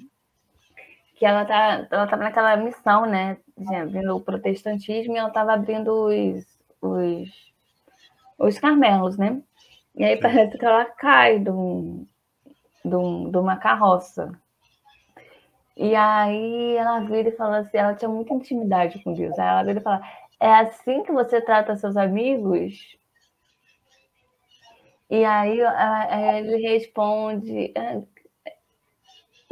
que 1.22 1.26
ela 1.26 1.44
tá, 1.44 1.86
ela 1.88 2.06
tava 2.08 2.24
naquela 2.24 2.56
missão, 2.56 3.06
né? 3.06 3.36
De 3.56 3.72
abrindo 3.76 4.16
o 4.16 4.20
protestantismo 4.20 5.14
e 5.14 5.18
ela 5.18 5.28
estava 5.28 5.52
abrindo 5.52 5.88
os, 5.92 6.44
os, 6.80 7.30
os 8.36 8.58
carmelos, 8.58 9.16
né? 9.16 9.40
E 9.94 10.02
aí 10.02 10.16
parece 10.20 10.58
que 10.58 10.64
ela 10.64 10.84
cai 10.84 11.38
de, 11.38 11.48
um, 11.48 12.04
de, 12.84 12.96
um, 12.96 13.30
de 13.30 13.38
uma 13.38 13.56
carroça. 13.56 14.32
E 15.76 15.94
aí 15.94 16.74
ela 16.74 16.98
vira 16.98 17.28
e 17.28 17.36
fala 17.36 17.58
assim, 17.58 17.78
ela 17.78 17.94
tinha 17.94 18.08
muita 18.08 18.34
intimidade 18.34 18.98
com 19.04 19.14
Deus. 19.14 19.38
Aí 19.38 19.46
ela 19.46 19.62
vira 19.62 19.78
e 19.78 19.82
fala, 19.82 20.02
é 20.40 20.52
assim 20.56 21.04
que 21.04 21.12
você 21.12 21.40
trata 21.40 21.76
seus 21.76 21.96
amigos? 21.96 22.98
E 25.08 25.24
aí, 25.24 25.60
ele 26.36 26.56
responde, 26.56 27.72
ah, 27.76 28.02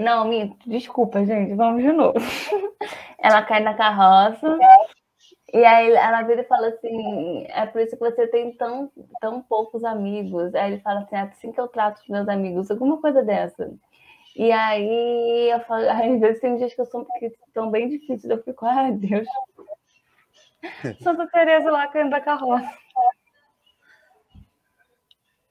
não, 0.01 0.27
minto, 0.27 0.57
desculpa, 0.67 1.25
gente, 1.27 1.55
vamos 1.55 1.83
de 1.83 1.93
novo. 1.93 2.15
ela 3.23 3.43
cai 3.43 3.61
na 3.61 3.75
carroça, 3.75 4.59
e 5.53 5.63
aí 5.63 5.93
ela 5.93 6.23
vira 6.23 6.41
e 6.41 6.47
fala 6.47 6.69
assim, 6.69 7.45
é 7.49 7.67
por 7.67 7.83
isso 7.83 7.97
que 7.97 8.03
você 8.03 8.27
tem 8.29 8.53
tão, 8.57 8.91
tão 9.21 9.43
poucos 9.43 9.85
amigos. 9.85 10.55
Aí 10.55 10.73
ele 10.73 10.81
fala 10.81 11.01
assim, 11.01 11.17
é 11.17 11.21
assim 11.21 11.53
que 11.53 11.61
eu 11.61 11.69
trato 11.69 12.01
os 12.01 12.09
meus 12.09 12.27
amigos, 12.29 12.71
alguma 12.71 12.99
coisa 12.99 13.23
dessa. 13.23 13.71
E 14.35 14.51
aí, 14.51 15.51
eu 15.53 15.61
falo, 15.61 15.87
às 15.91 16.21
vezes 16.21 16.41
tem 16.41 16.57
dias 16.57 16.73
que 16.73 16.81
eu 16.81 16.87
sou 16.87 17.05
que 17.05 17.31
bem 17.71 17.89
difíceis, 17.91 18.25
eu 18.25 18.43
fico, 18.43 18.65
ai 18.65 18.93
Deus. 18.93 19.29
Santa 21.03 21.27
Teresa 21.27 21.71
lá 21.71 21.89
caindo 21.89 22.11
da 22.11 22.23
carroça. 22.23 22.73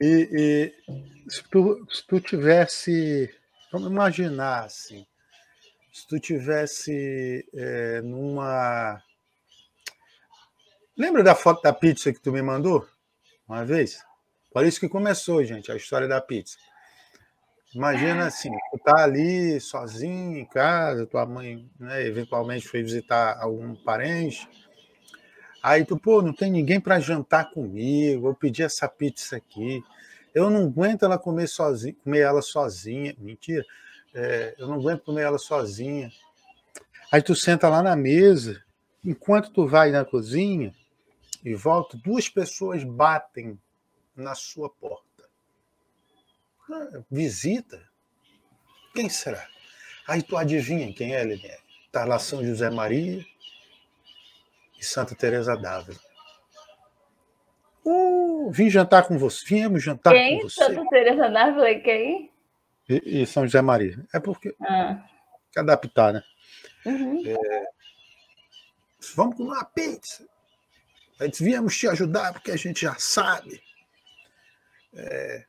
E, 0.02 0.74
e 1.28 1.30
se, 1.30 1.44
tu, 1.50 1.86
se 1.90 2.08
tu 2.08 2.20
tivesse, 2.20 3.30
vamos 3.72 3.90
imaginar 3.90 4.66
assim, 4.66 5.06
se 5.92 6.08
tu 6.08 6.20
tivesse 6.20 7.48
é, 7.54 8.02
numa. 8.02 9.02
Lembra 10.98 11.24
da 11.24 11.36
foto 11.36 11.62
da 11.62 11.74
pizza 11.74 12.12
que 12.12 12.20
tu 12.20 12.32
me 12.32 12.42
mandou 12.42 12.88
uma 13.48 13.66
vez? 13.66 14.04
Por 14.52 14.66
isso 14.66 14.80
que 14.80 14.90
começou, 14.90 15.44
gente, 15.44 15.72
a 15.72 15.76
história 15.76 16.08
da 16.08 16.20
pizza. 16.20 16.58
Imagina 17.74 18.26
assim, 18.26 18.50
tu 18.72 18.80
tá 18.80 19.04
ali 19.04 19.60
sozinho 19.62 20.38
em 20.38 20.46
casa, 20.46 21.06
tua 21.06 21.26
mãe, 21.26 21.70
né, 21.80 22.04
eventualmente 22.04 22.68
foi 22.68 22.82
visitar 22.82 23.38
algum 23.40 23.76
parente. 23.76 24.50
Aí 25.62 25.86
tu, 25.86 25.98
pô, 25.98 26.22
não 26.22 26.34
tem 26.34 26.52
ninguém 26.52 26.80
para 26.80 27.00
jantar 27.00 27.52
comigo, 27.52 28.28
eu 28.28 28.34
pedi 28.34 28.64
essa 28.64 28.88
pizza 28.88 29.38
aqui. 29.38 29.84
Eu 30.40 30.50
não 30.50 30.68
aguento 30.68 31.04
ela 31.04 31.18
comer 31.18 31.48
sozinha, 31.48 31.96
comer 32.04 32.20
ela 32.20 32.42
sozinha. 32.42 33.14
Mentira. 33.18 33.66
É, 34.14 34.56
eu 34.58 34.68
não 34.68 34.76
aguento 34.76 35.04
comer 35.04 35.24
ela 35.24 35.38
sozinha. 35.38 36.12
Aí 37.12 37.22
tu 37.22 37.36
senta 37.36 37.68
lá 37.68 37.84
na 37.84 37.96
mesa, 37.96 38.64
enquanto 39.04 39.52
tu 39.52 39.68
vai 39.68 39.92
na 39.92 40.06
cozinha 40.06 40.74
e 41.44 41.54
volta, 41.56 41.98
duas 41.98 42.30
pessoas 42.30 42.84
batem 42.84 43.60
na 44.16 44.34
sua 44.36 44.70
porta 44.70 45.10
visita. 47.10 47.82
Quem 48.94 49.10
será? 49.10 49.46
Aí 50.08 50.22
tu 50.22 50.38
adivinha 50.38 50.94
quem 50.94 51.16
é, 51.16 51.24
Liliane? 51.24 51.58
Está 51.86 52.06
lá 52.06 52.20
São 52.20 52.44
José 52.46 52.70
Maria 52.70 53.26
e 54.80 54.86
Santa 54.86 55.16
Teresa 55.16 55.56
d'Ávila. 55.56 56.00
Uh, 57.86 58.52
vim 58.52 58.70
jantar 58.70 59.08
com 59.08 59.18
você. 59.18 59.46
Viemos 59.46 59.84
jantar 59.84 60.14
quem? 60.14 60.40
com 60.40 60.48
você. 60.48 60.64
Santa 60.64 60.86
Teresa 60.90 61.30
d'Ávila 61.30 61.72
e 61.72 61.80
quem? 61.82 62.32
E, 62.90 63.22
e, 63.22 63.26
São 63.26 63.46
José 63.46 63.62
Maria. 63.62 64.06
É 64.14 64.20
porque 64.20 64.56
ah. 64.62 65.04
que 65.52 65.60
adaptar, 65.60 66.14
né? 66.14 66.24
Uhum. 66.86 67.24
É, 67.26 67.64
vamos 69.16 69.36
comer 69.36 69.52
uma 69.52 69.66
pizza. 69.66 70.28
Aí 71.20 71.30
viemos 71.40 71.78
te 71.78 71.88
ajudar 71.88 72.34
porque 72.34 72.52
a 72.52 72.56
gente 72.56 72.82
já 72.82 72.96
sabe. 72.96 73.62
É, 74.94 75.46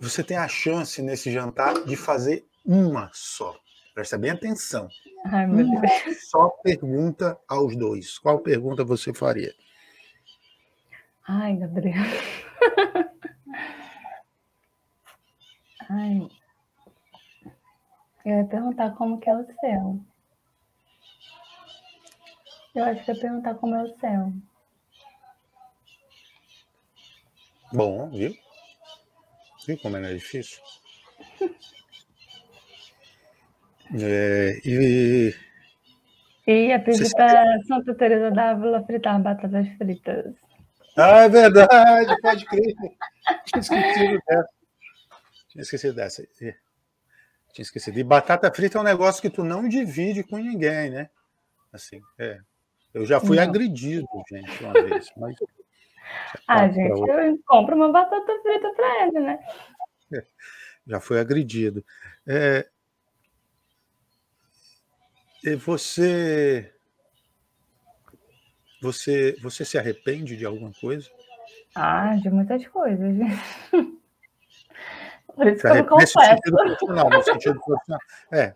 você 0.00 0.22
tem 0.22 0.36
a 0.36 0.48
chance 0.48 1.00
nesse 1.00 1.30
jantar 1.30 1.84
de 1.84 1.96
fazer 1.96 2.44
uma 2.64 3.10
só. 3.12 3.56
Presta 3.94 4.18
bem 4.18 4.30
atenção. 4.30 4.88
Ai, 5.26 5.46
uma 5.46 5.82
só 6.28 6.48
pergunta 6.62 7.38
aos 7.48 7.76
dois. 7.76 8.18
Qual 8.18 8.40
pergunta 8.40 8.84
você 8.84 9.12
faria? 9.14 9.54
Ai, 11.28 11.56
Gabriel. 11.56 11.94
Ai. 15.90 16.26
Eu 18.24 18.38
ia 18.38 18.44
perguntar 18.46 18.96
como 18.96 19.20
que 19.20 19.28
é 19.28 19.36
o 19.36 19.44
céu. 19.60 20.00
Eu 22.74 22.84
acho 22.84 23.04
que 23.04 23.12
ia 23.12 23.20
perguntar 23.20 23.56
como 23.56 23.74
é 23.74 23.82
o 23.82 23.94
céu. 23.98 24.32
Bom, 27.74 28.08
viu? 28.08 28.34
Viu 29.66 29.78
como 29.78 29.98
é 29.98 30.14
difícil? 30.14 30.62
É, 33.90 34.60
e. 34.66 35.34
E 36.46 36.72
a 36.74 36.78
pedir 36.78 37.10
para 37.14 37.58
Santa 37.62 37.94
Teresa 37.94 38.30
d'Ávila 38.30 38.84
fritar 38.84 39.18
batatas 39.22 39.66
fritas. 39.78 40.34
Ah, 40.98 41.24
é 41.24 41.28
verdade, 41.28 42.20
pode 42.20 42.44
crer. 42.44 42.74
Tinha 43.44 43.60
esquecido 43.60 44.20
dessa. 44.26 44.48
Tinha 45.48 45.62
esquecido 45.62 45.94
dessa. 45.94 46.26
Tinha 46.36 46.54
esquecido. 47.58 47.98
E 47.98 48.04
batata 48.04 48.52
frita 48.52 48.78
é 48.78 48.80
um 48.80 48.84
negócio 48.84 49.22
que 49.22 49.30
tu 49.30 49.44
não 49.44 49.68
divide 49.68 50.24
com 50.24 50.38
ninguém, 50.38 50.90
né? 50.90 51.08
Assim, 51.72 52.00
é. 52.18 52.40
Eu 52.92 53.06
já 53.06 53.20
fui 53.20 53.36
não. 53.36 53.44
agredido, 53.44 54.08
gente, 54.28 54.64
uma 54.64 54.72
vez. 54.72 55.12
Mas 55.16 55.36
Ah, 56.48 56.68
gente, 56.68 57.00
eu 57.00 57.38
compro 57.46 57.76
uma 57.76 57.92
batata 57.92 58.40
frita 58.42 58.72
para 58.74 59.06
ele, 59.06 59.20
né? 59.20 59.38
Já 60.86 61.00
foi 61.00 61.20
agredido. 61.20 61.84
É... 62.26 62.66
E 65.44 65.54
você, 65.54 66.74
você, 68.80 69.36
você 69.40 69.64
se 69.64 69.78
arrepende 69.78 70.36
de 70.36 70.44
alguma 70.44 70.72
coisa? 70.80 71.08
Ah, 71.74 72.16
de 72.16 72.30
muitas 72.30 72.66
coisas. 72.68 73.16
Por 75.34 75.46
isso 75.46 75.62
que 75.62 75.68
eu 75.68 75.86
confesso. 75.86 76.20
Sentido 76.20 76.56
profissional, 76.56 77.10
no 77.10 77.22
sentido 77.22 77.60
profissional. 77.60 78.00
É, 78.32 78.54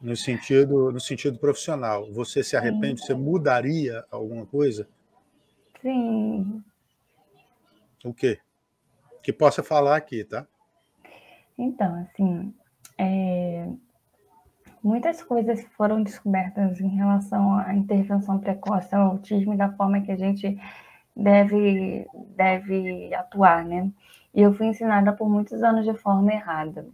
no 0.00 0.16
sentido, 0.16 0.92
no 0.92 1.00
sentido 1.00 1.38
profissional. 1.38 2.10
Você 2.12 2.42
se 2.42 2.56
arrepende? 2.56 3.00
Sim. 3.00 3.06
Você 3.06 3.14
mudaria 3.14 4.04
alguma 4.10 4.44
coisa? 4.44 4.88
Sim. 5.80 6.62
O 8.04 8.12
quê? 8.12 8.38
Que 9.22 9.32
possa 9.32 9.62
falar 9.62 9.96
aqui, 9.96 10.24
tá? 10.24 10.46
Então, 11.56 11.94
assim, 12.02 12.52
é... 12.98 13.68
muitas 14.84 15.22
coisas 15.22 15.64
foram 15.76 16.02
descobertas 16.02 16.78
em 16.78 16.88
relação 16.88 17.58
à 17.58 17.74
intervenção 17.74 18.38
precoce 18.38 18.94
ao 18.94 19.12
autismo 19.12 19.54
e 19.54 19.56
da 19.56 19.72
forma 19.72 20.02
que 20.02 20.12
a 20.12 20.16
gente 20.16 20.60
deve, 21.16 22.06
deve 22.36 23.14
atuar, 23.14 23.64
né? 23.64 23.90
E 24.34 24.42
eu 24.42 24.52
fui 24.52 24.66
ensinada 24.66 25.12
por 25.12 25.28
muitos 25.28 25.62
anos 25.62 25.86
de 25.86 25.94
forma 25.94 26.32
errada. 26.32 26.86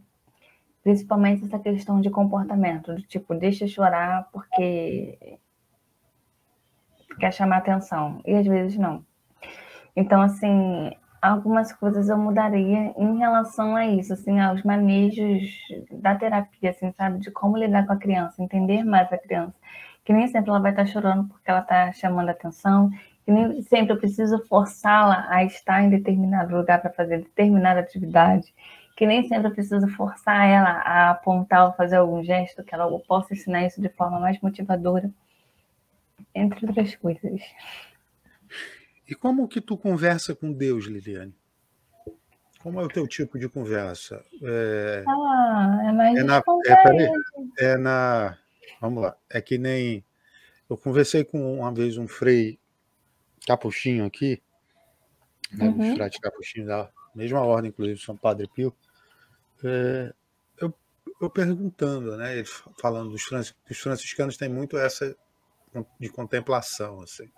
Principalmente 0.84 1.44
essa 1.44 1.58
questão 1.58 2.00
de 2.00 2.10
comportamento, 2.10 2.94
do 2.94 3.02
tipo, 3.02 3.34
deixa 3.34 3.66
chorar 3.66 4.28
porque 4.32 5.38
quer 7.18 7.32
chamar 7.32 7.58
atenção. 7.58 8.20
E 8.24 8.34
às 8.34 8.46
vezes 8.46 8.78
não. 8.78 9.04
Então, 9.96 10.22
assim, 10.22 10.92
algumas 11.20 11.72
coisas 11.72 12.08
eu 12.08 12.16
mudaria 12.16 12.94
em 12.96 13.18
relação 13.18 13.76
a 13.76 13.86
isso, 13.86 14.12
assim, 14.12 14.40
aos 14.40 14.62
manejos 14.62 15.50
da 15.90 16.14
terapia, 16.14 16.70
assim, 16.70 16.92
sabe? 16.92 17.18
De 17.18 17.30
como 17.30 17.56
lidar 17.56 17.86
com 17.86 17.92
a 17.92 17.96
criança, 17.96 18.42
entender 18.42 18.84
mais 18.84 19.12
a 19.12 19.18
criança. 19.18 19.54
Que 20.04 20.12
nem 20.12 20.26
sempre 20.28 20.50
ela 20.50 20.60
vai 20.60 20.72
estar 20.72 20.86
chorando 20.86 21.28
porque 21.28 21.50
ela 21.50 21.60
está 21.60 21.92
chamando 21.92 22.30
atenção, 22.30 22.90
que 23.24 23.30
nem 23.30 23.62
sempre 23.62 23.92
eu 23.92 23.98
preciso 23.98 24.44
forçá-la 24.46 25.26
a 25.28 25.44
estar 25.44 25.82
em 25.82 25.90
determinado 25.90 26.56
lugar 26.56 26.80
para 26.80 26.90
fazer 26.90 27.18
determinada 27.18 27.80
atividade, 27.80 28.52
que 28.96 29.06
nem 29.06 29.26
sempre 29.28 29.48
eu 29.48 29.52
preciso 29.52 29.88
forçar 29.88 30.46
ela 30.48 30.70
a 30.70 31.10
apontar 31.10 31.66
ou 31.66 31.72
fazer 31.72 31.96
algum 31.96 32.22
gesto, 32.24 32.64
que 32.64 32.74
ela 32.74 32.86
possa 33.00 33.34
ensinar 33.34 33.64
isso 33.66 33.80
de 33.80 33.88
forma 33.90 34.18
mais 34.18 34.40
motivadora, 34.40 35.10
entre 36.34 36.66
outras 36.66 36.94
coisas. 36.96 37.40
E 39.10 39.14
como 39.16 39.48
que 39.48 39.60
tu 39.60 39.76
conversa 39.76 40.36
com 40.36 40.52
Deus, 40.52 40.84
Liliane? 40.84 41.34
Como 42.60 42.80
é 42.80 42.84
o 42.84 42.88
teu 42.88 43.08
tipo 43.08 43.40
de 43.40 43.48
conversa? 43.48 44.24
É, 44.40 45.02
ah, 45.04 45.82
é 45.88 45.92
mais 45.92 46.16
é 46.16 46.22
na, 46.22 46.36
é, 46.36 46.76
peraí, 46.76 47.10
é 47.58 47.76
na. 47.76 48.38
Vamos 48.80 49.02
lá. 49.02 49.16
É 49.28 49.40
que 49.40 49.58
nem. 49.58 50.04
Eu 50.68 50.76
conversei 50.76 51.24
com 51.24 51.58
uma 51.58 51.74
vez 51.74 51.98
um 51.98 52.06
frei 52.06 52.60
capuchinho 53.44 54.04
aqui, 54.04 54.40
né, 55.52 55.66
uhum. 55.66 55.96
frade 55.96 56.20
capuchinho 56.20 56.66
da 56.66 56.88
mesma 57.12 57.40
ordem, 57.40 57.70
inclusive, 57.70 57.98
São 57.98 58.16
Padre 58.16 58.48
Pio, 58.54 58.72
é, 59.64 60.12
eu, 60.60 60.72
eu, 61.20 61.30
perguntando, 61.30 62.16
né, 62.16 62.36
ele 62.36 62.44
falando 62.80 63.10
dos, 63.10 63.22
os 63.68 63.78
franciscanos 63.78 64.36
têm 64.36 64.48
muito 64.48 64.78
essa 64.78 65.16
de 65.98 66.08
contemplação, 66.08 67.00
assim, 67.00 67.28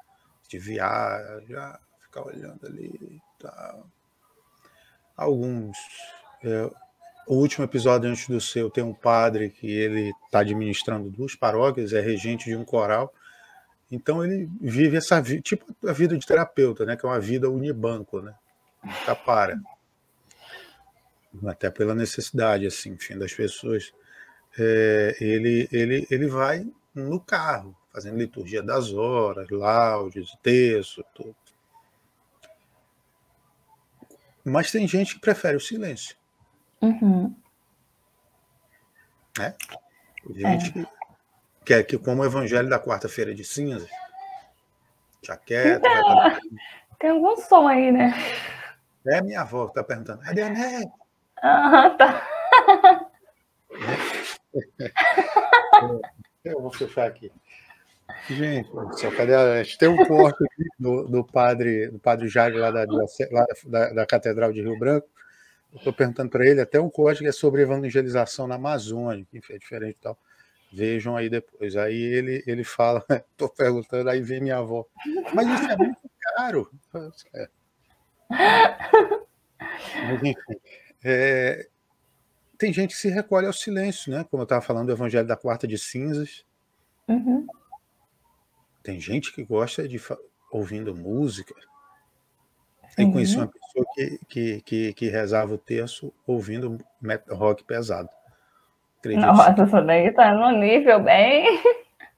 de 0.58 0.78
ficar 2.00 2.22
olhando 2.24 2.66
ali 2.66 3.20
tal. 3.38 3.86
Alguns. 5.16 5.76
É, 6.44 6.70
o 7.26 7.36
último 7.36 7.64
episódio 7.64 8.10
antes 8.10 8.28
do 8.28 8.40
seu 8.40 8.68
tem 8.68 8.82
um 8.82 8.94
padre 8.94 9.50
que 9.50 9.70
ele 9.70 10.12
está 10.24 10.40
administrando 10.40 11.10
duas 11.10 11.36
paróquias, 11.36 11.92
é 11.92 12.00
regente 12.00 12.46
de 12.46 12.56
um 12.56 12.64
coral, 12.64 13.14
então 13.92 14.24
ele 14.24 14.48
vive 14.58 14.96
essa 14.96 15.20
vida, 15.20 15.42
tipo 15.42 15.66
a 15.86 15.92
vida 15.92 16.16
de 16.16 16.26
terapeuta, 16.26 16.86
né? 16.86 16.96
Que 16.96 17.04
é 17.04 17.08
uma 17.08 17.20
vida 17.20 17.50
unibanco, 17.50 18.22
né? 18.22 18.34
Nunca 18.82 19.14
para. 19.14 19.60
Até 21.46 21.70
pela 21.70 21.94
necessidade, 21.94 22.66
assim, 22.66 22.92
enfim, 22.92 23.18
das 23.18 23.34
pessoas. 23.34 23.92
É, 24.58 25.16
ele, 25.20 25.68
ele, 25.70 26.06
ele 26.10 26.26
vai 26.26 26.66
no 26.94 27.20
carro, 27.20 27.76
fazendo 27.92 28.16
liturgia 28.16 28.62
das 28.62 28.92
horas, 28.92 29.48
laudes, 29.50 30.34
texto, 30.42 31.04
tudo. 31.14 31.36
Mas 34.44 34.72
tem 34.72 34.88
gente 34.88 35.14
que 35.14 35.20
prefere 35.20 35.56
o 35.56 35.60
silêncio. 35.60 36.16
Uhum. 36.80 37.36
É? 39.38 39.54
Gente 40.30 40.80
é 40.80 40.86
que 41.64 41.74
é 41.74 41.82
que 41.82 41.98
como 41.98 42.22
o 42.22 42.24
evangelho 42.24 42.68
da 42.68 42.78
quarta-feira 42.78 43.34
de 43.34 43.44
cinzas, 43.44 43.88
jaqueta. 45.22 45.88
Então, 45.88 46.38
tem 46.98 47.10
algum 47.10 47.36
som 47.36 47.68
aí, 47.68 47.92
né? 47.92 48.12
É 49.06 49.22
minha 49.22 49.42
avó 49.42 49.66
que 49.66 49.72
está 49.72 49.84
perguntando. 49.84 50.22
Cadê 50.22 50.42
a 50.42 50.50
neve? 50.50 50.90
Ah, 51.42 51.90
tá. 51.90 52.28
Eu 56.44 56.60
vou 56.60 56.72
fechar 56.72 57.06
aqui. 57.06 57.30
Gente, 58.28 58.70
cadê 59.16 59.34
a... 59.34 59.62
tem 59.78 59.88
um 59.88 60.04
corte 60.04 60.44
do, 60.78 61.04
do, 61.04 61.24
padre 61.24 61.88
do 61.88 61.98
padre 61.98 62.28
Jair 62.28 62.56
lá 62.56 62.70
da, 62.70 62.86
lá 63.30 63.46
da, 63.66 63.92
da 63.92 64.06
Catedral 64.06 64.52
de 64.52 64.62
Rio 64.62 64.78
Branco. 64.78 65.08
Estou 65.74 65.92
perguntando 65.92 66.30
para 66.30 66.46
ele 66.46 66.60
até 66.60 66.78
um 66.78 66.90
corte 66.90 67.20
que 67.20 67.28
é 67.28 67.32
sobre 67.32 67.62
evangelização 67.62 68.46
na 68.46 68.56
Amazônia, 68.56 69.26
que 69.30 69.52
é 69.52 69.58
diferente 69.58 69.96
e 69.96 70.02
tal. 70.02 70.18
Vejam 70.72 71.16
aí 71.16 71.28
depois. 71.28 71.76
Aí 71.76 72.00
ele, 72.00 72.44
ele 72.46 72.64
fala, 72.64 73.04
estou 73.32 73.48
perguntando, 73.48 74.08
aí 74.08 74.20
vem 74.20 74.40
minha 74.40 74.58
avó. 74.58 74.86
Mas 75.34 75.48
isso 75.48 75.70
é 75.70 75.76
muito 75.76 76.10
caro. 76.20 76.70
É. 77.34 77.48
Mas, 78.30 80.22
enfim, 80.22 80.34
é, 81.04 81.68
tem 82.58 82.72
gente 82.72 82.94
que 82.94 83.00
se 83.00 83.08
recolhe 83.08 83.46
ao 83.46 83.52
silêncio, 83.52 84.12
né? 84.12 84.24
Como 84.30 84.42
eu 84.42 84.44
estava 84.44 84.62
falando 84.62 84.86
do 84.86 84.92
Evangelho 84.92 85.26
da 85.26 85.36
Quarta 85.36 85.66
de 85.66 85.78
Cinzas. 85.78 86.44
Uhum. 87.08 87.46
Tem 88.82 89.00
gente 89.00 89.32
que 89.32 89.44
gosta 89.44 89.86
de 89.86 90.00
ouvindo 90.50 90.94
música. 90.94 91.54
Eu 92.98 93.06
uhum. 93.06 93.12
conheci 93.12 93.36
uma 93.36 93.48
pessoa 93.48 93.86
que, 93.94 94.20
que, 94.28 94.60
que, 94.62 94.92
que 94.92 95.08
rezava 95.08 95.54
o 95.54 95.58
terço 95.58 96.12
ouvindo 96.26 96.78
rock 97.30 97.64
pesado. 97.64 98.08
Acredito. 98.98 99.24
Nossa, 99.24 99.64
isso 99.64 99.82
daí 99.86 100.12
tá 100.12 100.34
no 100.34 100.58
nível 100.58 101.02
bem. 101.02 101.60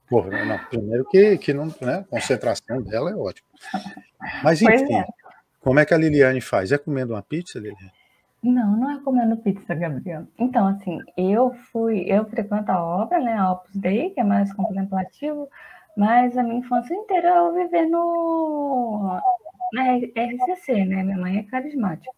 Porra, 0.09 0.45
não, 0.45 0.59
primeiro 0.67 1.05
que, 1.07 1.39
que 1.39 1.55
não, 1.55 1.67
né, 1.81 1.99
a 2.01 2.05
concentração 2.05 2.83
dela 2.83 3.11
é 3.11 3.15
ótima. 3.15 3.47
Mas 4.43 4.61
enfim, 4.61 4.95
é. 4.95 5.07
como 5.61 5.81
é 5.81 5.87
que 5.87 5.95
a 5.95 5.99
Liliane 5.99 6.41
faz? 6.41 6.73
É 6.73 6.79
comendo 6.79 7.15
uma 7.15 7.23
pizza, 7.23 7.59
Liliane? 7.59 7.93
Não, 8.43 8.77
não 8.77 8.91
é 8.91 9.01
comendo 9.01 9.39
pizza, 9.39 9.75
Gabriel. 9.75 10.27
Então, 10.39 10.69
assim, 10.69 10.99
eu 11.17 11.55
fui, 11.73 12.05
eu 12.07 12.27
frequento 12.27 12.71
a 12.71 12.85
obra, 12.85 13.19
né, 13.19 13.33
a 13.33 13.53
Opus 13.53 13.75
Dei, 13.75 14.11
que 14.11 14.21
é 14.21 14.25
mais 14.25 14.53
contemplativo, 14.53 15.49
mas 15.97 16.37
a 16.37 16.43
minha 16.43 16.59
infância 16.59 16.95
inteira 16.95 17.29
eu 17.29 17.55
vivi 17.55 17.87
no 17.87 19.21
na 19.73 19.97
RCC, 19.97 20.85
né? 20.85 21.03
Minha 21.03 21.19
mãe 21.19 21.39
é 21.39 21.43
carismática. 21.43 22.15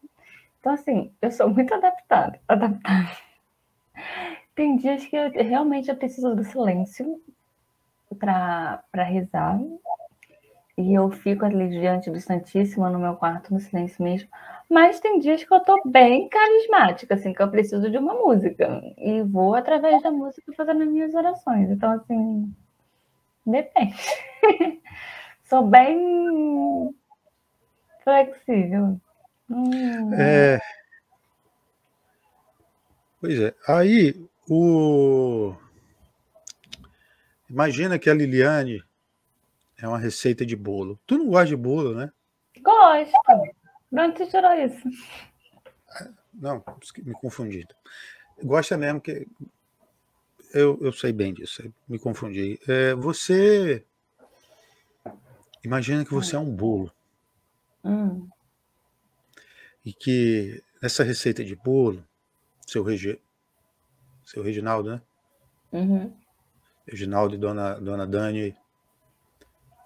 Então, 0.61 0.72
assim, 0.74 1.12
eu 1.22 1.31
sou 1.31 1.49
muito 1.49 1.72
adaptada, 1.74 2.41
adaptada. 2.49 3.11
Tem 4.55 4.77
dias 4.77 5.05
que 5.07 5.16
eu, 5.16 5.31
realmente 5.31 5.89
eu 5.91 5.97
preciso 5.97 6.35
do 6.35 6.45
silêncio 6.45 7.22
para 8.18 8.83
rezar. 8.95 9.61
E 10.79 10.93
eu 10.93 11.11
fico 11.11 11.45
ali 11.45 11.70
diante 11.70 12.11
do 12.11 12.20
Santíssimo 12.20 12.89
no 12.91 12.99
meu 12.99 13.16
quarto, 13.16 13.53
no 13.53 13.61
silêncio 13.61 14.03
mesmo. 14.03 14.29
Mas 14.68 15.01
tem 15.01 15.18
dias 15.18 15.43
que 15.43 15.55
eu 15.55 15.61
tô 15.61 15.81
bem 15.87 16.29
carismática, 16.29 17.14
assim, 17.14 17.33
que 17.33 17.43
eu 17.43 17.51
preciso 17.51 17.91
de 17.91 17.97
uma 17.97 18.14
música. 18.14 18.83
E 18.99 19.22
vou 19.22 19.55
através 19.55 20.03
da 20.03 20.11
música 20.11 20.53
fazendo 20.55 20.83
as 20.83 20.89
minhas 20.89 21.14
orações. 21.14 21.70
Então, 21.70 21.93
assim, 21.93 22.53
depende. 23.47 23.97
Sou 25.44 25.66
bem 25.66 26.94
flexível. 28.03 29.01
Hum. 29.49 30.14
É. 30.14 30.61
Pois 33.20 33.40
é. 33.40 33.55
Aí, 33.68 34.28
o... 34.49 35.55
Imagina 37.49 37.99
que 37.99 38.11
a 38.11 38.14
Liliane 38.14 38.82
é 39.78 39.86
uma 39.86 39.99
receita 39.99 40.44
de 40.44 40.57
bolo. 40.57 40.99
Tu 41.07 41.16
não 41.18 41.28
gosta 41.28 41.47
de 41.47 41.57
bolo, 41.57 41.94
né? 41.94 42.11
Gosto. 42.61 43.12
De 43.92 44.01
onde 44.01 44.18
você 44.18 44.26
tirou 44.26 44.53
isso? 44.53 44.88
Não, 46.34 46.62
me 47.05 47.12
confundi. 47.14 47.66
Gosta 48.42 48.76
mesmo 48.76 49.01
que. 49.01 49.26
Eu, 50.57 50.78
eu 50.80 50.90
sei 50.90 51.12
bem 51.12 51.34
disso, 51.34 51.70
me 51.86 51.98
confundi. 51.98 52.59
É, 52.66 52.94
você. 52.94 53.84
Imagina 55.62 56.02
que 56.02 56.14
você 56.14 56.34
é 56.34 56.38
um 56.38 56.50
bolo. 56.50 56.90
Hum. 57.84 58.26
E 59.84 59.92
que 59.92 60.62
essa 60.80 61.04
receita 61.04 61.44
de 61.44 61.54
bolo, 61.54 62.02
seu, 62.66 62.82
Regi... 62.82 63.20
seu 64.24 64.42
Reginaldo, 64.42 64.92
né? 64.92 65.02
Uhum. 65.72 66.16
Reginaldo 66.86 67.34
e 67.34 67.38
dona, 67.38 67.74
dona 67.74 68.07
Dani 68.07 68.57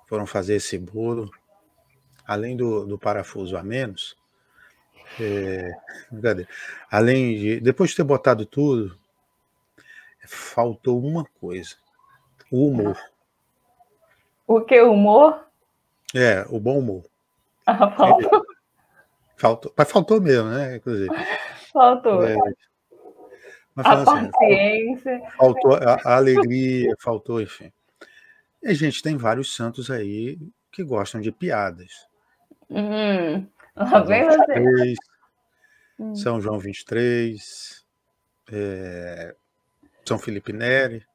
foram 0.06 0.24
fazer 0.24 0.54
esse 0.54 0.78
bolo. 0.78 1.28
Além 2.24 2.56
do, 2.56 2.86
do 2.86 2.96
parafuso 2.96 3.56
a 3.56 3.62
menos, 3.64 4.16
é, 5.18 5.72
além 6.88 7.36
de. 7.36 7.60
Depois 7.60 7.90
de 7.90 7.96
ter 7.96 8.04
botado 8.04 8.46
tudo, 8.46 8.99
faltou 10.30 11.02
uma 11.02 11.24
coisa: 11.40 11.74
o 12.50 12.68
humor. 12.68 12.98
O 14.46 14.60
que? 14.60 14.80
Humor? 14.80 15.46
É, 16.14 16.44
o 16.48 16.58
bom 16.58 16.78
humor. 16.78 17.04
Ah, 17.66 17.90
faltou. 17.90 18.46
Faltou, 19.36 19.72
mas 19.76 19.90
faltou 19.90 20.20
mesmo, 20.20 20.50
né? 20.50 20.76
Inclusive. 20.76 21.10
Faltou. 21.72 22.26
É, 22.26 22.36
a 23.76 23.92
assim, 23.92 24.30
paciência. 24.30 25.22
Faltou 25.36 25.74
a, 25.74 25.94
a, 26.04 26.16
alegria, 26.16 26.94
faltou, 26.98 27.40
enfim. 27.40 27.72
E 28.62 28.68
a 28.68 28.74
gente 28.74 29.02
tem 29.02 29.16
vários 29.16 29.54
santos 29.54 29.90
aí 29.90 30.38
que 30.70 30.84
gostam 30.84 31.20
de 31.20 31.32
piadas. 31.32 32.06
Hum, 32.68 33.46
lá 33.74 34.00
vem 34.00 34.24
você. 34.24 34.94
Hum. 35.98 36.14
São 36.14 36.40
João 36.40 36.58
23, 36.58 37.84
é, 38.52 39.34
São 40.05 40.18
Felipe 40.18 40.53
Neri. 40.53 41.07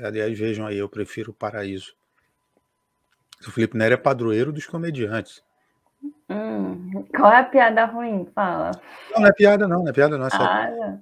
Aliás, 0.00 0.38
vejam 0.38 0.66
aí, 0.66 0.78
eu 0.78 0.88
prefiro 0.88 1.30
o 1.30 1.34
paraíso. 1.34 1.94
São 3.40 3.52
Felipe 3.52 3.76
Neri 3.76 3.94
é 3.94 3.98
padroeiro 3.98 4.52
dos 4.52 4.66
comediantes. 4.66 5.42
Hum, 6.28 7.04
qual 7.14 7.32
é 7.32 7.38
a 7.38 7.44
piada 7.44 7.84
ruim? 7.84 8.26
Fala. 8.34 8.70
Não, 9.12 9.22
não 9.22 9.28
é 9.28 9.32
piada, 9.32 9.68
não, 9.68 9.80
não 9.80 9.88
é 9.88 9.92
piada, 9.92 10.18
não. 10.18 10.26
É 10.26 10.30
ah, 10.32 10.98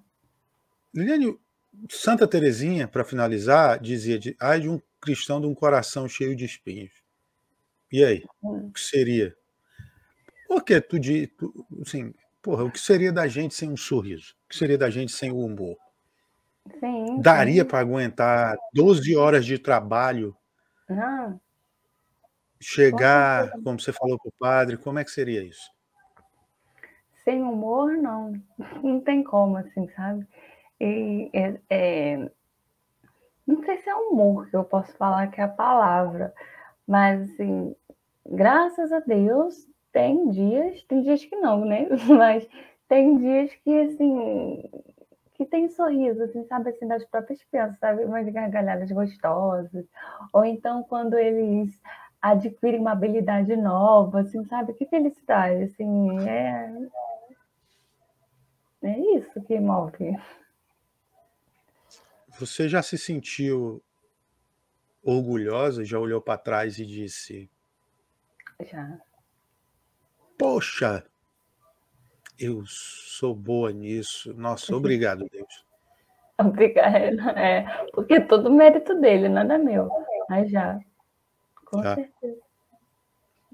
Liliane, 0.95 1.39
Santa 1.89 2.27
Terezinha, 2.27 2.87
para 2.87 3.05
finalizar, 3.05 3.81
dizia: 3.81 4.19
de, 4.19 4.37
ai 4.41 4.61
de 4.61 4.69
um 4.69 4.81
cristão 5.01 5.41
de 5.41 5.47
um 5.47 5.55
coração 5.55 6.09
cheio 6.09 6.37
de 6.37 6.45
espinhos. 6.45 6.93
E 7.91 8.05
aí? 8.05 8.25
Hum. 8.43 8.69
O 8.69 8.73
que 8.73 8.81
seria? 8.81 9.35
Porque 10.47 10.81
tu, 10.81 10.99
tu 11.39 11.67
assim, 11.81 12.13
porra, 12.43 12.65
o 12.65 12.71
que 12.71 12.79
seria 12.79 13.13
da 13.13 13.27
gente 13.27 13.55
sem 13.55 13.71
um 13.71 13.77
sorriso? 13.77 14.35
O 14.45 14.49
que 14.51 14.57
seria 14.57 14.77
da 14.77 14.91
gente 14.91 15.13
sem 15.13 15.31
o 15.31 15.39
humor? 15.39 15.77
Sim, 16.79 17.21
Daria 17.21 17.65
para 17.65 17.81
aguentar 17.81 18.57
12 18.73 19.17
horas 19.17 19.45
de 19.45 19.59
trabalho? 19.59 20.37
Não. 20.89 21.41
Chegar, 22.61 23.51
como 23.65 23.81
você 23.81 23.93
falou 23.93 24.19
para 24.19 24.29
o 24.29 24.35
padre, 24.39 24.77
como 24.77 24.99
é 24.99 25.05
que 25.05 25.11
seria 25.11 25.43
isso? 25.43 25.71
Sem 27.25 27.43
humor, 27.43 27.93
não. 27.97 28.33
Não 28.83 29.01
tem 29.01 29.23
como, 29.23 29.57
assim, 29.57 29.89
sabe? 29.91 30.27
E, 30.81 31.31
é, 31.33 31.61
é... 31.71 32.31
Não 33.47 33.63
sei 33.65 33.79
se 33.79 33.89
é 33.89 33.95
humor 33.95 34.49
que 34.49 34.57
eu 34.57 34.65
posso 34.65 34.93
falar 34.97 35.29
que 35.29 35.41
é 35.41 35.45
a 35.45 35.49
palavra, 35.49 36.33
mas, 36.87 37.31
assim, 37.31 37.75
graças 38.25 38.93
a 38.93 39.01
Deus, 39.01 39.67
tem 39.93 40.31
dias, 40.31 40.83
tem 40.85 41.03
dias 41.03 41.25
que 41.25 41.37
não, 41.37 41.65
né? 41.65 41.89
Mas 42.09 42.49
tem 42.89 43.19
dias 43.19 43.53
que, 43.65 43.81
assim, 43.81 44.63
que 45.43 45.51
tem 45.51 45.69
sorriso, 45.69 46.23
assim, 46.23 46.45
sabe, 46.45 46.71
assim, 46.71 46.87
das 46.87 47.05
próprias 47.05 47.43
crianças, 47.45 47.79
sabe? 47.79 48.05
Umas 48.05 48.29
gargalhadas 48.29 48.91
gostosas. 48.91 49.85
Ou 50.33 50.45
então, 50.45 50.85
quando 50.85 51.19
eles 51.19 51.81
adquirem 52.21 52.81
uma 52.81 52.93
habilidade 52.93 53.57
nova, 53.57 54.21
assim, 54.21 54.45
sabe? 54.45 54.73
Que 54.75 54.87
felicidade, 54.87 55.65
assim, 55.65 56.29
é... 56.29 56.73
É 58.85 58.99
isso 59.17 59.41
que 59.43 59.59
move. 59.61 60.17
Você 62.39 62.69
já 62.69 62.83
se 62.83 62.99
sentiu 62.99 63.83
orgulhosa? 65.05 65.85
Já 65.85 65.99
olhou 65.99 66.21
para 66.21 66.39
trás 66.39 66.79
e 66.79 66.87
disse... 66.87 67.51
Já 68.65 68.99
Poxa, 70.39 71.05
eu 72.43 72.65
sou 72.67 73.35
boa 73.35 73.73
nisso. 73.73 74.35
Nossa, 74.35 74.75
obrigado, 74.77 75.27
Deus. 75.31 75.65
Obrigada. 76.39 77.31
É, 77.39 77.87
porque 77.93 78.15
é 78.15 78.21
todo 78.21 78.51
mérito 78.51 79.01
dele, 79.01 79.29
nada 79.29 79.57
meu. 79.59 79.89
Mas 80.29 80.51
já. 80.51 80.81
Com 81.65 81.83
já. 81.83 81.95
certeza. 81.95 82.41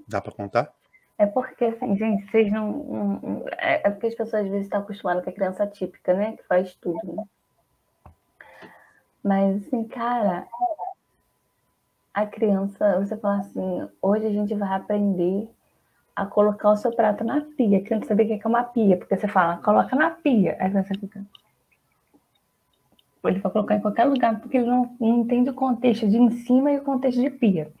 Dá 0.07 0.19
para 0.19 0.31
contar? 0.31 0.73
É 1.17 1.25
porque, 1.25 1.65
assim, 1.65 1.97
gente, 1.97 2.29
vocês 2.31 2.51
não. 2.51 2.71
não 2.71 3.45
é, 3.57 3.81
é 3.87 3.89
porque 3.91 4.07
as 4.07 4.15
pessoas 4.15 4.45
às 4.45 4.49
vezes 4.49 4.65
estão 4.65 4.79
acostumadas 4.79 5.23
com 5.23 5.29
a 5.29 5.33
criança 5.33 5.67
típica, 5.67 6.13
né? 6.13 6.35
Que 6.37 6.43
faz 6.43 6.73
tudo, 6.75 6.99
né? 7.13 7.23
Mas, 9.21 9.67
assim, 9.67 9.85
cara, 9.87 10.47
a 12.13 12.25
criança, 12.25 12.99
você 12.99 13.17
fala 13.17 13.39
assim, 13.39 13.89
hoje 14.01 14.25
a 14.25 14.31
gente 14.31 14.55
vai 14.55 14.73
aprender 14.73 15.49
a 16.21 16.25
colocar 16.25 16.71
o 16.71 16.75
seu 16.75 16.91
prato 16.91 17.23
na 17.23 17.41
pia, 17.41 17.81
querendo 17.81 18.05
saber 18.05 18.23
o 18.23 18.27
que 18.27 18.45
é 18.45 18.49
uma 18.49 18.63
pia, 18.63 18.97
porque 18.97 19.15
você 19.15 19.27
fala, 19.27 19.57
coloca 19.57 19.95
na 19.95 20.09
pia. 20.09 20.57
Aí 20.59 20.69
você 20.69 20.93
fica. 20.95 21.23
Ele 23.23 23.39
vai 23.39 23.51
colocar 23.51 23.75
em 23.75 23.81
qualquer 23.81 24.05
lugar, 24.05 24.39
porque 24.39 24.57
ele 24.57 24.67
não, 24.67 24.95
não 24.99 25.19
entende 25.19 25.49
o 25.49 25.53
contexto 25.53 26.07
de 26.07 26.17
em 26.17 26.31
cima 26.31 26.71
e 26.71 26.77
o 26.77 26.83
contexto 26.83 27.21
de 27.21 27.29
pia. 27.29 27.71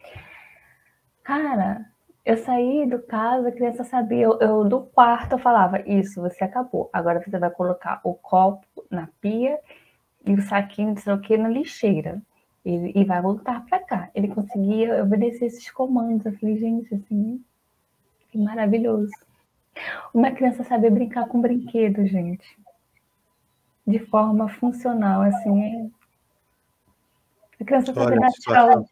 Cara, 1.23 1.85
eu 2.25 2.37
saí 2.37 2.85
do 2.85 2.99
caso, 2.99 3.47
a 3.47 3.51
criança 3.51 3.83
sabia, 3.83 4.23
eu, 4.23 4.39
eu, 4.39 4.63
do 4.63 4.81
quarto 4.81 5.33
eu 5.33 5.39
falava, 5.39 5.81
isso, 5.81 6.21
você 6.21 6.43
acabou. 6.43 6.89
Agora 6.93 7.21
você 7.21 7.37
vai 7.37 7.49
colocar 7.49 8.01
o 8.03 8.13
copo 8.13 8.65
na 8.89 9.09
pia 9.19 9.59
e 10.25 10.33
o 10.33 10.41
saquinho, 10.41 10.93
o 10.93 11.19
que, 11.19 11.37
na 11.37 11.49
lixeira. 11.49 12.21
E, 12.65 12.99
e 12.99 13.03
vai 13.05 13.21
voltar 13.21 13.65
para 13.65 13.79
cá. 13.79 14.09
Ele 14.13 14.27
conseguia 14.27 15.01
obedecer 15.01 15.45
esses 15.45 15.71
comandos. 15.71 16.25
Eu 16.25 16.37
falei, 16.37 16.57
gente, 16.57 16.93
assim, 16.93 17.41
maravilhoso. 18.37 19.11
Uma 20.13 20.31
criança 20.31 20.63
saber 20.63 20.89
brincar 20.89 21.27
com 21.27 21.41
brinquedo, 21.41 22.05
gente. 22.05 22.57
De 23.85 23.99
forma 23.99 24.49
funcional, 24.49 25.21
assim. 25.21 25.91
A 27.59 27.65
criança 27.65 27.93
saber 27.93 28.19
dar 28.19 28.29
tchau. 28.31 28.85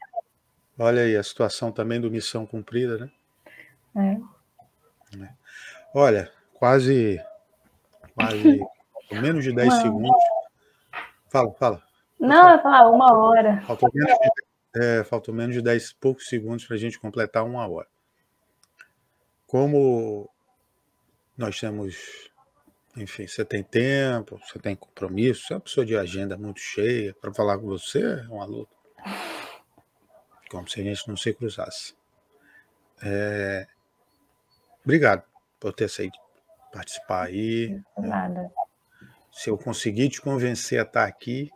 Olha 0.80 1.02
aí, 1.02 1.16
a 1.16 1.24
situação 1.24 1.72
também 1.72 2.00
do 2.00 2.12
missão 2.12 2.46
cumprida, 2.46 2.98
né? 2.98 3.12
É. 3.96 5.24
é. 5.24 5.30
Olha, 5.94 6.32
quase, 6.54 7.20
quase 8.14 8.60
menos 9.12 9.44
de 9.44 9.54
10 9.54 9.74
segundos. 9.74 10.24
Fala, 11.30 11.52
fala. 11.54 11.84
Não, 12.20 12.52
eu 12.52 12.62
falar 12.62 12.90
uma 12.90 13.18
hora. 13.18 13.62
Faltou 13.62 13.90
menos 13.94 14.18
de, 14.18 14.82
é, 14.82 15.04
faltou 15.04 15.34
menos 15.34 15.56
de 15.56 15.62
10 15.62 15.94
poucos 15.94 16.28
segundos 16.28 16.66
para 16.66 16.76
a 16.76 16.80
gente 16.80 17.00
completar 17.00 17.44
uma 17.44 17.68
hora 17.68 17.88
como 19.48 20.30
nós 21.38 21.60
temos, 21.60 22.30
enfim, 22.96 23.26
você 23.26 23.46
tem 23.46 23.64
tempo, 23.64 24.40
você 24.40 24.60
tem 24.60 24.76
compromisso, 24.76 25.48
você 25.48 25.54
é 25.54 25.56
uma 25.56 25.62
pessoa 25.62 25.86
de 25.86 25.96
agenda 25.96 26.38
muito 26.38 26.60
cheia, 26.60 27.16
para 27.22 27.34
falar 27.34 27.58
com 27.58 27.66
você 27.66 28.02
é 28.04 28.28
uma 28.30 28.46
luta. 28.46 28.76
Como 30.50 30.68
se 30.68 30.82
a 30.82 30.84
gente 30.84 31.08
não 31.08 31.16
se 31.16 31.34
cruzasse. 31.34 31.96
É, 33.02 33.68
obrigado 34.84 35.24
por 35.60 35.74
ter 35.74 35.90
saído 35.90 36.18
participar 36.72 37.28
aí. 37.28 37.80
Nada. 37.98 38.52
Se 39.32 39.50
eu 39.50 39.58
conseguir 39.58 40.10
te 40.10 40.22
convencer 40.22 40.80
a 40.80 40.84
estar 40.84 41.06
aqui, 41.06 41.52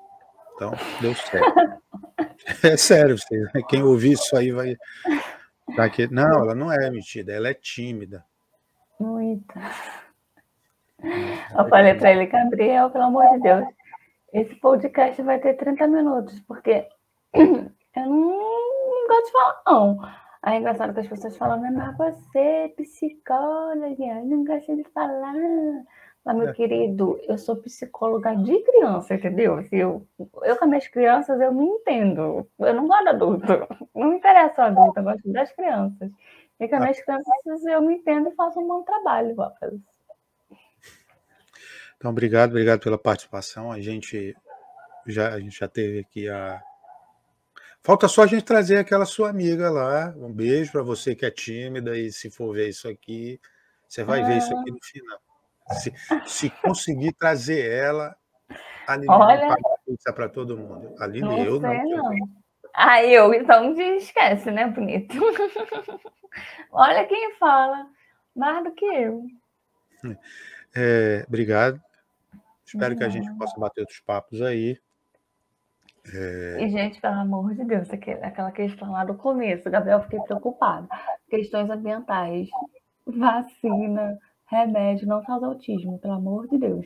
então 0.56 0.72
deu 1.02 1.14
certo. 1.16 1.54
É 2.64 2.76
sério, 2.76 3.16
quem 3.70 3.84
ouvir 3.84 4.14
isso 4.14 4.36
aí 4.36 4.52
vai, 4.52 4.76
Tá 5.76 5.86
aqui. 5.86 6.08
Não, 6.12 6.44
ela 6.44 6.56
não 6.56 6.72
é 6.72 6.90
metida, 6.90 7.32
ela 7.32 7.50
é 7.50 7.54
tímida. 7.54 8.24
Muita. 9.00 9.60
Eu 11.04 11.68
falei 11.70 11.96
para 11.96 12.12
ele, 12.12 12.28
Gabriel, 12.28 12.90
pelo 12.92 13.06
amor 13.06 13.26
de 13.32 13.40
Deus, 13.40 13.66
esse 14.34 14.56
podcast 14.56 15.22
vai 15.22 15.40
ter 15.40 15.56
30 15.56 15.88
minutos, 15.88 16.40
porque 16.42 16.88
eu 17.34 18.06
não, 18.06 19.08
gosto 19.08 19.26
de 19.26 19.32
falar, 19.32 19.62
não. 19.66 20.00
Aí 20.44 20.56
é 20.56 20.58
engraçado 20.60 20.94
que 20.94 21.00
as 21.00 21.08
pessoas 21.08 21.38
falam, 21.38 21.60
mas 21.60 21.98
você, 21.98 22.74
psicóloga, 22.78 24.04
eu 24.04 24.26
não 24.26 24.44
gosto 24.44 24.76
de 24.76 24.84
falar. 24.92 25.34
Mas, 26.24 26.36
meu 26.36 26.50
é. 26.50 26.54
querido, 26.54 27.20
eu 27.28 27.38
sou 27.38 27.56
psicóloga 27.56 28.36
de 28.36 28.60
criança, 28.60 29.16
entendeu? 29.16 29.56
Assim, 29.56 29.78
eu, 29.78 30.08
eu 30.44 30.56
com 30.56 30.66
as 30.66 30.70
minhas 30.70 30.88
crianças, 30.88 31.42
eu 31.42 31.52
me 31.52 31.66
entendo. 31.66 32.48
Eu 32.60 32.74
não 32.76 32.88
gosto 32.88 33.04
de 33.04 33.10
adulto. 33.10 33.48
Não 33.96 34.10
me 34.10 34.18
interessa 34.18 34.62
o 34.62 34.66
adulto, 34.66 35.00
eu 35.00 35.04
gosto 35.04 35.32
das 35.32 35.52
crianças. 35.52 36.12
E 36.60 36.68
com 36.68 36.76
as 36.76 36.82
minhas 36.82 37.02
crianças, 37.04 37.66
eu 37.66 37.82
me 37.82 37.96
entendo 37.96 38.30
e 38.30 38.36
faço 38.36 38.60
um 38.60 38.68
bom 38.68 38.84
trabalho, 38.84 39.36
Waffles. 39.36 39.82
Então, 41.98 42.12
obrigado, 42.12 42.52
obrigado 42.52 42.80
pela 42.80 42.98
participação. 42.98 43.72
A 43.72 43.80
gente 43.80 44.36
já, 45.08 45.34
a 45.34 45.40
gente 45.40 45.60
já 45.60 45.68
teve 45.68 46.00
aqui 46.00 46.30
a, 46.30 46.62
Falta 47.84 48.08
só 48.08 48.24
a 48.24 48.28
gente 48.28 48.44
trazer 48.44 48.78
aquela 48.78 49.06
sua 49.06 49.30
amiga 49.30 49.70
lá. 49.72 50.14
Um 50.16 50.32
beijo 50.32 50.72
para 50.72 50.84
você 50.84 51.16
que 51.16 51.26
é 51.26 51.32
tímida 51.32 51.98
e 51.98 52.12
se 52.12 52.30
for 52.30 52.54
ver 52.54 52.70
isso 52.70 52.88
aqui, 52.88 53.40
você 53.88 54.04
vai 54.04 54.24
ver 54.24 54.38
isso 54.38 54.56
aqui 54.56 54.72
no 54.72 54.78
final. 54.84 55.20
Se, 55.72 55.94
se 56.26 56.50
conseguir 56.50 57.14
trazer 57.14 57.72
ela, 57.72 58.16
a 58.88 58.96
Lili 58.96 59.10
Olha, 59.10 59.56
pizza 59.86 60.14
para 60.14 60.30
todo 60.30 60.58
mundo. 60.58 60.96
A 61.00 61.08
Lili, 61.08 61.22
não 61.22 61.38
eu 61.38 61.60
não. 61.60 61.74
não. 61.74 62.42
Ah, 62.74 63.04
eu, 63.04 63.34
então 63.34 63.74
esquece, 63.98 64.50
né, 64.50 64.68
bonito? 64.68 65.16
Olha 66.72 67.06
quem 67.06 67.36
fala 67.36 67.88
mais 68.36 68.64
do 68.64 68.72
que 68.72 68.86
eu. 68.86 69.26
É, 70.74 71.26
obrigado. 71.28 71.82
Espero 72.66 72.96
que 72.96 73.04
a 73.04 73.10
gente 73.10 73.30
possa 73.38 73.60
bater 73.60 73.82
outros 73.82 74.00
papos 74.00 74.42
aí. 74.42 74.80
E, 76.06 76.70
gente, 76.70 77.00
pelo 77.00 77.20
amor 77.20 77.54
de 77.54 77.64
Deus, 77.66 77.88
aquela 77.92 78.52
questão 78.52 78.92
lá 78.92 79.04
do 79.04 79.16
começo, 79.16 79.70
Gabriel, 79.70 80.02
fiquei 80.04 80.20
preocupado. 80.22 80.88
Questões 81.30 81.70
ambientais, 81.70 82.50
vacina, 83.06 84.18
remédio, 84.52 85.08
não 85.08 85.24
causa 85.24 85.47
autismo, 85.47 85.97
pelo 85.99 86.14
amor 86.14 86.47
de 86.47 86.58
Deus. 86.58 86.86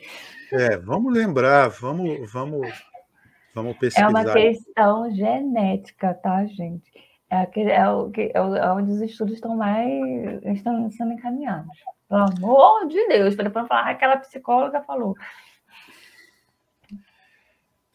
É, 0.53 0.77
vamos 0.77 1.11
lembrar, 1.13 1.67
vamos, 1.69 2.31
vamos, 2.31 2.67
vamos 3.53 3.75
É 3.75 3.79
pesquisar. 3.79 4.09
uma 4.09 4.23
questão 4.23 5.11
genética, 5.15 6.13
tá, 6.13 6.45
gente? 6.45 6.89
É, 7.29 7.37
aquele, 7.37 7.71
é, 7.71 7.89
o, 7.89 8.11
que- 8.11 8.31
é, 8.33 8.37
é 8.37 8.71
onde 8.71 8.91
os 8.91 9.01
estudos 9.01 9.33
estão 9.33 9.57
mais 9.57 9.89
estão 10.45 10.89
sendo 10.91 11.13
encaminhados. 11.13 11.75
Pelo 12.07 12.21
amor 12.21 12.87
de 12.87 13.07
Deus, 13.07 13.33
para 13.35 13.45
depois 13.45 13.67
falar, 13.67 13.87
"Ah, 13.87 13.89
aquela 13.89 14.17
psicóloga 14.17 14.81
falou. 14.83 15.15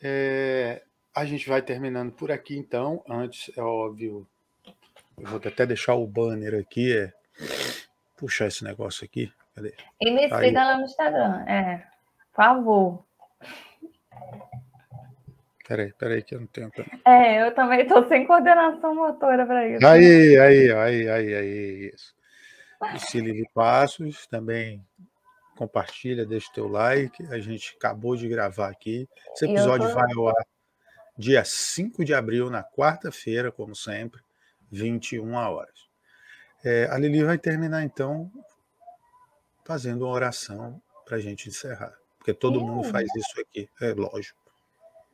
É, 0.02 0.82
a 1.14 1.24
gente 1.24 1.48
vai 1.48 1.62
terminando 1.62 2.10
por 2.12 2.32
aqui, 2.32 2.56
então. 2.56 3.04
Antes, 3.08 3.56
é 3.56 3.62
óbvio, 3.62 4.26
eu 5.16 5.26
vou 5.26 5.36
até 5.44 5.64
deixar 5.64 5.94
o 5.94 6.06
banner 6.06 6.58
aqui, 6.58 6.96
é 6.96 7.12
puxar 8.16 8.46
esse 8.48 8.64
negócio 8.64 9.04
aqui. 9.04 9.32
Cadê? 9.54 9.74
E 10.00 10.10
me 10.10 10.24
Aí. 10.32 10.44
siga 10.46 10.64
lá 10.64 10.76
no 10.78 10.84
Instagram, 10.84 11.44
é. 11.46 11.78
Por 12.32 12.36
favor. 12.44 13.04
Peraí, 15.66 15.92
peraí, 15.92 16.22
que 16.22 16.34
eu 16.34 16.40
não 16.40 16.46
tenho. 16.48 16.70
É, 17.04 17.42
eu 17.46 17.54
também 17.54 17.82
estou 17.82 18.06
sem 18.08 18.26
coordenação 18.26 18.94
motora 18.94 19.46
para 19.46 19.68
isso. 19.68 19.86
Aí, 19.86 20.36
aí, 20.38 20.72
aí, 20.72 21.08
aí, 21.08 21.34
aí, 21.34 21.92
isso. 21.94 22.14
E 22.94 22.98
se 22.98 23.20
Lili 23.20 23.48
Passos 23.54 24.26
também 24.26 24.84
compartilha, 25.56 26.26
deixa 26.26 26.50
o 26.50 26.54
teu 26.54 26.66
like. 26.68 27.24
A 27.26 27.38
gente 27.38 27.76
acabou 27.76 28.16
de 28.16 28.26
gravar 28.28 28.68
aqui. 28.68 29.08
Esse 29.32 29.44
episódio 29.44 29.88
tô- 29.88 29.94
vai 29.94 30.12
ao 30.16 30.28
ar 30.28 30.46
dia 31.16 31.44
5 31.44 32.04
de 32.04 32.14
abril, 32.14 32.50
na 32.50 32.64
quarta-feira, 32.64 33.52
como 33.52 33.76
sempre, 33.76 34.20
21 34.72 35.34
horas. 35.34 35.88
É, 36.64 36.88
a 36.90 36.98
Lili 36.98 37.22
vai 37.22 37.38
terminar, 37.38 37.84
então, 37.84 38.30
fazendo 39.70 40.04
uma 40.04 40.12
oração 40.12 40.82
para 41.04 41.16
a 41.16 41.20
gente 41.20 41.48
encerrar. 41.48 41.96
Porque 42.18 42.34
todo 42.34 42.58
Ih. 42.58 42.64
mundo 42.64 42.82
faz 42.88 43.06
isso 43.14 43.40
aqui, 43.40 43.68
é 43.80 43.94
lógico. 43.94 44.40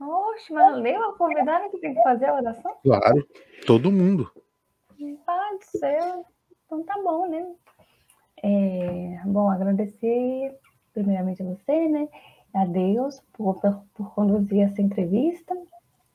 Oxe, 0.01 0.51
mas 0.51 0.79
leu 0.79 1.11
a 1.11 1.15
convidada 1.15 1.69
que 1.69 1.79
tem 1.79 1.93
que 1.95 2.03
fazer 2.03 2.25
a 2.25 2.37
oração? 2.37 2.75
Claro, 2.83 3.29
todo 3.67 3.93
mundo. 3.93 4.33
Pode 5.27 5.67
ser. 5.67 6.01
Então 6.65 6.83
tá 6.85 6.95
bom, 7.05 7.29
né? 7.29 7.55
É, 8.43 9.21
bom, 9.27 9.51
agradecer 9.51 10.59
primeiramente 10.95 11.43
a 11.43 11.45
você, 11.45 11.89
né? 11.89 12.09
A 12.55 12.65
Deus 12.65 13.21
por, 13.35 13.61
por, 13.61 13.85
por 13.93 14.15
conduzir 14.15 14.63
essa 14.63 14.81
entrevista, 14.81 15.55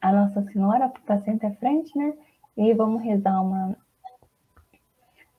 a 0.01 0.11
Nossa 0.11 0.41
Senhora 0.51 0.89
por 0.89 0.99
estar 0.99 1.21
sempre 1.21 1.45
à 1.45 1.51
frente, 1.57 1.95
né? 1.95 2.17
E 2.57 2.73
vamos 2.73 3.03
rezar 3.03 3.39
uma. 3.39 3.77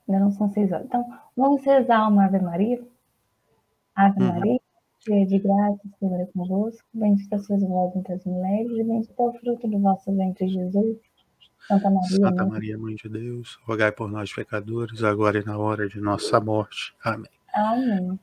Ainda 0.09 0.21
não 0.21 0.31
são 0.31 0.49
seis 0.53 0.71
horas. 0.71 0.87
Então, 0.87 1.05
vamos 1.37 1.65
rezar 1.65 2.09
uma 2.09 2.27
Ave 2.27 2.39
Maria. 2.39 2.92
Ave 3.95 4.21
Uhum. 4.21 4.29
Maria, 4.29 4.61
cheia 5.01 5.27
de 5.27 5.39
graça, 5.39 5.81
o 5.85 5.99
Senhor 5.99 6.21
é 6.21 6.27
convosco. 6.27 6.87
Bendita 6.95 7.39
sois 7.39 7.63
vós 7.63 7.95
entre 7.97 8.15
as 8.15 8.25
mulheres, 8.25 8.71
e 8.73 8.85
bendito 8.85 9.15
é 9.19 9.23
o 9.23 9.33
fruto 9.33 9.69
do 9.69 9.79
vosso 9.81 10.15
ventre, 10.15 10.49
Jesus. 10.49 10.99
Santa 11.69 11.91
Maria, 11.91 12.09
Santa 12.09 12.43
mãe 12.43 12.53
Maria, 12.53 12.79
Mãe 12.79 12.95
de 12.97 13.09
Deus, 13.09 13.59
rogai 13.65 13.93
por 13.93 14.11
nós, 14.11 14.33
pecadores, 14.33 15.03
agora 15.05 15.39
e 15.39 15.45
na 15.45 15.57
hora 15.59 15.89
de 15.89 16.01
nossa 16.01 16.41
morte. 16.41 16.95
Amém. 17.05 17.31
Amém. 17.55 18.19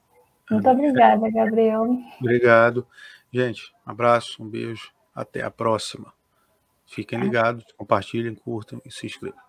Muito 0.52 0.70
obrigada, 0.70 1.30
Gabriel. 1.32 1.86
Obrigado. 2.20 2.86
Gente, 3.32 3.72
um 3.86 3.92
abraço, 3.92 4.44
um 4.44 4.50
beijo. 4.50 4.92
Até 5.14 5.42
a 5.44 5.52
próxima. 5.52 6.14
Fiquem 6.88 7.20
ligados, 7.20 7.66
compartilhem, 7.78 8.34
curtam 8.34 8.82
e 8.86 8.92
se 8.92 9.06
inscrevam. 9.06 9.49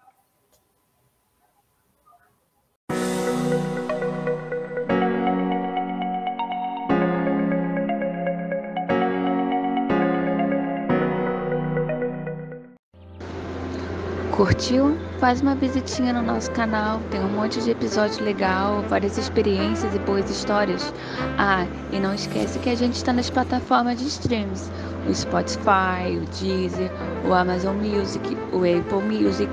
Curtiu? 14.40 14.96
Faz 15.18 15.42
uma 15.42 15.54
visitinha 15.54 16.14
no 16.14 16.22
nosso 16.22 16.50
canal, 16.52 16.98
tem 17.10 17.20
um 17.20 17.28
monte 17.28 17.60
de 17.60 17.72
episódio 17.72 18.24
legal, 18.24 18.80
várias 18.88 19.18
experiências 19.18 19.94
e 19.94 19.98
boas 19.98 20.30
histórias. 20.30 20.94
Ah, 21.36 21.66
e 21.92 22.00
não 22.00 22.14
esquece 22.14 22.58
que 22.58 22.70
a 22.70 22.74
gente 22.74 22.94
está 22.94 23.12
nas 23.12 23.28
plataformas 23.28 23.98
de 23.98 24.06
streams, 24.06 24.70
o 25.06 25.14
Spotify, 25.14 26.16
o 26.16 26.24
Deezer, 26.40 26.90
o 27.28 27.34
Amazon 27.34 27.76
Music, 27.76 28.34
o 28.50 28.60
Apple 28.64 29.02
Music 29.02 29.52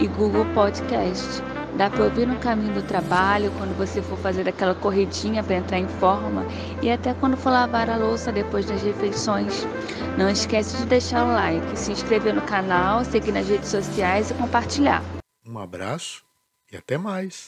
e 0.00 0.08
Google 0.08 0.44
Podcast. 0.46 1.40
Dá 1.76 1.90
para 1.90 2.04
ouvir 2.04 2.26
no 2.26 2.38
caminho 2.38 2.72
do 2.72 2.82
trabalho, 2.82 3.50
quando 3.58 3.76
você 3.76 4.00
for 4.00 4.16
fazer 4.18 4.48
aquela 4.48 4.76
corridinha 4.76 5.42
para 5.42 5.56
entrar 5.56 5.78
em 5.78 5.88
forma 5.88 6.46
e 6.80 6.88
até 6.88 7.12
quando 7.12 7.36
for 7.36 7.50
lavar 7.50 7.90
a 7.90 7.96
louça 7.96 8.30
depois 8.30 8.64
das 8.64 8.80
refeições. 8.80 9.66
Não 10.16 10.30
esquece 10.30 10.76
de 10.76 10.86
deixar 10.86 11.24
o 11.24 11.32
like, 11.32 11.76
se 11.76 11.90
inscrever 11.90 12.32
no 12.32 12.42
canal, 12.42 13.04
seguir 13.04 13.32
nas 13.32 13.48
redes 13.48 13.70
sociais 13.70 14.30
e 14.30 14.34
compartilhar. 14.34 15.02
Um 15.44 15.58
abraço 15.58 16.22
e 16.70 16.76
até 16.76 16.96
mais. 16.96 17.42